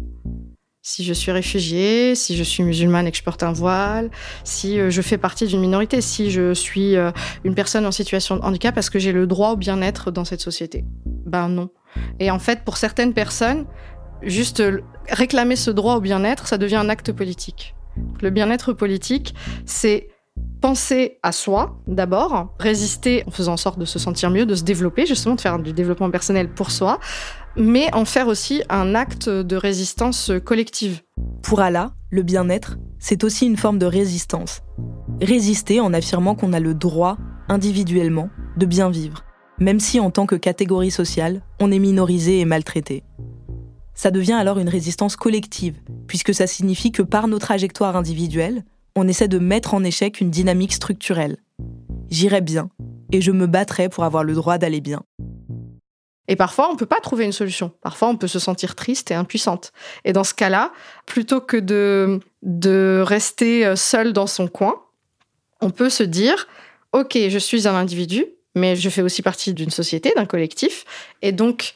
Si 0.81 1.03
je 1.03 1.13
suis 1.13 1.31
réfugiée, 1.31 2.15
si 2.15 2.37
je 2.37 2.43
suis 2.43 2.63
musulmane 2.63 3.07
et 3.07 3.11
que 3.11 3.17
je 3.17 3.23
porte 3.23 3.43
un 3.43 3.51
voile, 3.51 4.09
si 4.43 4.79
euh, 4.79 4.89
je 4.89 5.01
fais 5.01 5.17
partie 5.17 5.45
d'une 5.45 5.59
minorité, 5.59 6.01
si 6.01 6.31
je 6.31 6.53
suis 6.53 6.95
euh, 6.95 7.11
une 7.43 7.53
personne 7.53 7.85
en 7.85 7.91
situation 7.91 8.37
de 8.37 8.41
handicap, 8.41 8.77
est-ce 8.77 8.89
que 8.89 8.99
j'ai 8.99 9.11
le 9.11 9.27
droit 9.27 9.51
au 9.51 9.57
bien-être 9.57 10.11
dans 10.11 10.25
cette 10.25 10.41
société? 10.41 10.85
Ben 11.05 11.49
non. 11.49 11.69
Et 12.19 12.31
en 12.31 12.39
fait, 12.39 12.63
pour 12.63 12.77
certaines 12.77 13.13
personnes, 13.13 13.65
juste 14.21 14.63
réclamer 15.09 15.55
ce 15.55 15.71
droit 15.71 15.95
au 15.95 16.01
bien-être, 16.01 16.47
ça 16.47 16.57
devient 16.57 16.77
un 16.77 16.89
acte 16.89 17.11
politique. 17.11 17.75
Le 18.21 18.29
bien-être 18.29 18.73
politique, 18.73 19.33
c'est 19.65 20.09
penser 20.61 21.19
à 21.23 21.31
soi 21.31 21.79
d'abord, 21.87 22.53
résister 22.59 23.23
en 23.27 23.31
faisant 23.31 23.53
en 23.53 23.57
sorte 23.57 23.79
de 23.79 23.85
se 23.85 23.99
sentir 23.99 24.29
mieux, 24.29 24.45
de 24.45 24.55
se 24.55 24.63
développer, 24.63 25.05
justement 25.05 25.35
de 25.35 25.41
faire 25.41 25.59
du 25.59 25.73
développement 25.73 26.11
personnel 26.11 26.49
pour 26.49 26.71
soi, 26.71 26.99
mais 27.55 27.93
en 27.93 28.05
faire 28.05 28.27
aussi 28.27 28.63
un 28.69 28.95
acte 28.95 29.29
de 29.29 29.55
résistance 29.55 30.31
collective. 30.43 31.01
Pour 31.43 31.61
Allah, 31.61 31.93
le 32.11 32.23
bien-être, 32.23 32.77
c'est 32.99 33.23
aussi 33.23 33.45
une 33.45 33.57
forme 33.57 33.79
de 33.79 33.85
résistance. 33.85 34.61
Résister 35.21 35.79
en 35.79 35.93
affirmant 35.93 36.35
qu'on 36.35 36.53
a 36.53 36.59
le 36.59 36.73
droit, 36.73 37.17
individuellement, 37.47 38.29
de 38.57 38.65
bien 38.65 38.89
vivre, 38.89 39.23
même 39.59 39.79
si 39.79 39.99
en 39.99 40.11
tant 40.11 40.25
que 40.25 40.35
catégorie 40.35 40.91
sociale, 40.91 41.41
on 41.59 41.71
est 41.71 41.79
minorisé 41.79 42.39
et 42.39 42.45
maltraité. 42.45 43.03
Ça 43.93 44.11
devient 44.11 44.33
alors 44.33 44.59
une 44.59 44.69
résistance 44.69 45.15
collective, 45.15 45.75
puisque 46.07 46.33
ça 46.33 46.47
signifie 46.47 46.91
que 46.91 47.01
par 47.01 47.27
nos 47.27 47.39
trajectoires 47.39 47.97
individuelles, 47.97 48.63
on 48.95 49.07
essaie 49.07 49.27
de 49.27 49.39
mettre 49.39 49.73
en 49.73 49.83
échec 49.83 50.21
une 50.21 50.31
dynamique 50.31 50.73
structurelle. 50.73 51.37
J'irai 52.09 52.41
bien, 52.41 52.69
et 53.11 53.21
je 53.21 53.31
me 53.31 53.45
battrai 53.45 53.89
pour 53.89 54.03
avoir 54.03 54.23
le 54.23 54.33
droit 54.33 54.57
d'aller 54.57 54.81
bien. 54.81 55.03
Et 56.29 56.37
parfois, 56.37 56.69
on 56.71 56.77
peut 56.77 56.85
pas 56.85 57.01
trouver 57.01 57.25
une 57.25 57.33
solution. 57.33 57.71
Parfois, 57.81 58.07
on 58.07 58.15
peut 58.15 58.27
se 58.27 58.39
sentir 58.39 58.75
triste 58.75 59.11
et 59.11 59.15
impuissante. 59.15 59.73
Et 60.05 60.13
dans 60.13 60.23
ce 60.23 60.33
cas-là, 60.33 60.71
plutôt 61.05 61.41
que 61.41 61.57
de, 61.57 62.21
de 62.43 63.03
rester 63.05 63.75
seul 63.75 64.13
dans 64.13 64.27
son 64.27 64.47
coin, 64.47 64.81
on 65.59 65.71
peut 65.71 65.89
se 65.89 66.03
dire, 66.03 66.47
OK, 66.93 67.17
je 67.27 67.37
suis 67.37 67.67
un 67.67 67.75
individu, 67.75 68.25
mais 68.55 68.75
je 68.75 68.89
fais 68.89 69.01
aussi 69.01 69.21
partie 69.21 69.53
d'une 69.53 69.69
société, 69.69 70.13
d'un 70.15 70.25
collectif. 70.25 70.85
Et 71.21 71.31
donc, 71.31 71.73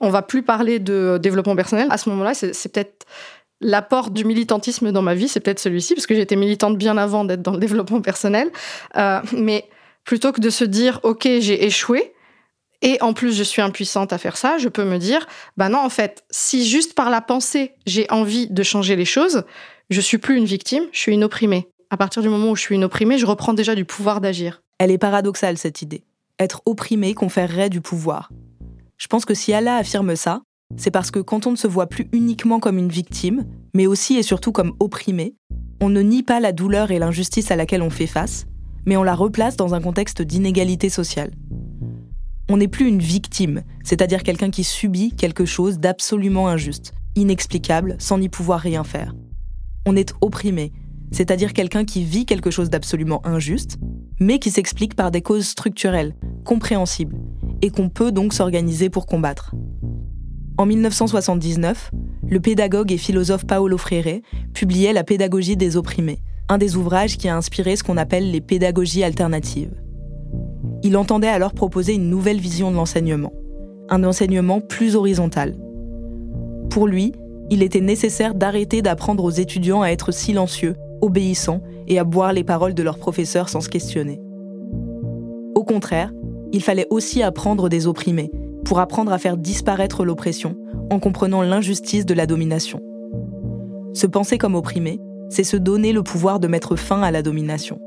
on 0.00 0.10
va 0.10 0.22
plus 0.22 0.42
parler 0.42 0.78
de 0.78 1.18
développement 1.22 1.56
personnel. 1.56 1.88
À 1.90 1.98
ce 1.98 2.08
moment-là, 2.10 2.34
c'est 2.34 2.72
peut-être 2.72 3.06
l'apport 3.60 4.10
du 4.10 4.24
militantisme 4.24 4.92
dans 4.92 5.02
ma 5.02 5.14
vie, 5.14 5.28
c'est 5.28 5.40
peut-être 5.40 5.60
celui-ci, 5.60 5.94
parce 5.94 6.06
que 6.06 6.14
j'étais 6.14 6.36
militante 6.36 6.76
bien 6.76 6.98
avant 6.98 7.24
d'être 7.24 7.42
dans 7.42 7.52
le 7.52 7.58
développement 7.66 8.00
personnel. 8.00 8.50
Euh, 8.96 9.20
mais 9.32 9.68
plutôt 10.04 10.32
que 10.32 10.40
de 10.40 10.50
se 10.50 10.64
dire, 10.64 11.00
OK, 11.02 11.22
j'ai 11.22 11.64
échoué, 11.64 12.12
et 12.86 13.02
en 13.02 13.12
plus 13.12 13.36
je 13.36 13.42
suis 13.42 13.60
impuissante 13.60 14.12
à 14.12 14.18
faire 14.18 14.36
ça, 14.36 14.58
je 14.58 14.68
peux 14.68 14.84
me 14.84 14.98
dire, 14.98 15.26
bah 15.56 15.68
non, 15.68 15.80
en 15.80 15.88
fait, 15.88 16.24
si 16.30 16.64
juste 16.64 16.94
par 16.94 17.10
la 17.10 17.20
pensée, 17.20 17.72
j'ai 17.84 18.08
envie 18.10 18.46
de 18.46 18.62
changer 18.62 18.94
les 18.94 19.04
choses, 19.04 19.42
je 19.90 20.00
suis 20.00 20.18
plus 20.18 20.36
une 20.36 20.44
victime, 20.44 20.84
je 20.92 21.00
suis 21.00 21.12
une 21.12 21.24
opprimée. 21.24 21.68
À 21.90 21.96
partir 21.96 22.22
du 22.22 22.28
moment 22.28 22.50
où 22.50 22.56
je 22.56 22.60
suis 22.60 22.76
une 22.76 22.84
opprimée, 22.84 23.18
je 23.18 23.26
reprends 23.26 23.54
déjà 23.54 23.74
du 23.74 23.84
pouvoir 23.84 24.20
d'agir. 24.20 24.62
Elle 24.78 24.92
est 24.92 24.98
paradoxale, 24.98 25.58
cette 25.58 25.82
idée. 25.82 26.04
Être 26.38 26.62
opprimée 26.64 27.14
conférerait 27.14 27.70
du 27.70 27.80
pouvoir. 27.80 28.30
Je 28.98 29.08
pense 29.08 29.24
que 29.24 29.34
si 29.34 29.52
Allah 29.52 29.76
affirme 29.76 30.14
ça, 30.14 30.42
c'est 30.76 30.92
parce 30.92 31.10
que 31.10 31.18
quand 31.18 31.48
on 31.48 31.50
ne 31.50 31.56
se 31.56 31.66
voit 31.66 31.88
plus 31.88 32.08
uniquement 32.12 32.60
comme 32.60 32.78
une 32.78 32.88
victime, 32.88 33.46
mais 33.74 33.88
aussi 33.88 34.16
et 34.16 34.22
surtout 34.22 34.52
comme 34.52 34.74
opprimé, 34.78 35.34
on 35.80 35.88
ne 35.88 36.02
nie 36.02 36.22
pas 36.22 36.38
la 36.38 36.52
douleur 36.52 36.92
et 36.92 37.00
l'injustice 37.00 37.50
à 37.50 37.56
laquelle 37.56 37.82
on 37.82 37.90
fait 37.90 38.06
face, 38.06 38.46
mais 38.84 38.96
on 38.96 39.02
la 39.02 39.14
replace 39.16 39.56
dans 39.56 39.74
un 39.74 39.80
contexte 39.80 40.22
d'inégalité 40.22 40.88
sociale. 40.88 41.32
On 42.48 42.58
n'est 42.58 42.68
plus 42.68 42.86
une 42.86 43.00
victime, 43.00 43.62
c'est-à-dire 43.82 44.22
quelqu'un 44.22 44.50
qui 44.50 44.62
subit 44.62 45.10
quelque 45.10 45.44
chose 45.44 45.80
d'absolument 45.80 46.48
injuste, 46.48 46.94
inexplicable, 47.16 47.96
sans 47.98 48.18
n'y 48.18 48.28
pouvoir 48.28 48.60
rien 48.60 48.84
faire. 48.84 49.14
On 49.84 49.96
est 49.96 50.14
opprimé, 50.20 50.72
c'est-à-dire 51.10 51.52
quelqu'un 51.52 51.84
qui 51.84 52.04
vit 52.04 52.24
quelque 52.24 52.52
chose 52.52 52.70
d'absolument 52.70 53.24
injuste, 53.26 53.78
mais 54.20 54.38
qui 54.38 54.50
s'explique 54.50 54.94
par 54.94 55.10
des 55.10 55.22
causes 55.22 55.46
structurelles, 55.46 56.14
compréhensibles, 56.44 57.16
et 57.62 57.70
qu'on 57.70 57.88
peut 57.88 58.12
donc 58.12 58.32
s'organiser 58.32 58.90
pour 58.90 59.06
combattre. 59.06 59.52
En 60.56 60.66
1979, 60.66 61.90
le 62.28 62.40
pédagogue 62.40 62.92
et 62.92 62.96
philosophe 62.96 63.44
Paolo 63.44 63.76
Freire 63.76 64.20
publiait 64.54 64.92
La 64.92 65.04
pédagogie 65.04 65.56
des 65.56 65.76
opprimés, 65.76 66.20
un 66.48 66.58
des 66.58 66.76
ouvrages 66.76 67.18
qui 67.18 67.28
a 67.28 67.36
inspiré 67.36 67.76
ce 67.76 67.82
qu'on 67.82 67.96
appelle 67.96 68.30
les 68.30 68.40
pédagogies 68.40 69.04
alternatives. 69.04 69.74
Il 70.86 70.96
entendait 70.96 71.26
alors 71.26 71.52
proposer 71.52 71.94
une 71.94 72.08
nouvelle 72.08 72.38
vision 72.38 72.70
de 72.70 72.76
l'enseignement, 72.76 73.32
un 73.88 74.04
enseignement 74.04 74.60
plus 74.60 74.94
horizontal. 74.94 75.56
Pour 76.70 76.86
lui, 76.86 77.10
il 77.50 77.64
était 77.64 77.80
nécessaire 77.80 78.36
d'arrêter 78.36 78.82
d'apprendre 78.82 79.24
aux 79.24 79.30
étudiants 79.30 79.82
à 79.82 79.88
être 79.88 80.12
silencieux, 80.12 80.76
obéissants 81.00 81.60
et 81.88 81.98
à 81.98 82.04
boire 82.04 82.32
les 82.32 82.44
paroles 82.44 82.74
de 82.74 82.84
leurs 82.84 82.98
professeurs 82.98 83.48
sans 83.48 83.60
se 83.60 83.68
questionner. 83.68 84.20
Au 85.56 85.64
contraire, 85.64 86.12
il 86.52 86.62
fallait 86.62 86.86
aussi 86.90 87.20
apprendre 87.20 87.68
des 87.68 87.88
opprimés, 87.88 88.30
pour 88.64 88.78
apprendre 88.78 89.10
à 89.10 89.18
faire 89.18 89.38
disparaître 89.38 90.04
l'oppression 90.04 90.54
en 90.92 91.00
comprenant 91.00 91.42
l'injustice 91.42 92.06
de 92.06 92.14
la 92.14 92.26
domination. 92.26 92.80
Se 93.92 94.06
penser 94.06 94.38
comme 94.38 94.54
opprimé, 94.54 95.00
c'est 95.30 95.42
se 95.42 95.56
donner 95.56 95.92
le 95.92 96.04
pouvoir 96.04 96.38
de 96.38 96.46
mettre 96.46 96.76
fin 96.76 97.02
à 97.02 97.10
la 97.10 97.22
domination. 97.22 97.80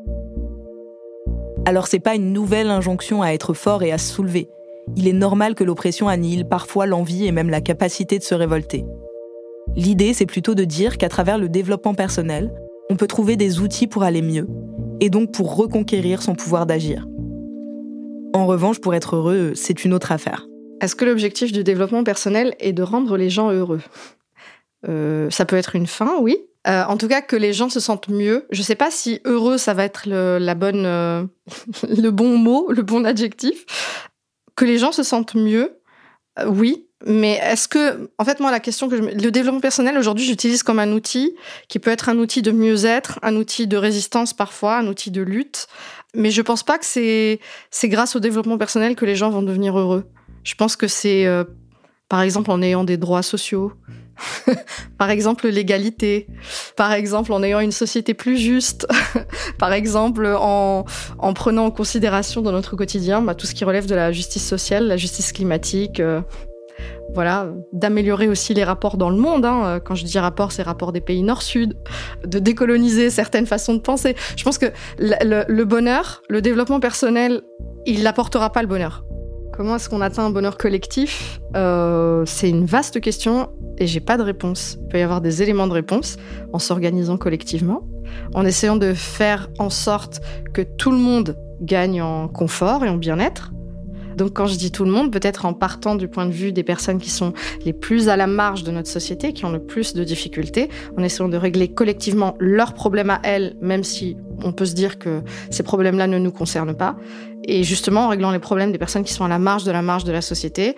Alors 1.66 1.88
c'est 1.88 2.00
pas 2.00 2.16
une 2.16 2.34
nouvelle 2.34 2.70
injonction 2.70 3.22
à 3.22 3.30
être 3.30 3.54
fort 3.54 3.84
et 3.84 3.92
à 3.92 3.98
se 3.98 4.12
soulever. 4.12 4.50
Il 4.96 5.08
est 5.08 5.14
normal 5.14 5.56
que 5.56 5.64
l'oppression 5.64 6.08
annihile 6.08 6.46
parfois 6.46 6.86
l'envie 6.88 7.26
et 7.26 7.32
même 7.32 7.50
la 7.50 7.62
capacité 7.62 8.18
de 8.18 8.24
se 8.24 8.34
révolter. 8.34 8.86
L'idée, 9.76 10.14
c'est 10.14 10.26
plutôt 10.26 10.56
de 10.56 10.64
dire 10.64 10.98
qu'à 10.98 11.10
travers 11.10 11.38
le 11.38 11.48
développement 11.48 11.94
personnel, 11.94 12.52
on 12.90 12.96
peut 12.96 13.08
trouver 13.08 13.36
des 13.36 13.60
outils 13.60 13.86
pour 13.86 14.02
aller 14.02 14.24
mieux, 14.24 14.48
et 15.00 15.12
donc 15.12 15.32
pour 15.32 15.56
reconquérir 15.56 16.24
son 16.24 16.34
pouvoir 16.34 16.66
d'agir. 16.66 17.08
En 18.34 18.48
revanche, 18.48 18.80
pour 18.80 18.96
être 18.96 19.16
heureux, 19.16 19.54
c'est 19.54 19.86
une 19.86 19.94
autre 19.94 20.12
affaire. 20.12 20.48
Est-ce 20.82 20.96
que 20.96 21.06
l'objectif 21.06 21.52
du 21.52 21.64
développement 21.64 22.04
personnel 22.04 22.56
est 22.60 22.74
de 22.74 22.82
rendre 22.82 23.16
les 23.16 23.30
gens 23.30 23.52
heureux? 23.52 23.82
Euh, 24.88 25.30
Ça 25.30 25.46
peut 25.46 25.58
être 25.58 25.76
une 25.76 25.88
fin, 25.88 26.18
oui. 26.20 26.38
Euh, 26.68 26.84
en 26.84 26.98
tout 26.98 27.08
cas, 27.08 27.22
que 27.22 27.36
les 27.36 27.54
gens 27.54 27.70
se 27.70 27.80
sentent 27.80 28.10
mieux. 28.10 28.46
Je 28.52 28.60
ne 28.60 28.66
sais 28.66 28.76
pas 28.76 28.92
si 28.92 29.22
heureux, 29.26 29.58
ça 29.58 29.74
va 29.74 29.86
être 29.86 30.04
euh, 30.08 30.40
le 31.84 32.10
bon 32.10 32.38
mot, 32.38 32.72
le 32.72 32.82
bon 32.82 33.06
adjectif. 33.06 33.66
Que 34.56 34.66
les 34.66 34.78
gens 34.78 34.92
se 34.92 35.04
sentent 35.04 35.36
mieux, 35.36 35.80
oui. 36.46 36.86
Mais 37.06 37.40
est-ce 37.42 37.70
que, 37.70 38.10
en 38.18 38.26
fait, 38.26 38.42
moi, 38.42 38.52
la 38.52 38.60
question 38.60 38.90
que 38.90 38.98
je, 38.98 39.02
le 39.02 39.32
développement 39.32 39.62
personnel 39.62 39.98
aujourd'hui, 39.98 40.26
j'utilise 40.26 40.64
comme 40.64 40.80
un 40.80 40.92
outil 40.92 41.34
qui 41.70 41.80
peut 41.80 41.92
être 41.92 42.10
un 42.10 42.18
outil 42.18 42.42
de 42.42 42.52
mieux-être, 42.52 43.20
un 43.22 43.38
outil 43.38 43.68
de 43.68 43.78
résistance 43.78 44.34
parfois, 44.34 44.78
un 44.78 44.88
outil 44.88 45.10
de 45.10 45.22
lutte. 45.22 45.68
Mais 46.14 46.30
je 46.30 46.42
pense 46.42 46.64
pas 46.64 46.78
que 46.78 46.86
c'est 46.86 47.40
grâce 47.86 48.18
au 48.18 48.20
développement 48.20 48.58
personnel 48.58 48.96
que 48.96 49.06
les 49.06 49.16
gens 49.16 49.30
vont 49.30 49.44
devenir 49.44 49.80
heureux. 49.80 50.12
Je 50.44 50.56
pense 50.56 50.76
que 50.76 50.88
c'est, 50.88 51.26
euh, 51.26 51.46
par 52.10 52.22
exemple, 52.22 52.52
en 52.52 52.62
ayant 52.62 52.84
des 52.84 52.98
droits 52.98 53.24
sociaux, 53.24 53.72
par 54.98 55.10
exemple 55.10 55.48
l'égalité, 55.48 56.28
par 56.76 56.94
exemple 56.94 57.32
en 57.34 57.44
ayant 57.44 57.60
une 57.60 57.72
société 57.72 58.14
plus 58.14 58.38
juste, 58.38 58.88
par 59.58 59.74
exemple 59.74 60.26
en, 60.28 60.86
en, 61.18 61.34
prenant 61.34 61.66
en 61.66 61.72
considération 61.72 62.42
dans 62.42 62.52
notre 62.52 62.76
quotidien 62.76 63.22
bah, 63.22 63.36
tout 63.36 63.48
ce 63.48 63.54
qui 63.54 63.66
relève 63.66 63.86
de 63.86 63.96
la 63.96 64.12
justice 64.12 64.48
sociale, 64.48 64.88
la 64.88 64.98
justice 64.98 65.32
climatique. 65.32 66.00
Euh, 66.00 66.22
voilà, 67.14 67.48
d'améliorer 67.74 68.28
aussi 68.28 68.54
les 68.54 68.64
rapports 68.64 68.96
dans 68.96 69.10
le 69.10 69.18
monde. 69.18 69.44
Hein. 69.44 69.80
Quand 69.84 69.96
je 69.96 70.06
dis 70.06 70.20
rapports, 70.20 70.52
c'est 70.52 70.62
rapports 70.62 70.92
des 70.92 71.02
pays 71.02 71.24
nord-sud, 71.24 71.76
de 72.24 72.40
décoloniser 72.40 73.10
certaines 73.10 73.48
façons 73.48 73.74
de 73.74 73.80
penser. 73.80 74.16
Je 74.38 74.44
pense 74.44 74.60
que 74.60 74.68
le, 75.00 75.44
le 75.48 75.66
bonheur, 75.66 76.22
le 76.30 76.42
développement 76.42 76.80
personnel, 76.80 77.42
il 77.86 78.04
n'apportera 78.04 78.52
pas 78.52 78.62
le 78.62 78.68
bonheur. 78.68 79.04
Comment 79.60 79.76
est-ce 79.76 79.90
qu'on 79.90 80.00
atteint 80.00 80.26
un 80.26 80.30
bonheur 80.30 80.58
collectif? 80.58 81.42
Euh, 81.56 82.24
C'est 82.26 82.50
une 82.50 82.66
vaste 82.66 83.02
question 83.02 83.50
et 83.80 83.88
j'ai 83.88 84.00
pas 84.00 84.18
de 84.18 84.24
réponse. 84.24 84.78
Il 84.82 84.88
peut 84.90 85.00
y 85.00 85.02
avoir 85.02 85.22
des 85.22 85.42
éléments 85.42 85.68
de 85.68 85.74
réponse 85.74 86.18
en 86.54 86.60
s'organisant 86.60 87.18
collectivement, 87.18 87.84
en 88.34 88.46
essayant 88.46 88.76
de 88.76 88.94
faire 88.94 89.50
en 89.58 89.70
sorte 89.70 90.22
que 90.54 90.62
tout 90.62 90.92
le 90.92 90.98
monde 90.98 91.38
gagne 91.62 92.02
en 92.02 92.28
confort 92.28 92.86
et 92.86 92.90
en 92.90 92.98
bien-être, 92.98 93.52
donc 94.20 94.34
quand 94.34 94.48
je 94.48 94.58
dis 94.58 94.70
tout 94.70 94.84
le 94.84 94.92
monde, 94.92 95.14
peut-être 95.14 95.46
en 95.46 95.54
partant 95.54 95.96
du 95.96 96.10
point 96.10 96.26
de 96.26 96.34
vue 96.34 96.52
des 96.52 96.64
personnes 96.64 97.00
qui 97.00 97.10
sont 97.10 97.34
les 97.64 97.72
plus 97.72 98.10
à 98.10 98.18
la 98.18 98.28
marge 98.28 98.66
de 98.66 98.72
notre 98.72 98.90
société, 98.90 99.32
qui 99.32 99.46
ont 99.46 99.52
le 99.52 99.64
plus 99.64 99.94
de 99.94 100.04
difficultés, 100.04 100.68
en 100.98 101.04
essayant 101.04 101.30
de 101.30 101.38
régler 101.38 101.70
collectivement 101.70 102.36
leurs 102.38 102.74
problèmes 102.74 103.10
à 103.10 103.22
elles, 103.24 103.56
même 103.62 103.86
si 103.86 104.18
on 104.44 104.52
peut 104.52 104.66
se 104.66 104.74
dire 104.74 105.00
que 105.00 105.22
ces 105.50 105.64
problèmes-là 105.64 106.08
ne 106.08 106.20
nous 106.20 106.34
concernent 106.34 106.76
pas. 106.76 106.98
Et 107.46 107.64
justement, 107.64 108.02
en 108.02 108.08
réglant 108.10 108.32
les 108.32 108.40
problèmes 108.40 108.74
des 108.74 108.78
personnes 108.78 109.06
qui 109.06 109.14
sont 109.14 109.24
à 109.24 109.30
la 109.30 109.40
marge 109.40 109.64
de 109.64 109.72
la 109.72 109.82
marge 109.82 110.04
de 110.04 110.12
la 110.12 110.22
société, 110.22 110.76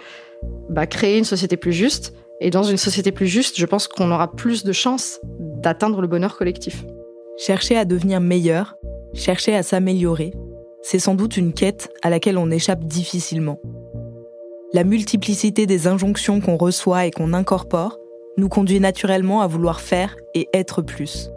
bah, 0.70 0.86
créer 0.86 1.18
une 1.18 1.26
société 1.26 1.58
plus 1.58 1.74
juste. 1.74 2.14
Et 2.43 2.49
dans 2.49 2.63
une 2.63 2.77
société 2.77 3.12
plus 3.12 3.27
juste, 3.27 3.60
je 3.60 3.65
pense 3.67 3.88
qu'on 3.88 4.12
aura 4.12 4.32
plus 4.32 4.63
de 4.63 4.71
chances 4.71 5.19
d'atteindre 5.39 6.01
le 6.01 6.08
bonheur 6.08 6.36
collectif. 6.36 6.84
Chercher 7.38 7.77
à 7.77 7.86
devenir 7.86 8.19
meilleur, 8.19 8.75
chercher 9.13 9.56
à 9.56 9.62
s'améliorer, 9.62 10.34
c'est 10.82 10.97
sans 10.97 11.13
doute 11.13 11.38
une 11.38 11.54
quête 11.54 11.93
à 12.01 12.10
laquelle 12.10 12.39
on 12.39 12.49
échappe 12.49 12.84
difficilement. 12.84 13.60
La 14.73 14.84
multiplicité 14.84 15.67
des 15.67 15.86
injonctions 15.86 16.41
qu'on 16.41 16.58
reçoit 16.58 17.06
et 17.06 17.12
qu'on 17.12 17.34
incorpore 17.34 17.99
nous 18.38 18.49
conduit 18.49 18.80
naturellement 18.80 19.41
à 19.41 19.47
vouloir 19.47 19.80
faire 19.80 20.15
et 20.34 20.47
être 20.51 20.82
plus. 20.82 21.30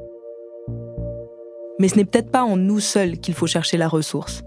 Mais 1.78 1.88
ce 1.88 1.96
n'est 1.96 2.06
peut-être 2.06 2.30
pas 2.30 2.44
en 2.44 2.56
nous 2.56 2.80
seuls 2.80 3.18
qu'il 3.18 3.34
faut 3.34 3.46
chercher 3.46 3.76
la 3.76 3.88
ressource. 3.88 4.42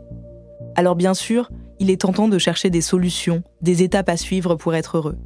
Alors 0.75 0.95
bien 0.95 1.13
sûr, 1.13 1.51
il 1.77 1.91
est 1.91 2.01
tentant 2.01 2.27
de 2.27 2.39
chercher 2.39 2.71
des 2.71 2.81
solutions, 2.81 3.43
des 3.61 3.83
étapes 3.83 4.09
à 4.09 4.17
suivre 4.17 4.55
pour 4.55 4.73
être 4.73 4.97
heureux. 4.97 5.17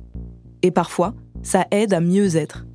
Et 0.64 0.72
parfois, 0.72 1.14
ça 1.44 1.66
aide 1.72 1.94
à 1.94 2.02
mieux 2.02 2.36
être. 2.36 2.66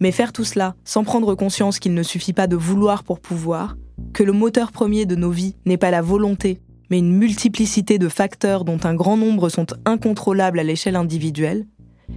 Mais 0.00 0.12
faire 0.12 0.32
tout 0.32 0.44
cela 0.44 0.74
sans 0.84 1.04
prendre 1.04 1.34
conscience 1.34 1.78
qu'il 1.78 1.94
ne 1.94 2.02
suffit 2.02 2.32
pas 2.32 2.46
de 2.46 2.56
vouloir 2.56 3.04
pour 3.04 3.20
pouvoir, 3.20 3.76
que 4.12 4.22
le 4.22 4.32
moteur 4.32 4.72
premier 4.72 5.06
de 5.06 5.14
nos 5.14 5.30
vies 5.30 5.56
n'est 5.66 5.76
pas 5.76 5.90
la 5.90 6.02
volonté, 6.02 6.60
mais 6.90 6.98
une 6.98 7.16
multiplicité 7.16 7.98
de 7.98 8.08
facteurs 8.08 8.64
dont 8.64 8.78
un 8.84 8.94
grand 8.94 9.16
nombre 9.16 9.48
sont 9.48 9.66
incontrôlables 9.84 10.58
à 10.58 10.64
l'échelle 10.64 10.96
individuelle, 10.96 11.66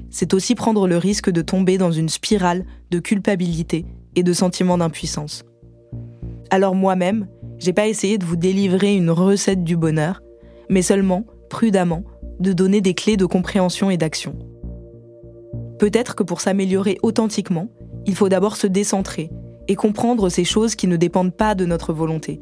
c'est 0.10 0.34
aussi 0.34 0.56
prendre 0.56 0.88
le 0.88 0.98
risque 0.98 1.30
de 1.30 1.42
tomber 1.42 1.78
dans 1.78 1.92
une 1.92 2.10
spirale 2.10 2.66
de 2.92 3.00
culpabilité 3.00 3.86
et 4.16 4.24
de 4.24 4.34
sentiment 4.34 4.78
d'impuissance. 4.78 5.44
Alors 6.50 6.76
moi-même, 6.76 7.28
j'ai 7.60 7.74
pas 7.74 7.88
essayé 7.88 8.18
de 8.18 8.26
vous 8.26 8.36
délivrer 8.36 8.96
une 8.96 9.10
recette 9.10 9.64
du 9.64 9.78
bonheur, 9.78 10.22
mais 10.70 10.82
seulement, 10.82 11.26
prudemment, 11.50 12.04
de 12.40 12.54
donner 12.54 12.82
des 12.82 12.94
clés 12.94 13.18
de 13.18 13.26
compréhension 13.26 13.90
et 13.90 13.98
d'action. 13.98 14.38
Peut-être 15.80 16.16
que 16.16 16.24
pour 16.24 16.42
s'améliorer 16.42 16.98
authentiquement, 17.04 17.68
il 18.06 18.16
faut 18.16 18.30
d'abord 18.30 18.56
se 18.56 18.68
décentrer 18.68 19.30
et 19.68 19.76
comprendre 19.76 20.30
ces 20.30 20.44
choses 20.44 20.76
qui 20.76 20.88
ne 20.88 20.96
dépendent 20.96 21.36
pas 21.36 21.56
de 21.56 21.66
notre 21.66 21.94
volonté. 21.94 22.42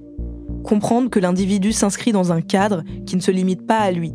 Comprendre 0.64 1.10
que 1.10 1.20
l'individu 1.20 1.72
s'inscrit 1.72 2.12
dans 2.12 2.32
un 2.32 2.42
cadre 2.42 2.84
qui 3.06 3.16
ne 3.16 3.22
se 3.22 3.32
limite 3.32 3.66
pas 3.66 3.80
à 3.80 3.92
lui, 3.92 4.14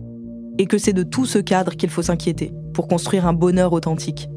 et 0.58 0.66
que 0.66 0.78
c'est 0.78 0.92
de 0.92 1.02
tout 1.02 1.26
ce 1.26 1.38
cadre 1.38 1.76
qu'il 1.76 1.90
faut 1.90 2.02
s'inquiéter 2.02 2.52
pour 2.72 2.88
construire 2.88 3.26
un 3.26 3.32
bonheur 3.32 3.72
authentique. 3.72 4.28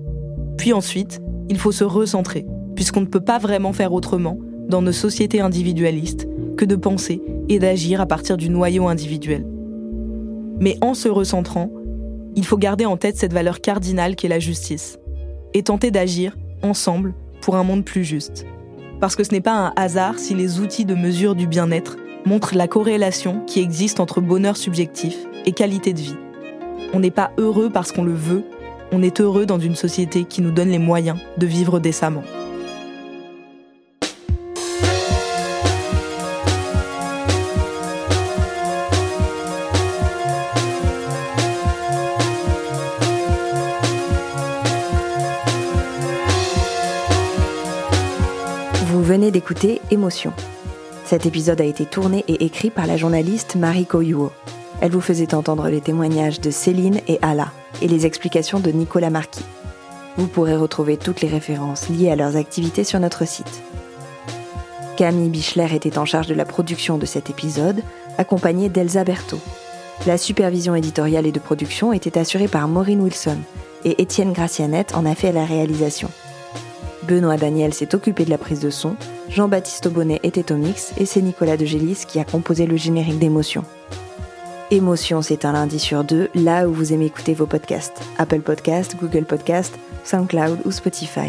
Puis 0.57 0.73
ensuite, 0.73 1.21
il 1.49 1.57
faut 1.57 1.71
se 1.71 1.83
recentrer, 1.83 2.45
puisqu'on 2.75 3.01
ne 3.01 3.05
peut 3.07 3.21
pas 3.21 3.39
vraiment 3.39 3.73
faire 3.73 3.93
autrement 3.93 4.39
dans 4.67 4.81
nos 4.81 4.91
sociétés 4.91 5.41
individualistes 5.41 6.27
que 6.57 6.65
de 6.65 6.75
penser 6.75 7.21
et 7.49 7.59
d'agir 7.59 8.01
à 8.01 8.05
partir 8.05 8.37
du 8.37 8.49
noyau 8.49 8.87
individuel. 8.87 9.45
Mais 10.59 10.77
en 10.81 10.93
se 10.93 11.09
recentrant, 11.09 11.69
il 12.35 12.45
faut 12.45 12.57
garder 12.57 12.85
en 12.85 12.97
tête 12.97 13.17
cette 13.17 13.33
valeur 13.33 13.61
cardinale 13.61 14.15
qu'est 14.15 14.27
la 14.27 14.39
justice 14.39 14.97
et 15.53 15.63
tenter 15.63 15.91
d'agir 15.91 16.35
ensemble 16.61 17.13
pour 17.41 17.55
un 17.55 17.63
monde 17.63 17.85
plus 17.85 18.03
juste. 18.03 18.45
Parce 18.99 19.15
que 19.15 19.23
ce 19.23 19.31
n'est 19.31 19.41
pas 19.41 19.53
un 19.53 19.73
hasard 19.75 20.17
si 20.17 20.33
les 20.33 20.59
outils 20.59 20.85
de 20.85 20.95
mesure 20.95 21.35
du 21.35 21.45
bien-être 21.45 21.97
montrent 22.25 22.55
la 22.55 22.67
corrélation 22.67 23.41
qui 23.45 23.59
existe 23.59 23.99
entre 23.99 24.21
bonheur 24.21 24.57
subjectif 24.57 25.17
et 25.45 25.51
qualité 25.51 25.93
de 25.93 25.99
vie. 25.99 26.15
On 26.93 26.99
n'est 26.99 27.11
pas 27.11 27.31
heureux 27.37 27.69
parce 27.69 27.91
qu'on 27.91 28.03
le 28.03 28.13
veut, 28.13 28.43
on 28.91 29.03
est 29.03 29.19
heureux 29.19 29.45
dans 29.45 29.59
une 29.59 29.75
société 29.75 30.23
qui 30.23 30.41
nous 30.41 30.51
donne 30.51 30.69
les 30.69 30.79
moyens 30.79 31.17
de 31.37 31.45
vivre 31.45 31.79
décemment. 31.79 32.23
D'écouter 49.43 49.81
Émotion. 49.91 50.31
Cet 51.03 51.25
épisode 51.25 51.59
a 51.59 51.65
été 51.65 51.85
tourné 51.85 52.23
et 52.29 52.45
écrit 52.45 52.69
par 52.69 52.87
la 52.87 52.95
journaliste 52.95 53.55
Mariko 53.57 53.99
Yuo. 53.99 54.31
Elle 54.79 54.93
vous 54.93 55.01
faisait 55.01 55.35
entendre 55.35 55.67
les 55.67 55.81
témoignages 55.81 56.39
de 56.39 56.49
Céline 56.49 57.01
et 57.09 57.19
Ala 57.21 57.51
et 57.81 57.89
les 57.89 58.05
explications 58.05 58.61
de 58.61 58.71
Nicolas 58.71 59.09
Marquis. 59.09 59.43
Vous 60.15 60.27
pourrez 60.27 60.55
retrouver 60.55 60.95
toutes 60.95 61.19
les 61.19 61.27
références 61.27 61.89
liées 61.89 62.09
à 62.09 62.15
leurs 62.15 62.37
activités 62.37 62.85
sur 62.85 63.01
notre 63.01 63.27
site. 63.27 63.63
Camille 64.95 65.27
Bichler 65.27 65.75
était 65.75 65.97
en 65.97 66.05
charge 66.05 66.27
de 66.27 66.35
la 66.35 66.45
production 66.45 66.97
de 66.97 67.05
cet 67.05 67.29
épisode, 67.29 67.83
accompagnée 68.17 68.69
d'Elsa 68.69 69.03
Berthaud. 69.03 69.41
La 70.07 70.17
supervision 70.17 70.73
éditoriale 70.73 71.27
et 71.27 71.33
de 71.33 71.39
production 71.39 71.91
était 71.91 72.17
assurée 72.17 72.47
par 72.47 72.69
Maureen 72.69 73.01
Wilson 73.01 73.39
et 73.83 74.01
Étienne 74.01 74.31
Gracianette 74.31 74.95
en 74.95 75.05
a 75.05 75.15
fait 75.15 75.33
la 75.33 75.43
réalisation. 75.43 76.09
Benoît 77.07 77.37
Daniel 77.37 77.73
s'est 77.73 77.95
occupé 77.95 78.23
de 78.25 78.29
la 78.29 78.37
prise 78.37 78.61
de 78.61 78.69
son, 78.69 78.95
Jean-Baptiste 79.29 79.87
Aubonnet 79.87 80.19
était 80.23 80.51
au 80.51 80.55
mix 80.55 80.93
et 80.97 81.05
c'est 81.05 81.21
Nicolas 81.21 81.57
de 81.57 81.65
Gélis 81.65 82.05
qui 82.07 82.19
a 82.19 82.23
composé 82.23 82.65
le 82.65 82.77
générique 82.77 83.19
d'émotion. 83.19 83.63
Émotion, 84.71 85.21
c'est 85.21 85.45
un 85.45 85.51
lundi 85.51 85.79
sur 85.79 86.03
deux, 86.03 86.29
là 86.33 86.67
où 86.67 86.73
vous 86.73 86.93
aimez 86.93 87.05
écouter 87.05 87.33
vos 87.33 87.45
podcasts. 87.45 88.01
Apple 88.17 88.39
Podcast, 88.39 88.95
Google 88.99 89.25
Podcast, 89.25 89.77
SoundCloud 90.03 90.59
ou 90.65 90.71
Spotify. 90.71 91.27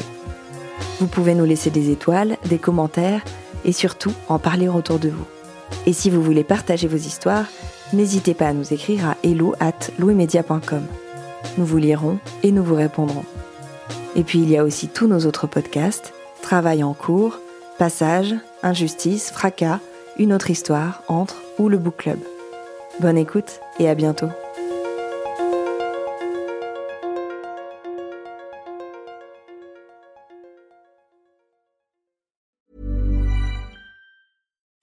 Vous 1.01 1.09
pouvez 1.09 1.35
nous 1.35 1.45
laisser 1.45 1.71
des 1.71 1.91
étoiles, 1.91 2.37
des 2.47 2.59
commentaires 2.59 3.23
et 3.65 3.73
surtout 3.73 4.13
en 4.29 4.39
parler 4.39 4.69
autour 4.69 4.99
de 4.99 5.09
vous. 5.09 5.27
Et 5.87 5.93
si 5.93 6.09
vous 6.09 6.23
voulez 6.23 6.45
partager 6.45 6.87
vos 6.87 6.97
histoires, 6.97 7.47
n'hésitez 7.93 8.35
pas 8.35 8.49
à 8.49 8.53
nous 8.53 8.73
écrire 8.73 9.09
à 9.09 9.17
hello 9.23 9.55
at. 9.61 9.73
Nous 9.99 11.67
vous 11.67 11.79
lirons 11.79 12.19
et 12.43 12.53
nous 12.53 12.65
vous 12.65 12.77
répondrons. 12.77 13.25
Et 14.17 14.23
puis 14.23 14.39
il 14.39 14.51
y 14.51 14.57
a 14.57 14.65
aussi 14.65 14.89
tous 14.89 15.07
nos 15.07 15.27
autres 15.27 15.47
podcasts, 15.47 16.13
Travail 16.43 16.85
en 16.85 16.95
cours, 16.95 17.39
Passage, 17.79 18.35
Injustice, 18.63 19.31
Fracas, 19.31 19.81
Une 20.19 20.33
autre 20.33 20.51
histoire, 20.51 21.03
Entre 21.09 21.43
ou 21.59 21.69
le 21.69 21.79
Book 21.79 21.97
Club. 21.97 22.19
Bonne 23.01 23.19
écoute 23.19 23.61
et 23.81 23.89
à 23.89 23.95
bientôt. 23.95 24.29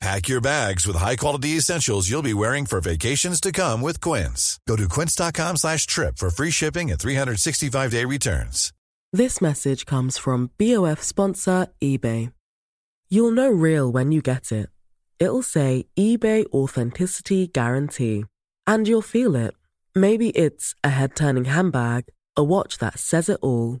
Pack 0.00 0.28
your 0.28 0.40
bags 0.40 0.86
with 0.86 0.96
high-quality 0.96 1.58
essentials 1.58 2.08
you'll 2.08 2.22
be 2.22 2.32
wearing 2.32 2.64
for 2.64 2.80
vacations 2.80 3.38
to 3.38 3.52
come 3.52 3.82
with 3.82 4.00
Quince. 4.00 4.58
Go 4.66 4.74
to 4.76 4.88
quince.com 4.88 5.56
slash 5.56 5.86
trip 5.86 6.16
for 6.16 6.30
free 6.30 6.50
shipping 6.50 6.90
and 6.90 6.98
365-day 6.98 8.06
returns. 8.06 8.72
This 9.12 9.42
message 9.42 9.84
comes 9.84 10.16
from 10.16 10.52
BOF 10.56 11.02
sponsor 11.02 11.66
eBay. 11.82 12.32
You'll 13.10 13.32
know 13.32 13.50
real 13.50 13.92
when 13.92 14.10
you 14.10 14.22
get 14.22 14.50
it. 14.52 14.70
It'll 15.18 15.42
say 15.42 15.84
eBay 15.98 16.46
Authenticity 16.50 17.48
Guarantee. 17.48 18.24
And 18.66 18.88
you'll 18.88 19.02
feel 19.02 19.36
it. 19.36 19.52
Maybe 19.94 20.30
it's 20.30 20.74
a 20.82 20.88
head-turning 20.90 21.44
handbag, 21.46 22.04
a 22.36 22.44
watch 22.44 22.78
that 22.78 22.98
says 22.98 23.28
it 23.28 23.38
all, 23.42 23.80